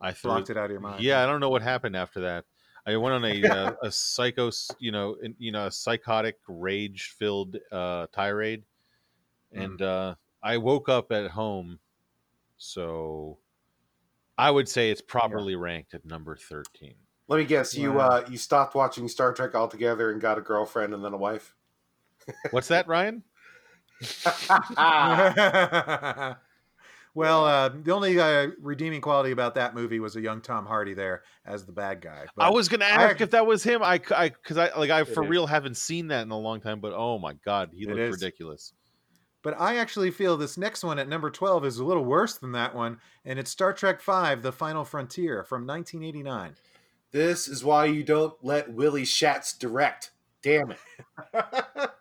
I 0.00 0.12
threw 0.12 0.30
Blocked 0.30 0.50
it 0.50 0.56
out 0.56 0.66
of 0.66 0.70
your 0.70 0.80
mind. 0.80 1.02
Yeah, 1.02 1.22
I 1.22 1.26
don't 1.26 1.40
know 1.40 1.50
what 1.50 1.62
happened 1.62 1.96
after 1.96 2.20
that. 2.22 2.46
I 2.86 2.96
went 2.96 3.14
on 3.14 3.24
a 3.26 3.46
uh, 3.46 3.72
a 3.82 3.90
psycho, 3.92 4.50
you 4.78 4.90
know, 4.92 5.14
in- 5.14 5.36
you 5.38 5.52
know, 5.52 5.66
a 5.66 5.70
psychotic, 5.70 6.38
rage-filled 6.48 7.56
uh, 7.70 8.06
tirade, 8.12 8.64
Mm. 9.54 9.64
and 9.64 9.82
uh, 9.82 10.14
I 10.42 10.58
woke 10.58 10.88
up 10.88 11.12
at 11.12 11.30
home. 11.30 11.80
So, 12.58 13.38
I 14.38 14.50
would 14.50 14.68
say 14.68 14.90
it's 14.90 15.02
properly 15.02 15.56
ranked 15.56 15.94
at 15.94 16.04
number 16.04 16.36
thirteen. 16.36 16.96
Let 17.30 17.38
me 17.38 17.44
guess, 17.44 17.74
you 17.76 17.92
Wow. 17.92 18.08
uh, 18.08 18.26
you 18.28 18.36
stopped 18.36 18.74
watching 18.74 19.06
Star 19.08 19.32
Trek 19.32 19.54
altogether 19.54 20.10
and 20.10 20.20
got 20.20 20.36
a 20.36 20.40
girlfriend 20.42 20.92
and 20.92 21.02
then 21.04 21.12
a 21.14 21.16
wife. 21.16 21.54
What's 22.50 22.68
that, 22.68 22.86
Ryan? 22.88 23.22
well, 27.14 27.44
uh, 27.44 27.68
the 27.68 27.92
only 27.92 28.18
uh, 28.18 28.48
redeeming 28.60 29.00
quality 29.00 29.30
about 29.30 29.54
that 29.54 29.74
movie 29.74 30.00
was 30.00 30.16
a 30.16 30.20
young 30.20 30.40
Tom 30.40 30.66
Hardy 30.66 30.94
there 30.94 31.22
as 31.44 31.64
the 31.66 31.72
bad 31.72 32.00
guy. 32.00 32.26
But 32.36 32.44
I 32.46 32.50
was 32.50 32.68
gonna 32.68 32.84
ask 32.84 33.00
act- 33.12 33.20
if 33.20 33.30
that 33.30 33.46
was 33.46 33.62
him. 33.62 33.82
I, 33.82 34.00
I, 34.14 34.30
because 34.30 34.58
I 34.58 34.76
like 34.76 34.90
I 34.90 35.04
for 35.04 35.24
is. 35.24 35.30
real 35.30 35.46
haven't 35.46 35.76
seen 35.76 36.08
that 36.08 36.22
in 36.22 36.30
a 36.30 36.38
long 36.38 36.60
time. 36.60 36.80
But 36.80 36.92
oh 36.94 37.18
my 37.18 37.34
god, 37.44 37.70
he 37.72 37.82
It 37.84 37.88
looked 37.88 38.00
is. 38.00 38.12
ridiculous. 38.12 38.72
But 39.42 39.58
I 39.58 39.76
actually 39.76 40.10
feel 40.10 40.36
this 40.36 40.58
next 40.58 40.84
one 40.84 40.98
at 40.98 41.08
number 41.08 41.30
12 41.30 41.64
is 41.64 41.78
a 41.78 41.84
little 41.84 42.04
worse 42.04 42.36
than 42.36 42.52
that 42.52 42.74
one, 42.74 42.98
and 43.24 43.38
it's 43.38 43.50
Star 43.50 43.72
Trek 43.72 44.02
V 44.02 44.34
The 44.42 44.52
Final 44.52 44.84
Frontier 44.84 45.44
from 45.44 45.66
1989. 45.66 46.54
This 47.12 47.48
is 47.48 47.64
why 47.64 47.86
you 47.86 48.04
don't 48.04 48.34
let 48.42 48.72
Willie 48.72 49.02
Shatz 49.02 49.58
direct. 49.58 50.12
Damn 50.42 50.72
it. 50.72 50.78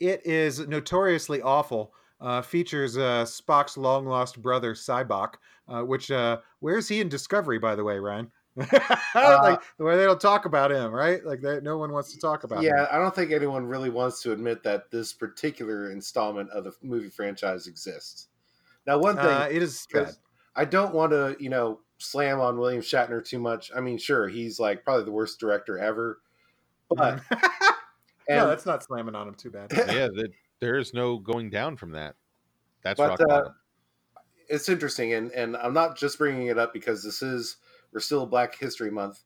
It 0.00 0.26
is 0.26 0.66
notoriously 0.66 1.42
awful. 1.42 1.92
Uh, 2.20 2.42
features 2.42 2.96
uh, 2.96 3.24
Spock's 3.24 3.76
long 3.76 4.06
lost 4.06 4.40
brother, 4.40 4.74
Sybok, 4.74 5.34
uh, 5.68 5.82
which, 5.82 6.10
uh, 6.10 6.38
where's 6.60 6.88
he 6.88 7.00
in 7.00 7.08
Discovery, 7.08 7.58
by 7.58 7.74
the 7.74 7.84
way, 7.84 7.98
Ryan? 7.98 8.30
like 8.56 9.60
the 9.78 9.84
way 9.84 9.96
they 9.96 10.04
don't 10.04 10.20
talk 10.20 10.44
about 10.44 10.72
him, 10.72 10.90
right? 10.90 11.24
Like 11.24 11.40
they, 11.40 11.60
no 11.60 11.78
one 11.78 11.92
wants 11.92 12.12
to 12.12 12.20
talk 12.20 12.44
about 12.44 12.58
him. 12.58 12.64
Yeah, 12.64 12.88
I 12.90 12.98
don't 12.98 13.14
think 13.14 13.30
anyone 13.30 13.64
really 13.64 13.90
wants 13.90 14.22
to 14.22 14.32
admit 14.32 14.62
that 14.64 14.90
this 14.90 15.12
particular 15.12 15.92
installment 15.92 16.50
of 16.50 16.64
the 16.64 16.72
movie 16.82 17.08
franchise 17.08 17.66
exists. 17.66 18.28
Now, 18.86 18.98
one 18.98 19.16
thing 19.16 19.26
Uh, 19.26 19.48
it 19.50 19.62
is 19.62 19.86
I 20.56 20.64
don't 20.64 20.94
want 20.94 21.12
to, 21.12 21.36
you 21.38 21.48
know, 21.48 21.80
slam 22.00 22.40
on 22.40 22.58
William 22.58 22.82
Shatner 22.82 23.24
too 23.24 23.38
much. 23.38 23.70
I 23.74 23.80
mean, 23.80 23.98
sure, 23.98 24.28
he's 24.28 24.58
like 24.58 24.84
probably 24.84 25.04
the 25.04 25.12
worst 25.12 25.38
director 25.38 25.78
ever, 25.78 26.20
but 26.88 27.20
no, 28.28 28.48
that's 28.48 28.66
not 28.66 28.82
slamming 28.82 29.14
on 29.14 29.28
him 29.28 29.34
too 29.34 29.50
bad. 29.50 29.70
yeah, 29.76 30.08
that 30.08 30.30
there 30.60 30.78
is 30.78 30.92
no 30.94 31.18
going 31.18 31.50
down 31.50 31.76
from 31.76 31.92
that. 31.92 32.16
That's 32.82 32.98
But, 32.98 33.20
rock 33.20 33.30
uh, 33.30 33.50
it's 34.48 34.68
interesting, 34.68 35.12
and 35.12 35.30
and 35.32 35.56
I'm 35.56 35.74
not 35.74 35.96
just 35.96 36.18
bringing 36.18 36.48
it 36.48 36.58
up 36.58 36.72
because 36.72 37.04
this 37.04 37.22
is 37.22 37.58
we're 37.92 38.00
still 38.00 38.26
Black 38.26 38.56
History 38.56 38.90
Month, 38.90 39.22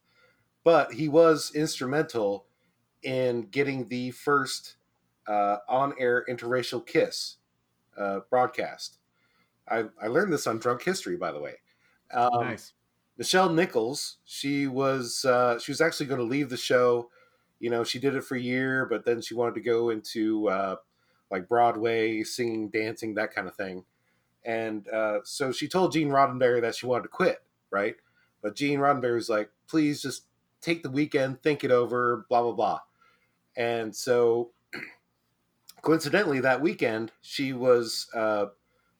but 0.65 0.93
he 0.93 1.09
was 1.09 1.53
instrumental 1.55 2.47
in 3.03 3.43
getting 3.51 3.89
the 3.89 4.11
first 4.11 4.77
uh, 5.27 5.59
on-air 5.69 6.25
interracial 6.29 6.85
kiss 6.85 7.37
uh, 7.97 8.21
broadcast. 8.31 8.99
I 9.69 9.85
I 10.03 10.09
learned 10.09 10.33
this 10.33 10.47
on 10.47 10.59
Drunk 10.59 10.83
History, 10.83 11.17
by 11.17 11.33
the 11.33 11.41
way. 11.41 11.55
Um, 12.13 12.41
nice. 12.41 12.73
Nichelle 13.19 13.55
Nichols, 13.55 14.19
she 14.25 14.67
was 14.67 15.25
uh, 15.25 15.59
she 15.59 15.71
was 15.71 15.81
actually 15.81 16.07
going 16.07 16.21
to 16.21 16.27
leave 16.27 16.49
the 16.51 16.57
show. 16.57 17.11
You 17.61 17.71
know, 17.71 17.85
she 17.85 17.99
did 17.99 18.17
it 18.17 18.25
for 18.25 18.35
a 18.35 18.41
year, 18.41 18.87
but 18.87 19.05
then 19.05 19.21
she 19.21 19.35
wanted 19.35 19.55
to 19.55 19.61
go 19.61 19.91
into 19.91 20.49
uh, 20.49 20.77
like 21.31 21.49
Broadway, 21.49 22.23
singing, 22.23 22.69
dancing, 22.71 23.15
that 23.15 23.35
kind 23.35 23.47
of 23.47 23.55
thing. 23.55 23.85
And 24.45 24.87
uh, 24.89 25.21
so 25.25 25.53
she 25.53 25.69
told 25.69 25.93
Gene 25.93 26.09
Roddenberry 26.09 26.61
that 26.61 26.75
she 26.75 26.87
wanted 26.87 27.05
to 27.05 27.09
quit, 27.09 27.43
right? 27.71 27.97
But 28.43 28.57
Gene 28.57 28.81
Roddenberry 28.81 29.15
was 29.15 29.29
like, 29.29 29.51
"Please 29.69 30.03
just 30.03 30.25
take 30.61 30.83
the 30.83 30.91
weekend, 30.91 31.43
think 31.43 31.65
it 31.65 31.71
over, 31.71 32.27
blah 32.29 32.43
blah 32.43 32.53
blah." 32.53 32.81
And 33.57 33.95
so, 33.95 34.51
coincidentally, 35.83 36.41
that 36.41 36.61
weekend 36.61 37.13
she 37.23 37.53
was 37.53 38.09
uh, 38.15 38.47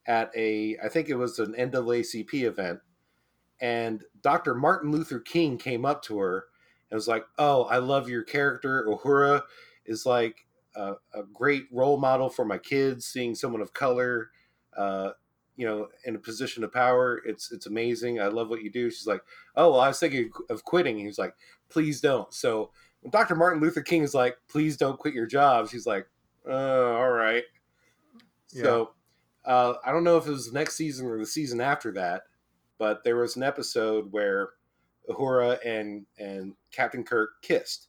at 0.07 0.31
a, 0.37 0.79
I 0.83 0.89
think 0.89 1.09
it 1.09 1.17
was 1.17 1.39
an 1.39 1.55
NAACP 1.55 2.45
event, 2.45 2.81
and 3.61 4.05
Dr. 4.23 4.55
Martin 4.55 4.91
Luther 4.91 5.21
King 5.21 5.59
came 5.59 5.85
up 5.85 6.03
to 6.05 6.19
her 6.19 6.47
and 6.91 6.97
was 6.97 7.09
like, 7.09 7.25
"Oh, 7.39 7.65
I 7.65 7.79
love 7.79 8.09
your 8.09 8.23
character. 8.23 8.87
Uhura 8.89 9.43
is 9.87 10.07
like 10.07 10.47
a, 10.75 10.95
a 11.13 11.23
great 11.33 11.67
role 11.73 11.97
model 11.97 12.29
for 12.29 12.45
my 12.45 12.59
kids. 12.59 13.07
Seeing 13.07 13.35
someone 13.35 13.63
of 13.63 13.73
color, 13.73 14.31
uh, 14.77 15.11
you 15.57 15.67
know, 15.67 15.89
in 16.05 16.17
a 16.17 16.19
position 16.19 16.65
of 16.65 16.73
power, 16.73 17.23
it's 17.25 17.53
it's 17.53 17.67
amazing. 17.67 18.21
I 18.21 18.27
love 18.27 18.49
what 18.49 18.63
you 18.63 18.71
do." 18.71 18.91
She's 18.91 19.07
like, 19.07 19.23
"Oh, 19.57 19.73
well, 19.73 19.81
I 19.81 19.89
was 19.89 20.01
thinking 20.01 20.31
of 20.51 20.65
quitting." 20.65 20.99
He 20.99 21.07
was 21.07 21.19
like, 21.19 21.35
"Please 21.69 22.01
don't." 22.01 22.33
So 22.35 22.71
when 23.01 23.11
Dr. 23.11 23.35
Martin 23.37 23.61
Luther 23.61 23.83
King 23.83 24.03
is 24.03 24.15
like, 24.15 24.37
"Please 24.49 24.77
don't 24.77 24.99
quit 24.99 25.15
your 25.15 25.27
job," 25.27 25.69
she's 25.69 25.87
like, 25.87 26.07
uh, 26.49 26.53
"All 26.53 27.11
right." 27.11 27.45
So 28.63 28.95
uh, 29.45 29.75
I 29.85 29.93
don't 29.93 30.05
know 30.05 30.17
if 30.17 30.27
it 30.27 30.31
was 30.31 30.47
the 30.51 30.59
next 30.59 30.77
season 30.77 31.07
or 31.07 31.19
the 31.19 31.27
season 31.27 31.61
after 31.61 31.93
that, 31.93 32.23
but 32.79 33.05
there 33.05 33.17
was 33.17 33.37
an 33.37 33.43
episode 33.43 34.13
where 34.13 34.51
Uhura 35.09 35.59
and 35.65 36.07
and 36.19 36.55
Captain 36.73 37.05
Kirk 37.05 37.31
kissed, 37.43 37.89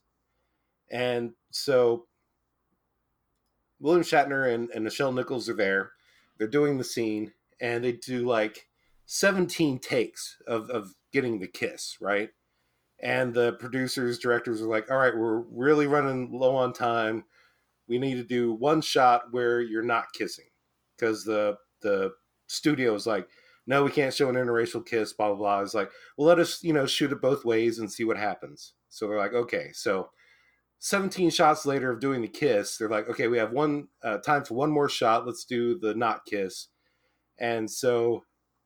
and 0.92 1.34
so 1.52 2.08
William 3.80 4.04
Shatner 4.04 4.54
and, 4.54 4.70
and 4.72 4.86
Nichelle 4.86 5.14
Nichols 5.14 5.50
are 5.50 5.56
there. 5.56 5.92
They're 6.38 6.48
doing 6.48 6.78
the 6.78 6.84
scene, 6.84 7.34
and 7.60 7.84
they 7.84 7.94
do 7.94 8.26
like 8.28 8.68
seventeen 9.06 9.80
takes 9.80 10.38
of 10.48 10.70
of 10.70 10.96
getting 11.12 11.40
the 11.40 11.48
kiss 11.48 11.98
right. 12.02 12.30
And 13.02 13.34
the 13.34 13.54
producers, 13.54 14.20
directors 14.20 14.62
are 14.62 14.68
like, 14.68 14.90
"All 14.90 14.98
right, 14.98 15.16
we're 15.16 15.40
really 15.40 15.88
running 15.88 16.32
low 16.32 16.56
on 16.56 16.74
time. 16.74 17.26
We 17.88 18.00
need 18.00 18.16
to 18.16 18.24
do 18.24 18.54
one 18.54 18.82
shot 18.82 19.32
where 19.32 19.62
you're 19.62 19.84
not 19.84 20.14
kissing." 20.14 20.46
because 20.96 21.24
the 21.24 21.58
the 21.82 22.12
studio 22.48 22.94
is 22.96 23.06
like, 23.06 23.28
no, 23.68 23.84
we 23.84 23.92
can't 23.92 24.14
show 24.14 24.30
an 24.30 24.36
interracial 24.36 24.86
kiss, 24.86 25.14
blah 25.14 25.30
blah 25.30 25.38
blah. 25.38 25.62
It's 25.62 25.74
like, 25.74 25.92
well, 26.18 26.28
let 26.28 26.40
us, 26.40 26.64
you 26.64 26.74
know, 26.74 26.86
shoot 26.86 27.12
it 27.12 27.22
both 27.22 27.46
ways 27.46 27.80
and 27.80 27.92
see 27.92 28.04
what 28.04 28.18
happens. 28.18 28.74
So 28.90 29.08
they're 29.08 29.18
like, 29.18 29.34
okay, 29.34 29.72
so 29.74 30.10
17 30.80 31.30
shots 31.32 31.66
later 31.66 31.90
of 31.92 32.00
doing 32.00 32.22
the 32.22 32.28
kiss, 32.28 32.78
they're 32.78 32.90
like, 32.90 33.10
okay, 33.10 33.28
we 33.28 33.38
have 33.38 33.52
one 33.52 33.88
uh, 34.04 34.18
time 34.20 34.44
for 34.44 34.54
one 34.54 34.72
more 34.72 34.90
shot. 34.90 35.26
Let's 35.26 35.46
do 35.46 35.78
the 35.80 35.96
not 35.96 36.26
kiss. 36.26 36.68
And 37.40 37.70
so 37.70 38.24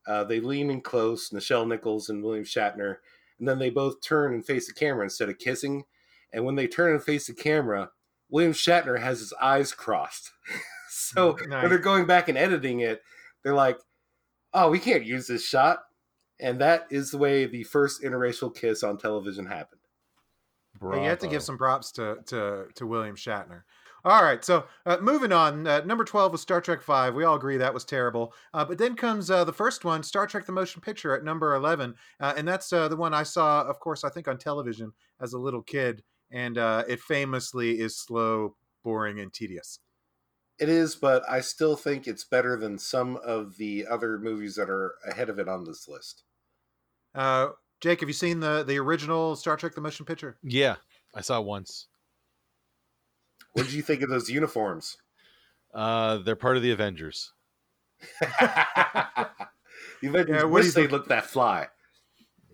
uh, 0.08 0.24
they 0.26 0.40
lean 0.40 0.70
in 0.70 0.82
close, 0.82 1.30
Nichelle 1.30 1.68
Nichols 1.68 2.10
and 2.10 2.24
William 2.24 2.44
Shatner, 2.46 2.98
and 3.40 3.48
then 3.48 3.60
they 3.60 3.70
both 3.70 4.02
turn 4.02 4.34
and 4.34 4.46
face 4.46 4.68
the 4.68 4.74
camera 4.74 5.04
instead 5.04 5.30
of 5.30 5.40
kissing. 5.40 5.84
And 6.34 6.46
when 6.46 6.56
they 6.56 6.68
turn 6.68 6.94
and 6.94 7.04
face 7.04 7.28
the 7.28 7.34
camera, 7.34 7.92
William 8.30 8.54
Shatner 8.54 9.00
has 9.00 9.20
his 9.20 9.34
eyes 9.42 9.72
crossed. 9.72 10.32
so 10.90 11.38
Nice. 11.48 11.64
when 11.64 11.70
they're 11.70 11.80
going 11.80 12.06
back 12.06 12.28
and 12.28 12.38
editing 12.38 12.82
it, 12.82 13.02
they're 13.44 13.56
like, 13.56 13.80
oh, 14.54 14.70
we 14.70 14.80
can't 14.80 15.06
use 15.06 15.28
this 15.28 15.46
shot. 15.46 15.80
And 16.42 16.62
that 16.62 16.88
is 16.90 17.12
the 17.12 17.18
way 17.18 17.46
the 17.46 17.64
first 17.64 18.02
interracial 18.02 18.56
kiss 18.56 18.82
on 18.82 18.98
television 18.98 19.46
happened. 19.46 19.82
Yeah, 20.82 20.96
you 20.96 21.10
have 21.10 21.20
to 21.20 21.28
give 21.28 21.44
some 21.44 21.58
props 21.58 21.92
to 21.94 22.18
to 22.28 22.68
to 22.76 22.88
William 22.88 23.16
Shatner. 23.16 23.64
All 24.06 24.24
right, 24.24 24.46
so 24.46 24.66
uh, 24.86 24.98
moving 25.02 25.34
on. 25.34 25.68
Uh, 25.68 25.82
number 25.82 26.06
twelve 26.06 26.32
was 26.32 26.42
Star 26.42 26.62
Trek 26.62 26.82
Five. 26.82 27.16
We 27.16 27.26
all 27.26 27.36
agree 27.36 27.58
that 27.58 27.74
was 27.74 27.84
terrible. 27.84 28.34
Uh, 28.54 28.64
but 28.64 28.78
then 28.78 28.96
comes 28.96 29.30
uh, 29.30 29.44
the 29.44 29.52
first 29.52 29.84
one, 29.84 30.04
Star 30.04 30.26
Trek: 30.26 30.46
The 30.46 30.54
Motion 30.54 30.82
Picture, 30.82 31.14
at 31.14 31.26
number 31.26 31.54
eleven, 31.54 31.96
uh, 32.22 32.34
and 32.38 32.48
that's 32.48 32.72
uh, 32.72 32.88
the 32.88 32.96
one 32.96 33.14
I 33.14 33.24
saw, 33.24 33.64
of 33.64 33.80
course, 33.82 34.06
I 34.06 34.10
think 34.10 34.30
on 34.30 34.38
television 34.38 34.94
as 35.20 35.34
a 35.34 35.38
little 35.38 35.62
kid, 35.62 36.04
and 36.32 36.58
uh, 36.58 36.86
it 36.88 37.02
famously 37.02 37.82
is 37.82 37.98
slow, 37.98 38.56
boring, 38.86 39.20
and 39.20 39.34
tedious. 39.34 39.80
It 40.60 40.68
is, 40.70 40.96
but 40.96 41.24
I 41.30 41.40
still 41.42 41.76
think 41.76 42.06
it's 42.08 42.24
better 42.26 42.58
than 42.58 42.78
some 42.78 43.18
of 43.18 43.58
the 43.58 43.88
other 43.88 44.18
movies 44.18 44.56
that 44.56 44.70
are 44.70 44.96
ahead 45.08 45.30
of 45.30 45.40
it 45.40 45.48
on 45.48 45.64
this 45.64 45.88
list. 45.88 46.24
Uh, 47.16 47.50
Jake, 47.82 48.02
have 48.02 48.10
you 48.10 48.14
seen 48.14 48.40
the 48.42 48.64
the 48.64 48.78
original 48.78 49.36
Star 49.36 49.56
Trek: 49.56 49.74
The 49.76 49.82
Motion 49.82 50.06
Picture? 50.06 50.38
Yeah, 50.44 50.76
I 51.16 51.22
saw 51.22 51.40
it 51.40 51.46
once. 51.46 51.88
What 53.54 53.64
did 53.64 53.74
you 53.74 53.82
think 53.82 54.02
of 54.02 54.10
those 54.10 54.30
uniforms? 54.30 54.98
Uh, 55.74 56.18
they're 56.18 56.36
part 56.36 56.58
of 56.58 56.64
the 56.64 56.72
Avengers. 56.72 57.32
the 58.20 59.28
Avengers 60.04 60.28
Yeah, 60.28 60.44
what 60.44 60.62
do 60.62 60.66
wish 60.66 60.66
you 60.68 60.72
they 60.72 60.82
think? 60.82 60.92
looked 60.92 61.10
that 61.10 61.26
fly. 61.26 61.68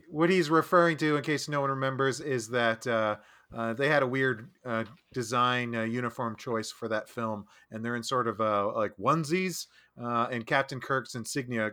what 0.10 0.30
he's 0.30 0.50
referring 0.50 0.98
to, 0.98 1.18
in 1.18 1.24
case 1.24 1.48
no 1.50 1.62
one 1.62 1.70
remembers, 1.72 2.20
is 2.22 2.50
that 2.50 2.86
uh, 2.88 3.18
uh, 3.54 3.74
they 3.74 3.88
had 3.90 4.04
a 4.04 4.08
weird 4.08 4.50
uh, 4.66 4.84
design 5.14 5.76
uh, 5.76 5.84
uniform 5.84 6.36
choice 6.36 6.72
for 6.72 6.88
that 6.88 7.10
film, 7.10 7.46
and 7.72 7.84
they're 7.84 7.96
in 7.96 8.04
sort 8.04 8.28
of 8.28 8.42
uh, 8.42 8.72
like 8.74 8.96
onesies, 8.98 9.68
uh, 10.02 10.28
and 10.32 10.46
Captain 10.46 10.80
Kirk's 10.80 11.16
insignia 11.16 11.72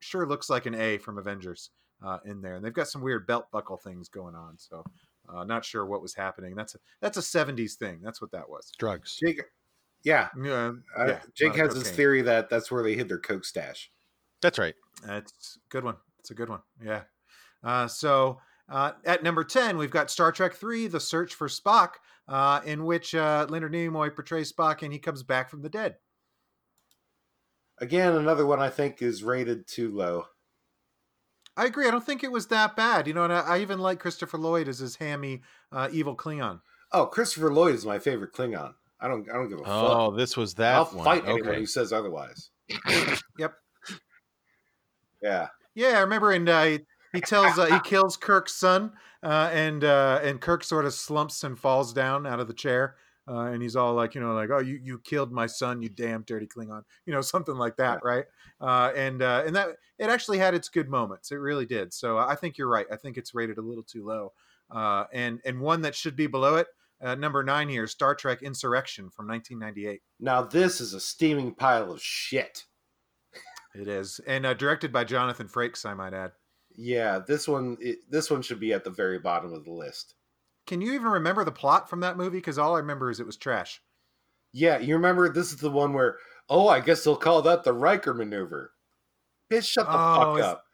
sure 0.00 0.26
looks 0.26 0.48
like 0.50 0.66
an 0.66 0.74
A 0.74 0.98
from 0.98 1.18
Avengers 1.18 1.70
uh, 2.04 2.18
in 2.24 2.40
there, 2.40 2.54
and 2.56 2.64
they've 2.64 2.72
got 2.72 2.88
some 2.88 3.02
weird 3.02 3.26
belt 3.26 3.50
buckle 3.52 3.76
things 3.76 4.08
going 4.08 4.34
on. 4.34 4.54
So, 4.56 4.84
uh, 5.28 5.44
not 5.44 5.64
sure 5.64 5.86
what 5.86 6.02
was 6.02 6.14
happening. 6.14 6.54
That's 6.54 6.74
a 6.74 6.78
that's 7.00 7.18
a 7.18 7.20
'70s 7.20 7.74
thing. 7.74 8.00
That's 8.02 8.20
what 8.20 8.32
that 8.32 8.48
was. 8.48 8.72
Drugs. 8.78 9.18
Jake, 9.22 9.42
yeah, 10.02 10.28
Yeah, 10.42 10.72
uh, 10.98 11.06
yeah, 11.06 11.20
Jake 11.34 11.54
a 11.54 11.58
lot 11.58 11.60
of 11.60 11.66
has 11.66 11.74
this 11.74 11.82
cocaine. 11.84 11.96
theory 11.96 12.22
that 12.22 12.48
that's 12.50 12.70
where 12.70 12.82
they 12.82 12.94
hid 12.94 13.08
their 13.08 13.18
coke 13.18 13.44
stash. 13.44 13.90
That's 14.40 14.58
right. 14.58 14.74
That's 15.06 15.58
a 15.58 15.68
good 15.70 15.84
one. 15.84 15.96
It's 16.18 16.30
a 16.30 16.34
good 16.34 16.48
one. 16.48 16.60
Yeah. 16.82 17.02
Uh, 17.62 17.86
so 17.86 18.40
uh, 18.70 18.92
at 19.04 19.22
number 19.22 19.44
10, 19.44 19.76
we've 19.76 19.90
got 19.90 20.10
Star 20.10 20.32
Trek 20.32 20.54
3, 20.54 20.86
The 20.86 21.00
Search 21.00 21.34
for 21.34 21.48
Spock, 21.48 21.94
uh, 22.28 22.60
in 22.64 22.84
which 22.84 23.14
uh, 23.14 23.46
Leonard 23.48 23.72
Nimoy 23.72 24.14
portrays 24.14 24.52
Spock 24.52 24.82
and 24.82 24.92
he 24.92 24.98
comes 24.98 25.22
back 25.22 25.50
from 25.50 25.62
the 25.62 25.68
dead. 25.68 25.96
Again, 27.78 28.14
another 28.14 28.46
one 28.46 28.60
I 28.60 28.68
think 28.70 29.02
is 29.02 29.22
rated 29.24 29.66
too 29.66 29.90
low. 29.90 30.26
I 31.56 31.64
agree. 31.64 31.88
I 31.88 31.90
don't 31.90 32.04
think 32.04 32.22
it 32.22 32.30
was 32.32 32.46
that 32.48 32.76
bad. 32.76 33.06
You 33.06 33.14
know, 33.14 33.24
and 33.24 33.32
I, 33.32 33.40
I 33.40 33.58
even 33.60 33.78
like 33.80 33.98
Christopher 33.98 34.38
Lloyd 34.38 34.68
as 34.68 34.78
his 34.78 34.96
hammy 34.96 35.42
uh, 35.72 35.88
evil 35.90 36.16
Klingon. 36.16 36.60
Oh, 36.92 37.06
Christopher 37.06 37.52
Lloyd 37.52 37.74
is 37.74 37.84
my 37.86 37.98
favorite 37.98 38.32
Klingon. 38.32 38.74
I 39.00 39.08
don't, 39.08 39.28
I 39.30 39.34
don't 39.34 39.48
give 39.48 39.58
a 39.58 39.62
Oh, 39.62 39.64
fuck. 39.64 39.96
Oh, 39.98 40.10
this 40.16 40.36
was 40.36 40.54
that 40.54 40.74
I'll 40.74 40.84
one. 40.86 41.04
fight 41.04 41.24
anyone 41.26 41.54
who 41.54 41.66
says 41.66 41.92
otherwise. 41.92 42.50
Yep. 43.38 43.54
Yeah. 45.22 45.48
Yeah, 45.74 45.98
I 45.98 46.00
remember, 46.00 46.32
and 46.32 46.48
uh, 46.48 46.78
he, 47.12 47.20
tells 47.20 47.58
uh, 47.58 47.66
he 47.66 47.80
kills 47.80 48.16
Kirk's 48.16 48.54
son, 48.54 48.92
uh, 49.22 49.50
and 49.52 49.84
uh, 49.84 50.20
and 50.22 50.40
Kirk 50.40 50.64
sort 50.64 50.84
of 50.84 50.94
slumps 50.94 51.44
and 51.44 51.58
falls 51.58 51.92
down 51.92 52.26
out 52.26 52.40
of 52.40 52.48
the 52.48 52.54
chair, 52.54 52.96
uh, 53.28 53.46
and 53.46 53.62
he's 53.62 53.76
all 53.76 53.94
like, 53.94 54.14
you 54.14 54.20
know, 54.20 54.34
like, 54.34 54.50
oh, 54.50 54.58
you 54.58 54.80
you 54.82 54.98
killed 54.98 55.30
my 55.30 55.46
son, 55.46 55.82
you 55.82 55.88
damn 55.88 56.22
dirty 56.22 56.46
Klingon, 56.46 56.82
you 57.06 57.12
know, 57.12 57.20
something 57.20 57.54
like 57.54 57.76
that, 57.76 58.00
right? 58.02 58.24
Uh, 58.60 58.92
and 58.96 59.22
uh, 59.22 59.44
and 59.46 59.54
that 59.54 59.68
it 59.98 60.10
actually 60.10 60.38
had 60.38 60.54
its 60.54 60.68
good 60.68 60.88
moments, 60.88 61.30
it 61.30 61.36
really 61.36 61.66
did. 61.66 61.92
So 61.92 62.18
I 62.18 62.34
think 62.34 62.58
you're 62.58 62.68
right. 62.68 62.86
I 62.92 62.96
think 62.96 63.16
it's 63.16 63.34
rated 63.34 63.58
a 63.58 63.62
little 63.62 63.84
too 63.84 64.04
low, 64.04 64.32
uh, 64.70 65.04
and 65.12 65.40
and 65.44 65.60
one 65.60 65.82
that 65.82 65.94
should 65.94 66.16
be 66.16 66.26
below 66.26 66.56
it, 66.56 66.66
uh, 67.02 67.14
number 67.14 67.42
nine 67.42 67.68
here, 67.68 67.86
Star 67.86 68.14
Trek 68.14 68.42
Insurrection 68.42 69.10
from 69.10 69.28
1998. 69.28 70.02
Now 70.18 70.42
this 70.42 70.80
is 70.80 70.92
a 70.92 71.00
steaming 71.00 71.54
pile 71.54 71.92
of 71.92 72.02
shit. 72.02 72.64
It 73.74 73.86
is, 73.86 74.20
and 74.26 74.44
uh, 74.44 74.54
directed 74.54 74.92
by 74.92 75.04
Jonathan 75.04 75.46
Frakes, 75.46 75.86
I 75.86 75.94
might 75.94 76.12
add. 76.12 76.32
Yeah, 76.76 77.18
this 77.26 77.46
one, 77.48 77.76
it, 77.80 77.98
this 78.10 78.30
one 78.30 78.42
should 78.42 78.60
be 78.60 78.72
at 78.72 78.84
the 78.84 78.90
very 78.90 79.18
bottom 79.18 79.52
of 79.52 79.64
the 79.64 79.72
list. 79.72 80.14
Can 80.66 80.80
you 80.80 80.92
even 80.94 81.08
remember 81.08 81.44
the 81.44 81.52
plot 81.52 81.90
from 81.90 82.00
that 82.00 82.16
movie? 82.16 82.38
Because 82.38 82.58
all 82.58 82.74
I 82.74 82.78
remember 82.78 83.10
is 83.10 83.20
it 83.20 83.26
was 83.26 83.36
trash. 83.36 83.80
Yeah, 84.52 84.78
you 84.78 84.94
remember 84.94 85.28
this 85.28 85.52
is 85.52 85.58
the 85.58 85.70
one 85.70 85.92
where, 85.92 86.16
oh, 86.48 86.68
I 86.68 86.80
guess 86.80 87.04
they'll 87.04 87.16
call 87.16 87.42
that 87.42 87.64
the 87.64 87.72
Riker 87.72 88.14
maneuver. 88.14 88.72
Bitch, 89.50 89.68
shut 89.68 89.86
the 89.86 89.92
Oh, 89.92 90.36
fuck 90.36 90.44
up. 90.44 90.64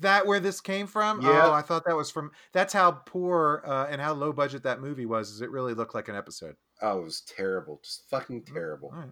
that 0.00 0.26
where 0.26 0.40
this 0.40 0.60
came 0.60 0.86
from? 0.86 1.20
Yeah. 1.20 1.46
Oh, 1.46 1.52
I 1.52 1.62
thought 1.62 1.84
that 1.86 1.96
was 1.96 2.10
from. 2.10 2.32
That's 2.52 2.72
how 2.72 2.90
poor 2.92 3.62
uh, 3.66 3.86
and 3.88 4.00
how 4.00 4.12
low 4.12 4.32
budget 4.32 4.64
that 4.64 4.80
movie 4.80 5.06
was. 5.06 5.30
Is 5.30 5.40
it 5.40 5.50
really 5.50 5.74
looked 5.74 5.94
like 5.94 6.08
an 6.08 6.16
episode? 6.16 6.56
Oh, 6.82 7.00
it 7.00 7.04
was 7.04 7.20
terrible. 7.22 7.80
Just 7.84 8.08
fucking 8.10 8.42
terrible. 8.44 8.90
All 8.92 9.00
right. 9.00 9.10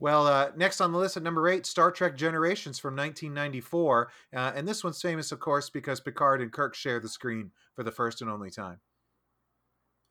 Well, 0.00 0.26
uh, 0.26 0.50
next 0.56 0.80
on 0.80 0.92
the 0.92 0.98
list 0.98 1.18
at 1.18 1.22
number 1.22 1.46
eight, 1.46 1.66
Star 1.66 1.92
Trek 1.92 2.16
Generations 2.16 2.78
from 2.78 2.96
1994, 2.96 4.10
uh, 4.34 4.52
and 4.54 4.66
this 4.66 4.82
one's 4.82 5.00
famous, 5.00 5.30
of 5.30 5.40
course, 5.40 5.68
because 5.68 6.00
Picard 6.00 6.40
and 6.40 6.50
Kirk 6.50 6.74
share 6.74 7.00
the 7.00 7.08
screen 7.08 7.50
for 7.76 7.82
the 7.82 7.92
first 7.92 8.22
and 8.22 8.30
only 8.30 8.50
time. 8.50 8.80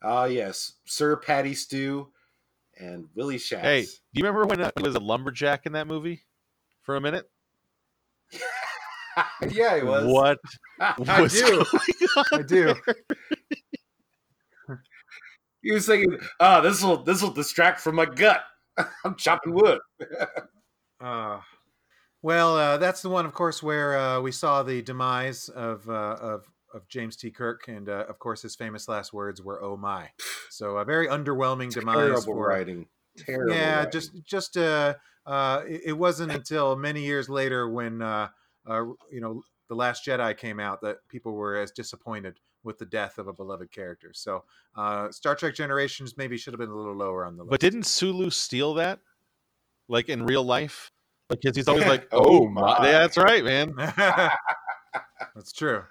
Ah, 0.03 0.25
yes. 0.25 0.73
Sir 0.85 1.15
Patty 1.17 1.55
Stew 1.55 2.09
and 2.79 3.07
Willie 3.15 3.37
Shatz. 3.37 3.61
Hey, 3.61 3.81
do 3.81 3.87
you 4.13 4.23
remember 4.23 4.45
when 4.45 4.61
uh, 4.61 4.71
he 4.77 4.83
was 4.83 4.95
a 4.95 4.99
lumberjack 4.99 5.65
in 5.65 5.73
that 5.73 5.87
movie 5.87 6.21
for 6.83 6.95
a 6.95 7.01
minute? 7.01 7.27
yeah, 9.49 9.75
he 9.77 9.83
was. 9.83 10.05
What 10.05 10.37
I 10.79 11.27
do. 11.27 11.49
going 11.49 11.65
on 12.15 12.25
I 12.31 12.41
do. 12.43 12.73
there? 12.85 12.95
He 15.61 15.73
was 15.73 15.85
thinking, 15.85 16.17
ah, 16.39 16.61
this 16.61 16.81
will 16.81 17.03
this 17.03 17.21
will 17.21 17.31
distract 17.31 17.81
from 17.81 17.95
my 17.95 18.05
gut. 18.05 18.41
I'm 19.05 19.15
chopping 19.15 19.53
wood. 19.53 19.79
Uh, 20.99 21.39
well, 22.21 22.57
uh, 22.57 22.77
that's 22.77 23.01
the 23.01 23.09
one, 23.09 23.25
of 23.25 23.33
course, 23.33 23.63
where 23.63 23.97
uh, 23.97 24.21
we 24.21 24.31
saw 24.31 24.63
the 24.63 24.81
demise 24.81 25.49
of 25.49 25.89
uh, 25.89 26.17
of 26.19 26.45
of 26.73 26.87
James 26.87 27.15
T. 27.15 27.31
Kirk, 27.31 27.67
and 27.67 27.89
uh, 27.89 28.05
of 28.07 28.19
course, 28.19 28.41
his 28.41 28.55
famous 28.55 28.87
last 28.87 29.13
words 29.13 29.41
were 29.41 29.61
"Oh 29.63 29.77
my!" 29.77 30.09
So 30.51 30.77
a 30.77 30.83
very 30.83 31.07
underwhelming 31.07 31.71
demise. 31.71 31.95
Terrible 31.95 32.33
writing. 32.33 32.87
Terrible. 33.17 33.53
yeah, 33.53 33.77
writing. 33.77 33.91
just 33.91 34.11
just 34.25 34.57
uh, 34.57 34.95
uh, 35.25 35.61
it, 35.67 35.81
it 35.85 35.93
wasn't 35.93 36.31
until 36.31 36.75
many 36.75 37.03
years 37.03 37.29
later 37.29 37.69
when 37.69 38.01
uh, 38.01 38.29
uh, 38.67 38.83
you 39.11 39.21
know 39.21 39.43
the 39.69 39.75
Last 39.75 40.05
Jedi 40.05 40.35
came 40.35 40.59
out 40.59 40.81
that 40.81 40.97
people 41.07 41.33
were 41.33 41.55
as 41.55 41.71
disappointed 41.71 42.39
with 42.63 42.77
the 42.77 42.85
death 42.85 43.17
of 43.17 43.27
a 43.27 43.33
beloved 43.33 43.71
character. 43.71 44.11
So 44.13 44.43
uh, 44.75 45.11
Star 45.11 45.35
Trek 45.35 45.55
Generations 45.55 46.17
maybe 46.17 46.37
should 46.37 46.53
have 46.53 46.59
been 46.59 46.69
a 46.69 46.75
little 46.75 46.95
lower 46.95 47.25
on 47.25 47.37
the 47.37 47.43
list. 47.43 47.51
But 47.51 47.59
didn't 47.59 47.83
Sulu 47.83 48.29
steal 48.29 48.73
that? 48.75 48.99
Like 49.87 50.09
in 50.09 50.25
real 50.25 50.43
life? 50.43 50.91
because 51.29 51.55
he's 51.55 51.67
always 51.67 51.85
like, 51.85 52.07
Oh 52.11 52.41
"Oh 52.41 52.47
my!" 52.47 52.79
my. 52.79 52.85
Yeah, 52.85 52.99
that's 52.99 53.17
right, 53.17 53.43
man. 53.43 53.73
That's 55.35 55.51
true. 55.51 55.83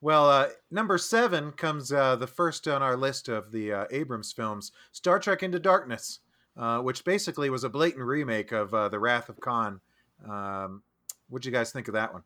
Well, 0.00 0.28
uh, 0.28 0.48
number 0.70 0.98
seven 0.98 1.52
comes 1.52 1.92
uh, 1.92 2.16
the 2.16 2.26
first 2.26 2.66
on 2.66 2.82
our 2.82 2.96
list 2.96 3.28
of 3.28 3.52
the 3.52 3.72
uh, 3.72 3.84
Abrams 3.90 4.32
films, 4.32 4.72
Star 4.90 5.18
Trek 5.18 5.42
Into 5.42 5.60
Darkness, 5.60 6.20
uh, 6.56 6.78
which 6.80 7.04
basically 7.04 7.50
was 7.50 7.62
a 7.62 7.68
blatant 7.68 8.04
remake 8.04 8.50
of 8.50 8.72
uh, 8.74 8.88
The 8.88 8.98
Wrath 8.98 9.28
of 9.28 9.38
Khan. 9.38 9.80
Um, 10.28 10.82
what'd 11.28 11.46
you 11.46 11.52
guys 11.52 11.70
think 11.70 11.88
of 11.88 11.94
that 11.94 12.12
one? 12.12 12.22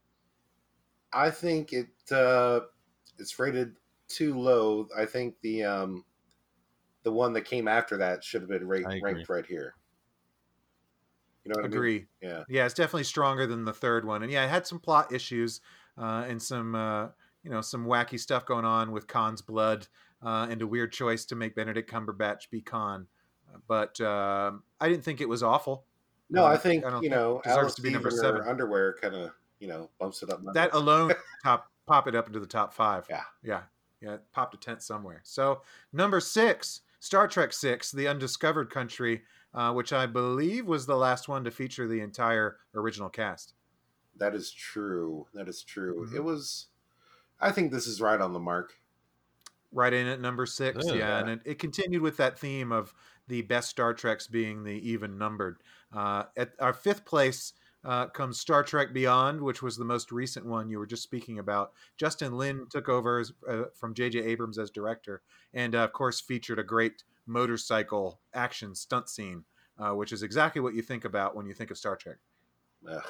I 1.13 1.31
think 1.31 1.73
it 1.73 1.89
uh, 2.11 2.61
it's 3.19 3.39
rated 3.39 3.77
too 4.09 4.39
low. 4.39 4.89
I 4.97 5.05
think 5.05 5.35
the 5.43 5.65
um, 5.65 6.05
the 7.03 7.13
one 7.13 7.33
that 7.35 7.43
came 7.43 7.69
after 7.69 7.97
that 7.99 8.25
should 8.25 8.43
have 8.43 8.51
been 8.51 8.67
ra- 8.67 8.81
ranked 9.03 9.29
right 9.29 9.47
here. 9.47 9.75
You 11.45 11.51
know 11.53 11.59
what 11.59 11.67
I 11.67 11.69
mean? 11.69 11.77
Agree. 11.77 12.07
Yeah. 12.21 12.43
Yeah, 12.49 12.65
it's 12.65 12.75
definitely 12.75 13.05
stronger 13.05 13.47
than 13.47 13.65
the 13.65 13.73
third 13.73 14.05
one, 14.05 14.23
and 14.23 14.33
yeah, 14.33 14.45
it 14.45 14.49
had 14.49 14.67
some 14.67 14.81
plot 14.81 15.13
issues 15.13 15.61
uh, 15.97 16.25
and 16.29 16.43
some 16.43 16.75
uh, 16.75 17.09
you 17.43 17.51
know 17.51 17.61
some 17.61 17.87
wacky 17.87 18.19
stuff 18.19 18.45
going 18.45 18.65
on 18.65 18.91
with 18.91 19.07
Khan's 19.07 19.43
blood 19.43 19.87
uh, 20.25 20.49
and 20.51 20.61
a 20.63 20.67
weird 20.67 20.93
choice 20.93 21.25
to 21.27 21.37
make 21.37 21.55
Benedict 21.55 21.91
Cumberbatch 21.91 22.51
be 22.51 22.61
Khan. 22.61 23.07
But 23.69 23.99
um 24.03 24.65
I 24.81 24.89
didn't 24.89 25.05
think 25.05 25.21
it 25.21 25.29
was 25.29 25.43
awful. 25.43 25.87
No, 26.29 26.45
I 26.45 26.57
think 26.57 26.85
I 26.85 27.01
you 27.01 27.09
know 27.09 27.41
deserves 27.45 27.59
Alice 27.59 27.75
to 27.77 27.83
be 27.83 27.91
number 27.91 28.11
seven. 28.11 28.43
underwear 28.43 28.97
kind 29.01 29.15
of 29.15 29.31
you 29.61 29.69
know 29.69 29.89
bumps 29.99 30.23
it 30.23 30.31
up. 30.31 30.41
that 30.53 30.75
alone 30.75 31.13
top 31.45 31.71
pop 31.87 32.07
it 32.09 32.15
up 32.15 32.27
into 32.27 32.41
the 32.41 32.47
top 32.47 32.73
five. 32.75 33.07
Yeah. 33.09 33.23
yeah, 33.43 33.63
yeah. 34.01 34.15
it 34.15 34.23
Popped 34.33 34.55
a 34.55 34.59
tent 34.59 34.83
somewhere. 34.83 35.21
So 35.25 35.63
number 35.93 36.21
six, 36.21 36.81
Star 37.01 37.29
Trek 37.29 37.53
Six: 37.53 37.93
The 37.93 38.09
Undiscovered 38.09 38.71
Country, 38.71 39.23
uh, 39.55 39.73
which 39.73 39.93
I 39.93 40.07
believe 40.07 40.67
was 40.67 40.87
the 40.87 40.97
last 40.97 41.29
one 41.29 41.45
to 41.45 41.51
feature 41.51 41.87
the 41.87 42.01
entire 42.01 42.59
original 42.75 43.09
cast. 43.09 43.55
that 44.19 44.35
is 44.35 44.51
true. 44.51 45.27
That 45.35 45.47
is 45.47 45.63
true. 45.63 46.07
Mhm. 46.07 46.17
It 46.17 46.25
was. 46.25 46.69
I 47.39 47.53
think 47.53 47.71
this 47.71 47.87
is 47.87 48.01
right 48.01 48.19
on 48.19 48.33
the 48.33 48.39
mark. 48.41 48.73
Right 49.73 49.93
in 49.93 50.07
at 50.07 50.21
number 50.23 50.47
six, 50.47 50.87
Yeah. 50.87 50.95
yeah, 50.95 51.19
and 51.19 51.29
it, 51.29 51.41
it 51.45 51.59
continued 51.59 52.01
with 52.01 52.17
that 52.17 52.39
theme 52.39 52.73
of 52.73 52.95
the 53.29 53.43
best 53.43 53.69
Star 53.69 53.93
Treks 53.93 54.27
being 54.27 54.65
the 54.65 54.73
even 54.91 55.19
numbered. 55.19 55.59
Uh, 55.93 56.25
at 56.35 56.53
our 56.59 56.73
fifth 56.73 57.05
place 57.05 57.53
uh, 57.87 58.09
comes 58.09 58.41
Star 58.41 58.65
Trek 58.65 58.93
Beyond, 58.93 59.41
which 59.41 59.63
was 59.63 59.77
the 59.77 59.85
most 59.85 60.11
recent 60.11 60.45
one 60.45 60.69
you 60.69 60.79
were 60.79 60.87
just 60.87 61.05
speaking 61.05 61.39
about. 61.39 61.73
Justin 61.97 62.37
Lin 62.37 62.67
took 62.69 62.89
over 62.89 63.21
as, 63.21 63.33
uh, 63.49 63.65
from 63.75 63.95
J.J. 63.95 64.19
Abrams 64.25 64.59
as 64.59 64.71
director, 64.71 65.23
and 65.55 65.75
uh, 65.75 65.85
of 65.85 65.93
course 65.93 66.21
featured 66.21 66.59
a 66.59 66.65
great 66.65 67.05
motorcycle 67.27 68.19
action 68.35 68.75
stunt 68.75 69.09
scene, 69.09 69.45
uh, 69.79 69.91
which 69.91 70.13
is 70.13 70.25
exactly 70.25 70.61
what 70.61 70.75
you 70.75 70.83
think 70.83 71.05
about 71.05 71.37
when 71.37 71.47
you 71.47 71.55
think 71.55 71.71
of 71.71 71.79
Star 71.79 71.95
Trek. 71.95 72.17
Ugh. 72.91 73.03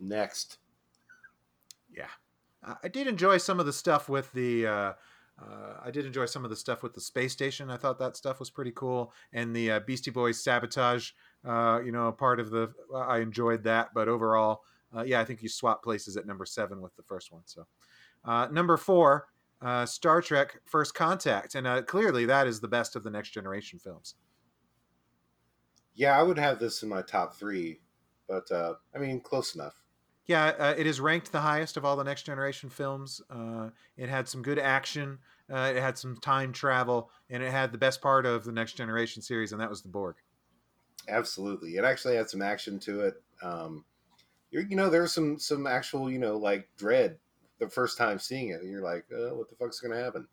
Next, 0.00 0.58
Yeah, 1.96 2.08
I 2.82 2.88
did 2.88 3.06
enjoy 3.06 3.38
some 3.38 3.60
of 3.60 3.66
the 3.66 3.72
stuff 3.72 4.08
with 4.08 4.32
the. 4.32 4.66
Uh, 4.66 4.92
uh, 5.40 5.74
I 5.84 5.92
did 5.92 6.04
enjoy 6.04 6.26
some 6.26 6.42
of 6.42 6.50
the 6.50 6.56
stuff 6.56 6.82
with 6.82 6.94
the 6.94 7.00
space 7.00 7.32
station. 7.32 7.70
I 7.70 7.76
thought 7.76 8.00
that 8.00 8.16
stuff 8.16 8.40
was 8.40 8.50
pretty 8.50 8.72
cool, 8.72 9.12
and 9.32 9.54
the 9.54 9.70
uh, 9.70 9.80
Beastie 9.80 10.10
Boys 10.10 10.42
sabotage. 10.42 11.12
Uh, 11.46 11.80
you 11.84 11.92
know, 11.92 12.10
part 12.12 12.40
of 12.40 12.50
the. 12.50 12.72
I 12.94 13.18
enjoyed 13.18 13.62
that, 13.64 13.90
but 13.94 14.08
overall, 14.08 14.62
uh, 14.96 15.02
yeah, 15.02 15.20
I 15.20 15.24
think 15.24 15.42
you 15.42 15.48
swap 15.48 15.82
places 15.82 16.16
at 16.16 16.26
number 16.26 16.44
seven 16.44 16.80
with 16.80 16.94
the 16.96 17.02
first 17.02 17.32
one. 17.32 17.42
So, 17.46 17.66
uh, 18.24 18.48
number 18.50 18.76
four, 18.76 19.28
uh, 19.62 19.86
Star 19.86 20.20
Trek: 20.20 20.60
First 20.64 20.94
Contact, 20.94 21.54
and 21.54 21.66
uh, 21.66 21.82
clearly 21.82 22.26
that 22.26 22.46
is 22.46 22.60
the 22.60 22.68
best 22.68 22.96
of 22.96 23.04
the 23.04 23.10
Next 23.10 23.30
Generation 23.30 23.78
films. 23.78 24.14
yeah, 25.94 26.18
I 26.18 26.22
would 26.22 26.38
have 26.38 26.58
this 26.58 26.82
in 26.82 26.88
my 26.88 27.02
top 27.02 27.36
three, 27.36 27.80
but 28.28 28.50
uh, 28.50 28.74
I 28.94 28.98
mean, 28.98 29.20
close 29.20 29.54
enough. 29.54 29.82
Yeah, 30.26 30.52
uh, 30.58 30.74
it 30.76 30.86
is 30.86 31.00
ranked 31.00 31.32
the 31.32 31.40
highest 31.40 31.76
of 31.78 31.84
all 31.86 31.96
the 31.96 32.04
next 32.04 32.24
generation 32.24 32.68
films. 32.68 33.22
Uh, 33.30 33.70
it 33.96 34.10
had 34.10 34.28
some 34.28 34.42
good 34.42 34.58
action. 34.58 35.18
Uh, 35.50 35.72
it 35.74 35.80
had 35.80 35.96
some 35.96 36.18
time 36.18 36.52
travel, 36.52 37.10
and 37.30 37.42
it 37.42 37.50
had 37.50 37.72
the 37.72 37.78
best 37.78 38.02
part 38.02 38.26
of 38.26 38.44
the 38.44 38.52
next 38.52 38.74
generation 38.74 39.22
series, 39.22 39.52
and 39.52 39.60
that 39.60 39.70
was 39.70 39.80
the 39.80 39.88
Borg. 39.88 40.16
Absolutely, 41.08 41.76
it 41.76 41.84
actually 41.84 42.16
had 42.16 42.28
some 42.30 42.42
action 42.42 42.78
to 42.80 43.00
it. 43.00 43.22
Um, 43.42 43.84
you're, 44.50 44.62
you 44.62 44.76
know, 44.76 44.90
there's 44.90 45.12
some 45.12 45.38
some 45.38 45.66
actual, 45.66 46.10
you 46.10 46.18
know, 46.18 46.36
like 46.36 46.68
dread 46.76 47.18
the 47.58 47.68
first 47.68 47.98
time 47.98 48.18
seeing 48.18 48.50
it. 48.50 48.62
You're 48.64 48.82
like, 48.82 49.06
uh, 49.12 49.34
what 49.34 49.48
the 49.48 49.56
fuck's 49.56 49.80
going 49.80 49.96
to 49.96 50.02
happen? 50.02 50.28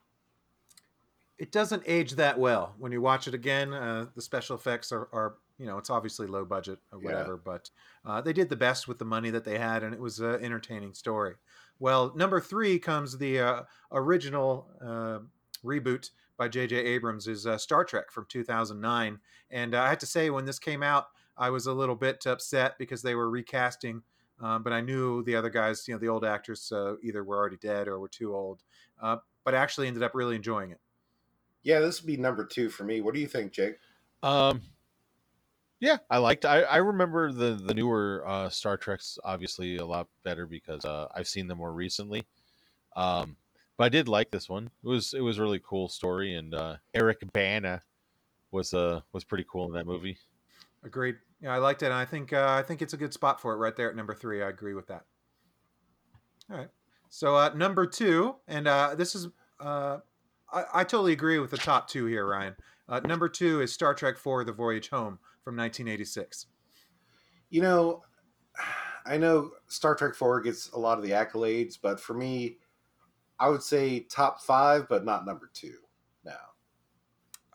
It 1.38 1.52
doesn't 1.52 1.84
age 1.86 2.14
that 2.14 2.40
well 2.40 2.76
when 2.78 2.92
you 2.92 3.02
watch 3.02 3.28
it 3.28 3.34
again. 3.34 3.74
Uh, 3.74 4.08
the 4.16 4.22
special 4.22 4.56
effects 4.56 4.92
are, 4.92 5.10
are, 5.12 5.38
you 5.58 5.66
know, 5.66 5.78
it's 5.78 5.90
obviously 5.90 6.28
low 6.28 6.46
budget 6.46 6.80
or 6.94 7.00
Yeah. 7.02 7.06
whatever, 7.06 7.36
but 7.38 7.70
uh, 8.06 8.22
they 8.22 8.32
did 8.32 8.48
the 8.50 8.56
best 8.56 8.88
with 8.88 9.00
the 9.00 9.06
money 9.06 9.30
that 9.32 9.44
they 9.44 9.58
had, 9.58 9.84
and 9.84 9.94
it 9.94 10.00
was 10.00 10.20
an 10.20 10.42
entertaining 10.44 10.94
story. 10.94 11.36
Well, 11.78 12.16
number 12.16 12.40
three 12.40 12.80
comes 12.80 13.18
the 13.18 13.40
uh, 13.40 13.64
original 13.92 14.70
uh, 14.80 15.20
reboot 15.62 16.12
by 16.38 16.48
J.J. 16.48 16.76
Abrams 16.76 17.28
is 17.28 17.48
uh, 17.48 17.58
Star 17.58 17.84
Trek 17.84 18.12
from 18.12 18.26
2009, 18.30 19.20
and 19.52 19.76
uh, 19.76 19.82
I 19.82 19.90
have 19.90 19.98
to 20.00 20.06
say 20.06 20.30
when 20.30 20.46
this 20.46 20.60
came 20.60 20.84
out, 20.84 21.08
I 21.38 21.50
was 21.50 21.68
a 21.68 21.74
little 21.74 21.96
bit 21.96 22.26
upset 22.26 22.78
because 22.78 23.02
they 23.02 23.16
were 23.16 23.30
recasting, 23.30 24.02
um, 24.42 24.64
but 24.64 24.74
I 24.74 24.82
knew 24.82 25.24
the 25.24 25.36
other 25.36 25.50
guys, 25.50 25.88
you 25.88 25.94
know, 25.94 26.00
the 26.00 26.10
old 26.10 26.26
actors 26.26 26.72
uh, 26.72 26.96
either 27.04 27.24
were 27.24 27.38
already 27.38 27.58
dead 27.58 27.88
or 27.88 28.00
were 28.00 28.08
too 28.08 28.36
old, 28.36 28.64
uh, 29.02 29.18
but 29.44 29.54
I 29.54 29.58
actually 29.58 29.88
ended 29.88 30.04
up 30.04 30.16
really 30.16 30.36
enjoying 30.36 30.72
it. 30.72 30.80
Yeah, 31.64 31.80
this 31.80 32.02
would 32.02 32.08
be 32.08 32.18
number 32.18 32.46
two 32.46 32.70
for 32.70 32.84
me. 32.84 33.02
What 33.02 33.14
do 33.14 33.20
you 33.20 33.28
think, 33.28 33.52
Jake? 33.52 33.78
Um, 34.22 34.62
yeah, 35.80 35.98
I 36.10 36.20
liked. 36.20 36.46
I, 36.46 36.62
I 36.62 36.78
remember 36.78 37.32
the 37.32 37.56
the 37.56 37.74
newer 37.74 38.24
uh, 38.26 38.50
Star 38.50 38.78
Treks 38.78 39.20
obviously 39.24 39.78
a 39.78 39.86
lot 39.86 40.08
better 40.24 40.46
because 40.46 40.86
uh, 40.86 41.08
I've 41.14 41.28
seen 41.28 41.48
them 41.48 41.58
more 41.58 41.74
recently. 41.74 42.24
Um, 42.96 43.36
but 43.78 43.86
I 43.86 43.90
did 43.90 44.08
like 44.08 44.32
this 44.32 44.50
one. 44.50 44.70
It 44.84 44.88
was 44.88 45.14
it 45.14 45.22
was 45.22 45.38
a 45.38 45.42
really 45.42 45.62
cool 45.64 45.90
story, 45.90 46.36
and 46.36 46.54
uh, 46.54 46.78
Eric 46.94 47.32
Bana 47.34 47.82
was 48.52 48.74
uh 48.74 49.02
was 49.12 49.24
pretty 49.24 49.46
cool 49.50 49.68
in 49.68 49.74
that 49.74 49.86
movie. 49.86 50.18
Agreed. 50.84 51.16
Yeah, 51.42 51.54
I 51.54 51.58
liked 51.58 51.84
it. 51.84 51.88
And 51.88 51.96
I 51.96 52.06
think 52.06 52.32
uh, 52.32 52.48
I 52.50 52.62
think 52.62 52.82
it's 52.82 52.94
a 52.94 52.98
good 52.98 53.14
spot 53.14 53.42
for 53.42 53.54
it 53.54 53.58
right 53.58 53.76
there 53.76 53.90
at 53.90 53.96
number 53.96 54.14
three. 54.14 54.42
I 54.42 54.50
agree 54.50 54.74
with 54.74 54.88
that. 54.88 55.04
All 56.50 56.58
right. 56.58 56.70
So 57.10 57.36
uh, 57.36 57.52
number 57.56 57.86
two, 57.86 58.36
and 58.48 58.68
uh, 58.68 58.96
this 58.96 59.16
is 59.16 59.28
uh, 59.60 59.98
I, 60.52 60.64
I 60.74 60.84
totally 60.84 61.14
agree 61.14 61.40
with 61.40 61.52
the 61.52 61.58
top 61.58 61.88
two 61.88 62.06
here, 62.06 62.28
Ryan. 62.28 62.56
Uh, 62.88 63.00
number 63.00 63.28
two 63.28 63.62
is 63.62 63.74
Star 63.74 63.94
Trek 63.94 64.16
IV: 64.16 64.46
The 64.46 64.54
Voyage 64.54 64.90
Home 64.90 65.20
from 65.44 65.58
1986. 65.58 66.48
You 67.50 67.62
know, 67.62 68.04
I 69.06 69.18
know 69.18 69.52
Star 69.68 69.96
Trek 69.96 70.16
Four 70.16 70.42
gets 70.42 70.70
a 70.72 70.80
lot 70.80 70.98
of 70.98 71.04
the 71.04 71.12
accolades, 71.12 71.78
but 71.82 72.00
for 72.00 72.14
me, 72.14 72.58
I 73.40 73.50
would 73.50 73.64
say 73.64 74.02
top 74.02 74.42
five, 74.42 74.88
but 74.90 75.06
not 75.06 75.26
number 75.26 75.50
two. 75.54 75.76
Now, 76.24 76.54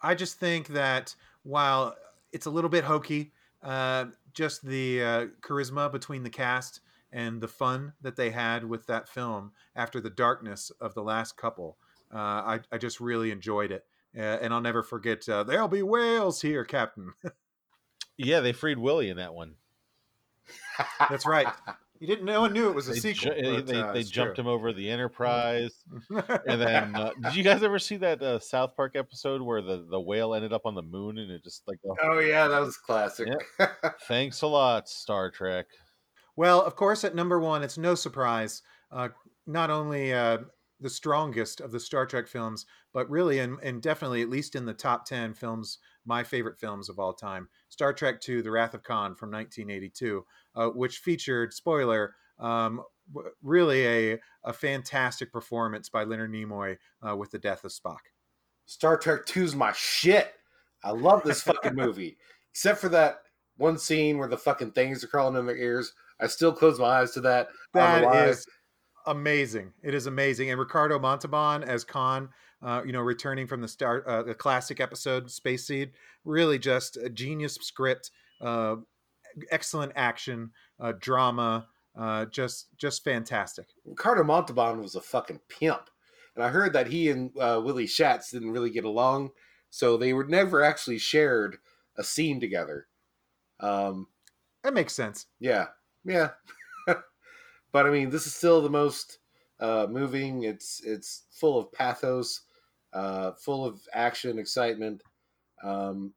I 0.03 0.14
just 0.14 0.39
think 0.39 0.68
that 0.68 1.14
while 1.43 1.97
it's 2.33 2.47
a 2.47 2.51
little 2.51 2.70
bit 2.70 2.85
hokey, 2.85 3.33
uh, 3.62 4.07
just 4.33 4.64
the 4.64 5.03
uh, 5.03 5.26
charisma 5.41 5.91
between 5.91 6.22
the 6.22 6.31
cast 6.31 6.81
and 7.12 7.41
the 7.41 7.49
fun 7.49 7.93
that 8.01 8.16
they 8.16 8.31
had 8.31 8.64
with 8.64 8.87
that 8.87 9.09
film 9.09 9.53
after 9.74 10.01
the 10.01 10.11
darkness 10.11 10.70
of 10.81 10.95
the 10.95 11.03
last 11.03 11.37
couple, 11.37 11.76
uh, 12.14 12.18
I, 12.18 12.61
I 12.70 12.78
just 12.78 13.01
really 13.01 13.31
enjoyed 13.31 13.72
it. 13.72 13.85
Uh, 14.16 14.20
and 14.20 14.53
I'll 14.53 14.61
never 14.61 14.83
forget, 14.83 15.28
uh, 15.28 15.45
there'll 15.45 15.68
be 15.68 15.83
whales 15.83 16.43
here, 16.43 16.64
Captain. 16.64 17.12
Yeah, 18.22 18.41
they 18.41 18.53
freed 18.53 18.76
Willie 18.76 19.09
in 19.09 19.16
that 19.16 19.33
one. 19.33 19.55
That's 21.09 21.24
right. 21.24 21.47
You 22.01 22.07
didn't. 22.07 22.24
No 22.24 22.40
one 22.40 22.55
knew 22.55 22.68
it 22.70 22.74
was 22.74 22.88
a 22.88 22.92
They, 22.92 22.98
sequel. 22.98 23.34
ju- 23.34 23.57
but, 23.57 23.66
they, 23.66 23.78
uh, 23.80 23.92
they 23.92 24.03
jumped 24.03 24.36
true. 24.36 24.44
him 24.44 24.48
over 24.48 24.72
the 24.72 24.88
Enterprise, 24.88 25.72
and 26.09 26.24
then 26.61 26.96
uh, 26.96 27.11
did 27.22 27.36
you 27.36 27.44
guys 27.44 27.62
ever 27.62 27.78
see 27.78 27.98
that 27.98 28.22
uh, 28.22 28.38
South 28.38 28.74
Park 28.74 28.96
episode 28.96 29.42
where 29.42 29.61
the 29.61 29.86
the 29.90 30.01
whale 30.01 30.32
ended 30.34 30.53
up 30.55 30.62
on 30.64 30.74
the 30.74 30.82
moon 30.82 31.18
and 31.18 31.30
it 31.30 31.44
just 31.44 31.62
like 31.68 31.78
oh, 31.86 31.94
oh 32.03 32.18
yeah, 32.18 32.48
that 32.48 32.61
was 32.61 32.78
classic. 32.78 33.28
thanks 34.09 34.40
a 34.40 34.46
lot 34.46 34.88
Star 34.88 35.30
Trek. 35.30 35.66
Well, 36.36 36.62
of 36.62 36.74
course, 36.74 37.05
at 37.05 37.14
number 37.14 37.38
one, 37.38 37.62
it's 37.62 37.76
no 37.76 37.94
surprise. 37.94 38.62
Uh, 38.90 39.09
not 39.46 39.68
only 39.68 40.14
uh, 40.14 40.38
the 40.80 40.88
strongest 40.88 41.61
of 41.61 41.70
the 41.70 41.80
Star 41.80 42.07
Trek 42.07 42.28
films, 42.28 42.64
but 42.94 43.11
really, 43.11 43.38
and, 43.40 43.59
and 43.62 43.82
definitely, 43.82 44.22
at 44.22 44.30
least 44.30 44.55
in 44.55 44.64
the 44.64 44.72
top 44.72 45.05
10 45.05 45.34
films, 45.34 45.78
my 46.07 46.24
favorite 46.24 46.59
films 46.59 46.88
of 46.88 46.98
all 46.98 47.12
time 47.12 47.48
Star 47.68 47.92
Trek 47.92 48.26
II 48.26 48.40
The 48.40 48.51
Wrath 48.51 48.72
of 48.72 48.82
Khan 48.82 49.14
from 49.14 49.30
1982, 49.30 50.24
uh, 50.61 50.68
which 50.68 50.98
featured, 50.98 51.52
spoiler, 51.52 52.14
um, 52.38 52.82
really 53.42 53.86
a, 53.86 54.18
a 54.44 54.52
fantastic 54.52 55.32
performance 55.32 55.88
by 55.88 56.04
Leonard 56.04 56.32
Nimoy 56.32 56.76
uh, 57.06 57.16
with 57.16 57.30
the 57.30 57.38
death 57.38 57.64
of 57.64 57.72
Spock. 57.72 57.98
Star 58.66 58.96
Trek 58.96 59.26
2's 59.26 59.56
my 59.56 59.72
shit. 59.72 60.32
I 60.84 60.90
love 60.90 61.22
this 61.24 61.42
fucking 61.42 61.74
movie. 61.74 62.16
Except 62.52 62.78
for 62.78 62.88
that 62.90 63.22
one 63.56 63.78
scene 63.78 64.18
where 64.18 64.28
the 64.28 64.38
fucking 64.38 64.72
things 64.72 65.02
are 65.02 65.08
crawling 65.08 65.36
in 65.36 65.46
their 65.46 65.56
ears. 65.56 65.92
I 66.20 66.26
still 66.26 66.52
close 66.52 66.78
my 66.78 67.00
eyes 67.00 67.12
to 67.12 67.20
that. 67.22 67.48
I 67.74 68.00
don't 68.00 68.02
know 68.02 68.18
That 68.18 68.28
is 68.28 68.46
amazing. 69.06 69.72
It 69.82 69.94
is 69.94 70.06
amazing. 70.06 70.50
And 70.50 70.58
Ricardo 70.58 70.98
Montalban 70.98 71.64
as 71.64 71.84
Khan, 71.84 72.28
uh, 72.62 72.82
you 72.84 72.92
know, 72.92 73.00
returning 73.00 73.46
from 73.46 73.61
the 73.61 73.68
start, 73.68 74.06
uh, 74.06 74.22
the 74.22 74.34
classic 74.34 74.80
episode 74.80 75.30
Space 75.30 75.66
Seed, 75.66 75.92
really 76.24 76.58
just 76.58 76.96
a 76.96 77.08
genius 77.08 77.54
script, 77.61 78.11
uh, 78.40 78.76
excellent 79.51 79.93
action, 79.97 80.51
uh, 80.78 80.93
drama, 80.99 81.68
uh, 81.99 82.26
just 82.26 82.68
just 82.76 83.05
fantastic. 83.05 83.66
Carter 83.97 84.24
Montalban 84.24 84.81
was 84.81 84.95
a 84.95 85.01
fucking 85.01 85.41
pimp. 85.49 85.91
And 86.37 86.45
I 86.45 86.49
heard 86.49 86.72
that 86.74 86.87
he 86.87 87.11
and 87.11 87.37
uh, 87.39 87.61
Willie 87.62 87.87
Schatz 87.89 88.31
didn't 88.31 88.53
really 88.53 88.70
get 88.70 88.85
along. 88.85 89.31
So 89.70 89.97
they 89.97 90.12
were 90.12 90.24
never 90.24 90.62
actually 90.62 90.99
shared 90.99 91.59
a 91.97 92.05
scene 92.05 92.41
together. 92.41 92.87
Um, 93.59 94.07
That 94.62 94.74
makes 94.74 94.95
sense. 94.95 95.26
Yeah, 95.41 95.66
yeah. 96.05 96.31
but 96.87 97.87
I 97.87 97.91
mean, 97.91 98.11
this 98.11 98.26
is 98.26 98.35
still 98.35 98.62
the 98.62 98.70
most 98.70 99.18
uh, 99.59 99.87
moving. 99.91 100.45
It's 100.45 100.81
it's 100.85 101.24
full 101.31 101.59
of 101.59 101.72
pathos, 101.72 102.43
uh, 102.93 103.33
full 103.33 103.64
of 103.64 103.81
action, 103.93 104.39
excitement. 104.39 105.03
Um, 105.62 106.14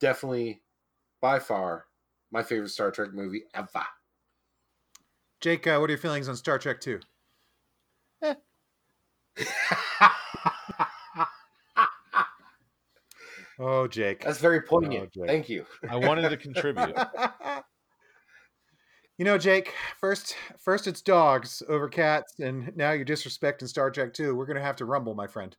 definitely, 0.00 0.62
by 1.20 1.38
far, 1.38 1.86
my 2.30 2.42
favorite 2.42 2.70
Star 2.70 2.90
Trek 2.90 3.12
movie 3.12 3.44
ever. 3.54 3.84
Jake, 5.40 5.66
uh, 5.66 5.78
what 5.78 5.88
are 5.88 5.92
your 5.92 5.98
feelings 5.98 6.28
on 6.28 6.36
Star 6.36 6.58
Trek 6.58 6.80
Two? 6.80 7.00
Oh, 13.62 13.86
Jake. 13.86 14.24
That's 14.24 14.38
very 14.38 14.62
poignant. 14.62 15.12
Jake. 15.12 15.26
Thank 15.26 15.50
you. 15.50 15.66
I 15.88 15.96
wanted 15.96 16.30
to 16.30 16.36
contribute. 16.38 16.96
you 19.18 19.26
know, 19.26 19.36
Jake. 19.36 19.74
First, 20.00 20.34
first 20.58 20.86
it's 20.86 21.02
dogs 21.02 21.62
over 21.68 21.86
cats, 21.86 22.40
and 22.40 22.74
now 22.74 22.92
you're 22.92 23.04
disrespecting 23.04 23.68
Star 23.68 23.90
Trek 23.90 24.14
2. 24.14 24.34
We're 24.34 24.46
gonna 24.46 24.62
have 24.62 24.76
to 24.76 24.86
rumble, 24.86 25.14
my 25.14 25.26
friend. 25.26 25.54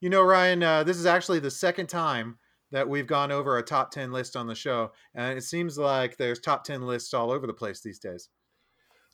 You 0.00 0.10
know, 0.10 0.22
Ryan. 0.22 0.62
Uh, 0.62 0.84
this 0.84 0.98
is 0.98 1.06
actually 1.06 1.38
the 1.38 1.50
second 1.50 1.86
time 1.86 2.38
that 2.72 2.88
we've 2.88 3.06
gone 3.06 3.30
over 3.30 3.58
a 3.58 3.62
top 3.62 3.90
ten 3.90 4.10
list 4.10 4.34
on 4.34 4.46
the 4.46 4.54
show, 4.54 4.90
and 5.14 5.38
it 5.38 5.42
seems 5.42 5.78
like 5.78 6.16
there's 6.16 6.40
top 6.40 6.64
ten 6.64 6.82
lists 6.82 7.14
all 7.14 7.30
over 7.30 7.46
the 7.46 7.52
place 7.52 7.80
these 7.80 7.98
days. 7.98 8.28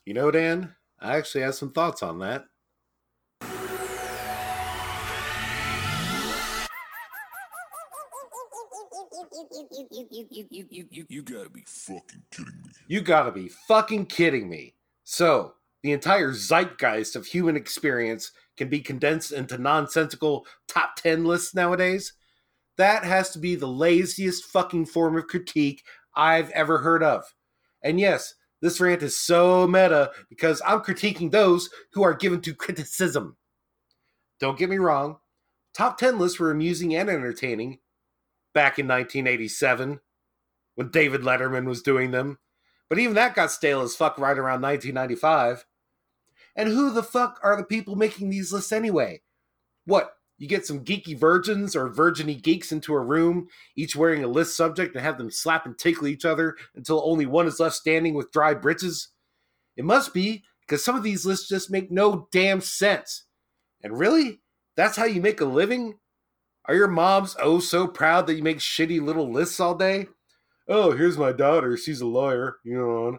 You 0.05 0.13
know, 0.15 0.31
Dan, 0.31 0.73
I 0.99 1.17
actually 1.17 1.41
have 1.41 1.55
some 1.55 1.71
thoughts 1.71 2.01
on 2.01 2.19
that. 2.19 2.45
You 11.11 11.21
gotta 11.21 11.49
be 11.49 11.63
fucking 11.77 12.05
kidding 12.05 12.49
me. 12.49 12.73
You 12.87 13.01
gotta 13.01 13.31
be 13.31 13.49
fucking 13.67 14.05
kidding 14.07 14.49
me. 14.49 14.75
So, 15.03 15.53
the 15.83 15.91
entire 15.91 16.33
zeitgeist 16.33 17.15
of 17.15 17.25
human 17.25 17.55
experience 17.55 18.31
can 18.57 18.69
be 18.69 18.81
condensed 18.81 19.31
into 19.31 19.57
nonsensical 19.57 20.45
top 20.67 20.95
10 20.97 21.23
lists 21.23 21.55
nowadays? 21.55 22.13
That 22.79 23.03
has 23.03 23.31
to 23.31 23.39
be 23.39 23.55
the 23.55 23.67
laziest 23.67 24.45
fucking 24.45 24.85
form 24.85 25.17
of 25.17 25.27
critique 25.27 25.83
I've 26.15 26.49
ever 26.51 26.77
heard 26.77 27.03
of. 27.03 27.25
And 27.83 27.99
yes, 27.99 28.35
this 28.61 28.79
rant 28.79 29.03
is 29.03 29.17
so 29.17 29.67
meta 29.67 30.11
because 30.29 30.61
I'm 30.65 30.79
critiquing 30.79 31.29
those 31.29 31.69
who 31.91 32.03
are 32.03 32.13
given 32.13 32.39
to 32.39 32.55
criticism. 32.55 33.35
Don't 34.39 34.57
get 34.57 34.69
me 34.69 34.77
wrong, 34.77 35.17
top 35.73 35.97
10 35.97 36.17
lists 36.17 36.39
were 36.39 36.51
amusing 36.51 36.95
and 36.95 37.09
entertaining 37.09 37.79
back 38.53 38.79
in 38.79 38.87
1987 38.87 39.99
when 40.75 40.89
David 40.89 41.23
Letterman 41.23 41.65
was 41.65 41.81
doing 41.81 42.11
them. 42.11 42.39
But 42.87 42.97
even 42.97 43.15
that 43.15 43.35
got 43.35 43.51
stale 43.51 43.81
as 43.81 43.93
fuck 43.93 44.17
right 44.17 44.37
around 44.37 44.61
1995. 44.61 45.65
And 46.55 46.69
who 46.69 46.93
the 46.93 47.03
fuck 47.03 47.41
are 47.43 47.57
the 47.57 47.65
people 47.65 47.97
making 47.97 48.29
these 48.29 48.53
lists 48.53 48.71
anyway? 48.71 49.21
What? 49.83 50.13
You 50.39 50.47
get 50.47 50.65
some 50.65 50.85
geeky 50.85 51.19
virgins 51.19 51.75
or 51.75 51.89
virginy 51.89 52.41
geeks 52.41 52.71
into 52.71 52.93
a 52.93 52.99
room, 52.99 53.49
each 53.75 53.95
wearing 53.95 54.23
a 54.23 54.27
list 54.27 54.55
subject, 54.55 54.95
and 54.95 55.03
have 55.03 55.17
them 55.17 55.29
slap 55.29 55.65
and 55.65 55.77
tickle 55.77 56.07
each 56.07 56.23
other 56.23 56.55
until 56.75 57.03
only 57.05 57.25
one 57.25 57.45
is 57.45 57.59
left 57.59 57.75
standing 57.75 58.13
with 58.13 58.31
dry 58.31 58.53
britches? 58.53 59.09
It 59.75 59.83
must 59.83 60.13
be, 60.13 60.43
because 60.61 60.83
some 60.83 60.95
of 60.95 61.03
these 61.03 61.25
lists 61.25 61.49
just 61.49 61.69
make 61.69 61.91
no 61.91 62.29
damn 62.31 62.61
sense. 62.61 63.25
And 63.83 63.99
really? 63.99 64.39
That's 64.77 64.95
how 64.95 65.03
you 65.03 65.21
make 65.21 65.41
a 65.41 65.45
living? 65.45 65.95
Are 66.65 66.75
your 66.75 66.87
moms 66.87 67.35
oh 67.41 67.59
so 67.59 67.85
proud 67.87 68.25
that 68.27 68.35
you 68.35 68.43
make 68.43 68.59
shitty 68.59 69.01
little 69.01 69.29
lists 69.29 69.59
all 69.59 69.75
day? 69.75 70.07
Oh, 70.69 70.91
here's 70.91 71.17
my 71.17 71.33
daughter. 71.33 71.75
She's 71.75 71.99
a 71.99 72.05
lawyer, 72.05 72.57
you 72.63 72.77
know. 72.77 73.17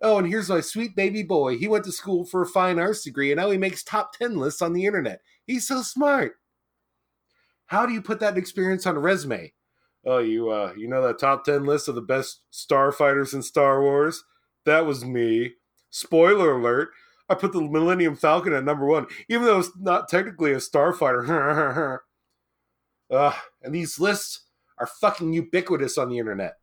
Oh, 0.00 0.18
and 0.18 0.28
here's 0.28 0.48
my 0.48 0.60
sweet 0.60 0.96
baby 0.96 1.22
boy. 1.22 1.58
He 1.58 1.68
went 1.68 1.84
to 1.84 1.92
school 1.92 2.24
for 2.24 2.42
a 2.42 2.46
fine 2.46 2.78
arts 2.78 3.02
degree 3.02 3.32
and 3.32 3.38
now 3.38 3.50
he 3.50 3.58
makes 3.58 3.82
top 3.82 4.12
10 4.16 4.36
lists 4.36 4.62
on 4.62 4.72
the 4.72 4.86
internet. 4.86 5.20
He's 5.46 5.66
so 5.66 5.82
smart. 5.82 6.36
How 7.74 7.86
do 7.86 7.92
you 7.92 8.00
put 8.00 8.20
that 8.20 8.38
experience 8.38 8.86
on 8.86 8.94
a 8.94 9.00
resume? 9.00 9.52
Oh, 10.06 10.18
you 10.18 10.48
uh 10.48 10.74
you 10.76 10.86
know 10.86 11.02
that 11.02 11.18
top 11.18 11.44
10 11.44 11.64
list 11.64 11.88
of 11.88 11.96
the 11.96 12.02
best 12.02 12.42
starfighters 12.52 13.34
in 13.34 13.42
Star 13.42 13.82
Wars? 13.82 14.22
That 14.64 14.86
was 14.86 15.04
me. 15.04 15.54
Spoiler 15.90 16.52
alert. 16.52 16.90
I 17.28 17.34
put 17.34 17.52
the 17.52 17.60
Millennium 17.60 18.14
Falcon 18.14 18.52
at 18.52 18.62
number 18.62 18.86
1 18.86 19.08
even 19.28 19.44
though 19.44 19.58
it's 19.58 19.76
not 19.76 20.08
technically 20.08 20.52
a 20.52 20.58
starfighter. 20.58 21.98
Ugh, 23.10 23.34
and 23.60 23.74
these 23.74 23.98
lists 23.98 24.44
are 24.78 24.86
fucking 24.86 25.32
ubiquitous 25.32 25.98
on 25.98 26.10
the 26.10 26.18
internet. 26.20 26.58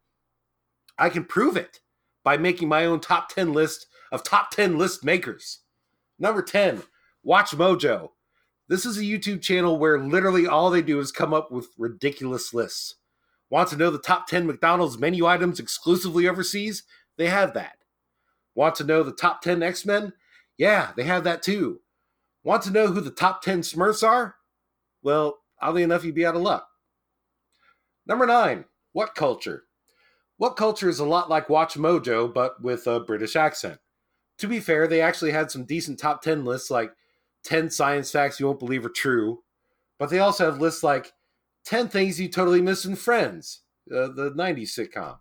I 0.97 1.09
can 1.09 1.25
prove 1.25 1.57
it 1.57 1.81
by 2.23 2.37
making 2.37 2.69
my 2.69 2.85
own 2.85 3.01
top 3.01 3.27
10 3.27 3.51
list 3.51 3.85
of 4.13 4.23
top 4.23 4.51
10 4.51 4.77
list 4.77 5.03
makers. 5.03 5.59
Number 6.17 6.41
10, 6.41 6.83
Watch 7.21 7.51
Mojo. 7.51 8.11
This 8.71 8.85
is 8.85 8.97
a 8.97 9.01
YouTube 9.01 9.41
channel 9.41 9.77
where 9.77 9.99
literally 9.99 10.47
all 10.47 10.69
they 10.69 10.81
do 10.81 11.01
is 11.01 11.11
come 11.11 11.33
up 11.33 11.51
with 11.51 11.67
ridiculous 11.77 12.53
lists. 12.53 12.95
Want 13.49 13.67
to 13.71 13.75
know 13.75 13.89
the 13.89 13.99
top 13.99 14.27
10 14.27 14.47
McDonald's 14.47 14.97
menu 14.97 15.25
items 15.25 15.59
exclusively 15.59 16.25
overseas? 16.25 16.83
They 17.17 17.27
have 17.27 17.53
that. 17.53 17.73
Want 18.55 18.75
to 18.75 18.85
know 18.85 19.03
the 19.03 19.11
top 19.11 19.41
10 19.41 19.61
X 19.61 19.85
Men? 19.85 20.13
Yeah, 20.57 20.93
they 20.95 21.03
have 21.03 21.25
that 21.25 21.43
too. 21.43 21.81
Want 22.45 22.63
to 22.63 22.71
know 22.71 22.87
who 22.87 23.01
the 23.01 23.11
top 23.11 23.41
10 23.41 23.59
Smurfs 23.59 24.07
are? 24.07 24.35
Well, 25.03 25.39
oddly 25.61 25.83
enough, 25.83 26.05
you'd 26.05 26.15
be 26.15 26.25
out 26.25 26.37
of 26.37 26.41
luck. 26.41 26.65
Number 28.07 28.25
9, 28.25 28.63
What 28.93 29.15
Culture? 29.15 29.63
What 30.37 30.55
Culture 30.55 30.87
is 30.87 30.99
a 30.99 31.05
lot 31.05 31.29
like 31.29 31.49
Watch 31.49 31.73
Mojo, 31.73 32.33
but 32.33 32.63
with 32.63 32.87
a 32.87 33.01
British 33.01 33.35
accent. 33.35 33.79
To 34.37 34.47
be 34.47 34.61
fair, 34.61 34.87
they 34.87 35.01
actually 35.01 35.33
had 35.33 35.51
some 35.51 35.65
decent 35.65 35.99
top 35.99 36.21
10 36.21 36.45
lists 36.45 36.71
like 36.71 36.93
10 37.43 37.69
science 37.69 38.11
facts 38.11 38.39
you 38.39 38.45
won't 38.45 38.59
believe 38.59 38.85
are 38.85 38.89
true, 38.89 39.39
but 39.99 40.09
they 40.09 40.19
also 40.19 40.45
have 40.45 40.61
lists 40.61 40.83
like 40.83 41.13
10 41.65 41.87
things 41.89 42.19
you 42.19 42.27
totally 42.27 42.61
miss 42.61 42.85
in 42.85 42.95
Friends, 42.95 43.61
uh, 43.91 44.07
the 44.07 44.33
90s 44.35 44.69
sitcom. 44.77 45.17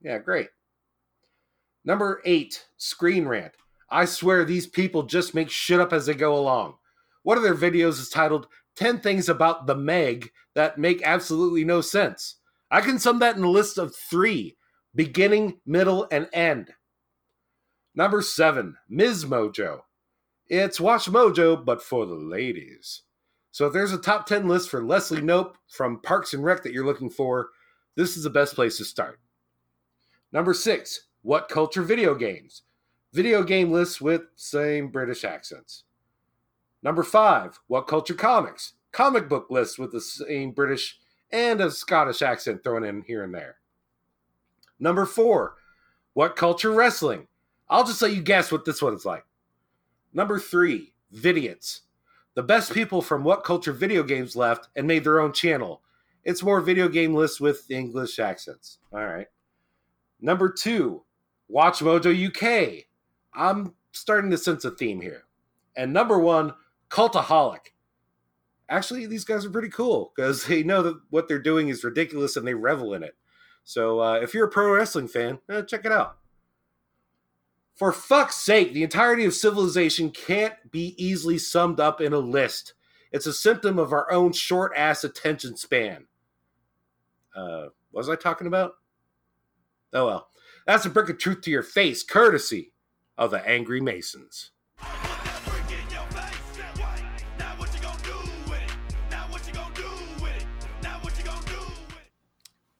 Yeah, 0.00 0.18
great. 0.18 0.48
Number 1.84 2.22
8, 2.24 2.66
Screen 2.76 3.26
Rant. 3.26 3.52
I 3.90 4.06
swear 4.06 4.44
these 4.44 4.66
people 4.66 5.04
just 5.04 5.34
make 5.34 5.50
shit 5.50 5.80
up 5.80 5.92
as 5.92 6.06
they 6.06 6.14
go 6.14 6.36
along. 6.36 6.74
One 7.22 7.36
of 7.36 7.42
their 7.42 7.54
videos 7.54 8.00
is 8.00 8.08
titled 8.08 8.48
10 8.76 9.00
Things 9.00 9.28
About 9.28 9.66
the 9.66 9.74
Meg 9.74 10.30
That 10.54 10.78
Make 10.78 11.02
Absolutely 11.02 11.64
No 11.64 11.80
Sense. 11.80 12.36
I 12.70 12.80
can 12.80 12.98
sum 12.98 13.18
that 13.20 13.36
in 13.36 13.44
a 13.44 13.50
list 13.50 13.78
of 13.78 13.94
three 13.94 14.56
beginning, 14.94 15.60
middle, 15.66 16.06
and 16.10 16.28
end. 16.32 16.72
Number 17.94 18.22
seven, 18.22 18.76
Ms. 18.88 19.24
Mojo. 19.24 19.80
It's 20.48 20.78
Watch 20.78 21.06
Mojo, 21.06 21.64
but 21.64 21.82
for 21.82 22.04
the 22.04 22.14
ladies. 22.14 23.02
So 23.50 23.66
if 23.66 23.72
there's 23.72 23.92
a 23.94 23.98
top 23.98 24.26
10 24.26 24.46
list 24.46 24.68
for 24.68 24.84
Leslie 24.84 25.22
Knope 25.22 25.54
from 25.68 26.02
Parks 26.02 26.34
and 26.34 26.44
Rec 26.44 26.62
that 26.62 26.72
you're 26.72 26.84
looking 26.84 27.08
for, 27.08 27.48
this 27.96 28.14
is 28.14 28.24
the 28.24 28.30
best 28.30 28.54
place 28.54 28.76
to 28.76 28.84
start. 28.84 29.20
Number 30.32 30.52
six, 30.52 31.06
What 31.22 31.48
Culture 31.48 31.82
Video 31.82 32.14
Games? 32.14 32.62
Video 33.14 33.42
game 33.42 33.72
lists 33.72 34.02
with 34.02 34.22
same 34.36 34.88
British 34.88 35.24
accents. 35.24 35.84
Number 36.82 37.02
five, 37.02 37.58
What 37.66 37.86
Culture 37.86 38.12
Comics? 38.12 38.74
Comic 38.92 39.30
book 39.30 39.46
lists 39.48 39.78
with 39.78 39.92
the 39.92 40.00
same 40.00 40.50
British 40.50 40.98
and 41.32 41.62
a 41.62 41.70
Scottish 41.70 42.20
accent 42.20 42.62
thrown 42.62 42.84
in 42.84 43.00
here 43.02 43.24
and 43.24 43.34
there. 43.34 43.56
Number 44.78 45.06
four, 45.06 45.54
What 46.12 46.36
Culture 46.36 46.72
Wrestling? 46.72 47.28
I'll 47.70 47.86
just 47.86 48.02
let 48.02 48.12
you 48.12 48.20
guess 48.20 48.52
what 48.52 48.66
this 48.66 48.82
one 48.82 48.92
is 48.92 49.06
like. 49.06 49.24
Number 50.14 50.38
three, 50.38 50.92
Vidiots. 51.12 51.80
The 52.34 52.42
best 52.42 52.72
people 52.72 53.02
from 53.02 53.24
What 53.24 53.44
Culture 53.44 53.72
Video 53.72 54.04
Games 54.04 54.36
left 54.36 54.68
and 54.76 54.86
made 54.86 55.02
their 55.02 55.20
own 55.20 55.32
channel. 55.32 55.82
It's 56.22 56.42
more 56.42 56.60
video 56.60 56.88
game 56.88 57.14
lists 57.14 57.40
with 57.40 57.70
English 57.70 58.18
accents. 58.20 58.78
All 58.92 59.04
right. 59.04 59.26
Number 60.20 60.50
two, 60.50 61.02
Watch 61.48 61.80
Mojo 61.80 62.14
UK. 62.28 62.84
I'm 63.34 63.74
starting 63.92 64.30
to 64.30 64.38
sense 64.38 64.64
a 64.64 64.70
theme 64.70 65.00
here. 65.00 65.24
And 65.76 65.92
number 65.92 66.18
one, 66.18 66.54
Cultaholic. 66.88 67.72
Actually, 68.68 69.06
these 69.06 69.24
guys 69.24 69.44
are 69.44 69.50
pretty 69.50 69.68
cool 69.68 70.12
because 70.14 70.46
they 70.46 70.62
know 70.62 70.82
that 70.82 70.98
what 71.10 71.28
they're 71.28 71.38
doing 71.38 71.68
is 71.68 71.84
ridiculous 71.84 72.36
and 72.36 72.46
they 72.46 72.54
revel 72.54 72.94
in 72.94 73.02
it. 73.02 73.16
So 73.64 74.00
uh, 74.00 74.14
if 74.14 74.32
you're 74.32 74.46
a 74.46 74.50
pro 74.50 74.70
wrestling 74.72 75.08
fan, 75.08 75.40
eh, 75.50 75.62
check 75.62 75.84
it 75.84 75.92
out. 75.92 76.18
For 77.74 77.90
fuck's 77.90 78.36
sake, 78.36 78.72
the 78.72 78.84
entirety 78.84 79.24
of 79.24 79.34
civilization 79.34 80.10
can't 80.10 80.54
be 80.70 80.94
easily 80.96 81.38
summed 81.38 81.80
up 81.80 82.00
in 82.00 82.12
a 82.12 82.18
list. 82.18 82.74
It's 83.10 83.26
a 83.26 83.32
symptom 83.32 83.78
of 83.78 83.92
our 83.92 84.10
own 84.12 84.32
short 84.32 84.72
ass 84.76 85.02
attention 85.02 85.56
span. 85.56 86.06
Uh, 87.34 87.66
what 87.90 88.00
was 88.00 88.08
I 88.08 88.14
talking 88.16 88.46
about? 88.46 88.74
Oh 89.92 90.06
well. 90.06 90.28
That's 90.66 90.86
a 90.86 90.90
brick 90.90 91.10
of 91.10 91.18
truth 91.18 91.42
to 91.42 91.50
your 91.50 91.62
face, 91.62 92.02
courtesy 92.02 92.72
of 93.18 93.32
the 93.32 93.46
Angry 93.46 93.80
Masons. 93.80 94.50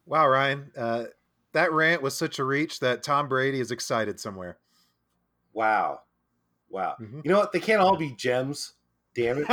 Wow, 0.07 0.29
Ryan, 0.29 0.71
uh, 0.77 1.05
that 1.53 1.73
rant 1.73 2.01
was 2.01 2.17
such 2.17 2.39
a 2.39 2.45
reach 2.45 2.79
that 2.81 3.03
Tom 3.03 3.29
Brady 3.29 3.59
is 3.59 3.71
excited 3.71 4.21
somewhere. 4.21 4.59
Wow. 5.55 6.01
Wow. 6.69 6.97
Mhm. 7.01 7.25
You 7.25 7.31
know 7.31 7.39
what? 7.39 7.53
They 7.53 7.61
can't 7.61 7.81
all 7.81 7.97
be 7.97 8.11
gems. 8.13 8.73
Damn 9.15 9.39
it. 9.39 9.47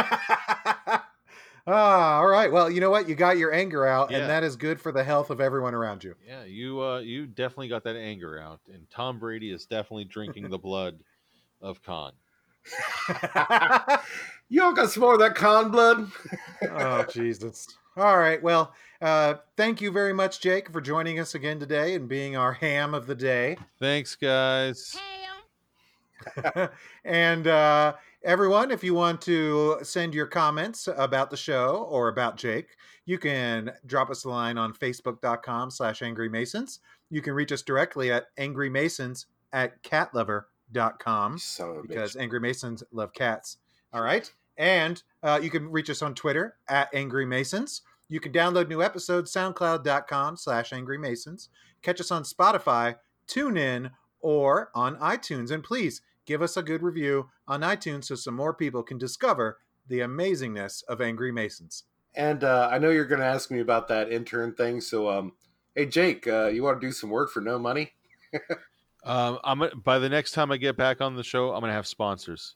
ah, 1.67 2.17
all 2.17 2.27
right. 2.27 2.51
Well, 2.51 2.69
you 2.69 2.81
know 2.81 2.89
what? 2.89 3.07
You 3.07 3.15
got 3.15 3.37
your 3.37 3.53
anger 3.53 3.85
out, 3.87 4.09
Yeah. 4.11 4.17
and 4.19 4.29
that 4.29 4.43
is 4.43 4.55
good 4.55 4.81
for 4.81 4.91
the 4.91 5.03
health 5.03 5.29
of 5.29 5.39
everyone 5.39 5.73
around 5.75 6.03
you. 6.03 6.15
Yeah, 6.27 6.43
you 6.43 6.81
uh, 6.81 6.99
you 6.99 7.27
definitely 7.27 7.67
got 7.69 7.83
that 7.83 7.95
anger 7.95 8.39
out, 8.39 8.59
and 8.73 8.89
Tom 8.89 9.19
Brady 9.19 9.51
is 9.51 9.65
definitely 9.65 10.05
drinking 10.05 10.49
the 10.49 10.57
blood 10.57 10.99
of 11.61 11.81
Khan. 11.83 12.13
you 14.49 14.63
all 14.63 14.73
got 14.73 14.89
some 14.91 15.01
more 15.01 15.13
of 15.13 15.19
that 15.19 15.35
con 15.35 15.71
blood? 15.71 16.11
oh 16.71 17.03
Jesus! 17.11 17.67
All 17.97 18.17
right. 18.17 18.41
Well, 18.41 18.73
uh, 19.01 19.35
thank 19.57 19.81
you 19.81 19.91
very 19.91 20.13
much, 20.13 20.41
Jake, 20.41 20.71
for 20.71 20.81
joining 20.81 21.19
us 21.19 21.35
again 21.35 21.59
today 21.59 21.93
and 21.95 22.07
being 22.07 22.35
our 22.35 22.53
ham 22.53 22.93
of 22.93 23.05
the 23.05 23.15
day. 23.15 23.57
Thanks, 23.79 24.15
guys. 24.15 24.95
and 27.05 27.47
uh, 27.47 27.93
everyone, 28.23 28.71
if 28.71 28.83
you 28.83 28.93
want 28.93 29.21
to 29.21 29.77
send 29.83 30.13
your 30.13 30.27
comments 30.27 30.87
about 30.95 31.29
the 31.29 31.37
show 31.37 31.87
or 31.89 32.07
about 32.07 32.37
Jake, 32.37 32.69
you 33.05 33.17
can 33.17 33.71
drop 33.85 34.09
us 34.09 34.23
a 34.23 34.29
line 34.29 34.57
on 34.57 34.73
facebook.com 34.73 35.71
slash 35.71 36.01
angry 36.01 36.29
masons. 36.29 36.79
You 37.09 37.21
can 37.21 37.33
reach 37.33 37.51
us 37.51 37.61
directly 37.61 38.11
at 38.11 38.35
angrymasons 38.37 39.25
at 39.53 39.83
catlover.com 39.83 41.37
Son 41.37 41.69
of 41.69 41.77
a 41.77 41.81
because. 41.87 42.15
Angry 42.15 42.39
Masons 42.39 42.83
love 42.91 43.13
cats. 43.13 43.57
All 43.93 44.01
right. 44.01 44.31
And 44.57 45.01
uh, 45.23 45.39
you 45.41 45.49
can 45.49 45.69
reach 45.71 45.89
us 45.89 46.01
on 46.01 46.13
Twitter 46.15 46.55
at 46.67 46.89
Angry 46.93 47.25
Masons. 47.25 47.81
You 48.09 48.19
can 48.19 48.31
download 48.31 48.67
new 48.67 48.81
episodes, 48.81 49.31
soundcloud.com 49.33 50.37
slash 50.37 50.73
Angry 50.73 50.97
Masons. 50.97 51.49
Catch 51.81 51.99
us 52.01 52.11
on 52.11 52.23
Spotify, 52.23 52.95
tune 53.27 53.57
in, 53.57 53.91
or 54.19 54.69
on 54.75 54.97
iTunes. 54.97 55.51
And 55.51 55.63
please 55.63 56.01
give 56.25 56.41
us 56.41 56.57
a 56.57 56.63
good 56.63 56.81
review 56.83 57.29
on 57.47 57.61
iTunes 57.61 58.05
so 58.05 58.15
some 58.15 58.35
more 58.35 58.53
people 58.53 58.83
can 58.83 58.97
discover 58.97 59.59
the 59.87 59.99
amazingness 59.99 60.83
of 60.87 61.01
Angry 61.01 61.31
Masons. 61.31 61.83
And 62.15 62.43
uh, 62.43 62.69
I 62.71 62.77
know 62.77 62.89
you're 62.89 63.05
going 63.05 63.21
to 63.21 63.25
ask 63.25 63.49
me 63.51 63.59
about 63.59 63.87
that 63.87 64.11
intern 64.11 64.53
thing. 64.53 64.81
So, 64.81 65.09
um, 65.09 65.33
hey, 65.75 65.85
Jake, 65.85 66.27
uh, 66.27 66.47
you 66.47 66.63
want 66.63 66.79
to 66.81 66.87
do 66.87 66.91
some 66.91 67.09
work 67.09 67.31
for 67.31 67.41
no 67.41 67.57
money? 67.59 67.91
Um, 69.03 69.39
I'm 69.43 69.57
gonna- 69.57 69.75
by 69.75 69.97
the 69.97 70.09
next 70.09 70.33
time 70.33 70.51
I 70.51 70.57
get 70.57 70.77
back 70.77 71.01
on 71.01 71.15
the 71.15 71.23
show, 71.23 71.53
I'm 71.53 71.61
gonna 71.61 71.73
have 71.73 71.87
sponsors. 71.87 72.53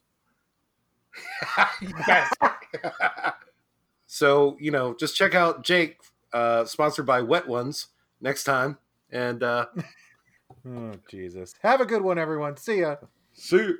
yes. 2.06 2.32
so, 4.06 4.56
you 4.60 4.70
know, 4.70 4.94
just 4.94 5.16
check 5.16 5.34
out 5.34 5.64
Jake, 5.64 5.98
uh, 6.32 6.64
sponsored 6.64 7.04
by 7.04 7.20
Wet 7.20 7.48
Ones 7.48 7.88
next 8.20 8.44
time. 8.44 8.78
And 9.10 9.42
uh, 9.42 9.66
Oh, 10.68 10.92
Jesus. 11.10 11.52
Have 11.62 11.80
a 11.80 11.84
good 11.84 12.02
one, 12.02 12.16
everyone. 12.18 12.56
See 12.58 12.80
ya. 12.80 12.94
You. 13.36 13.78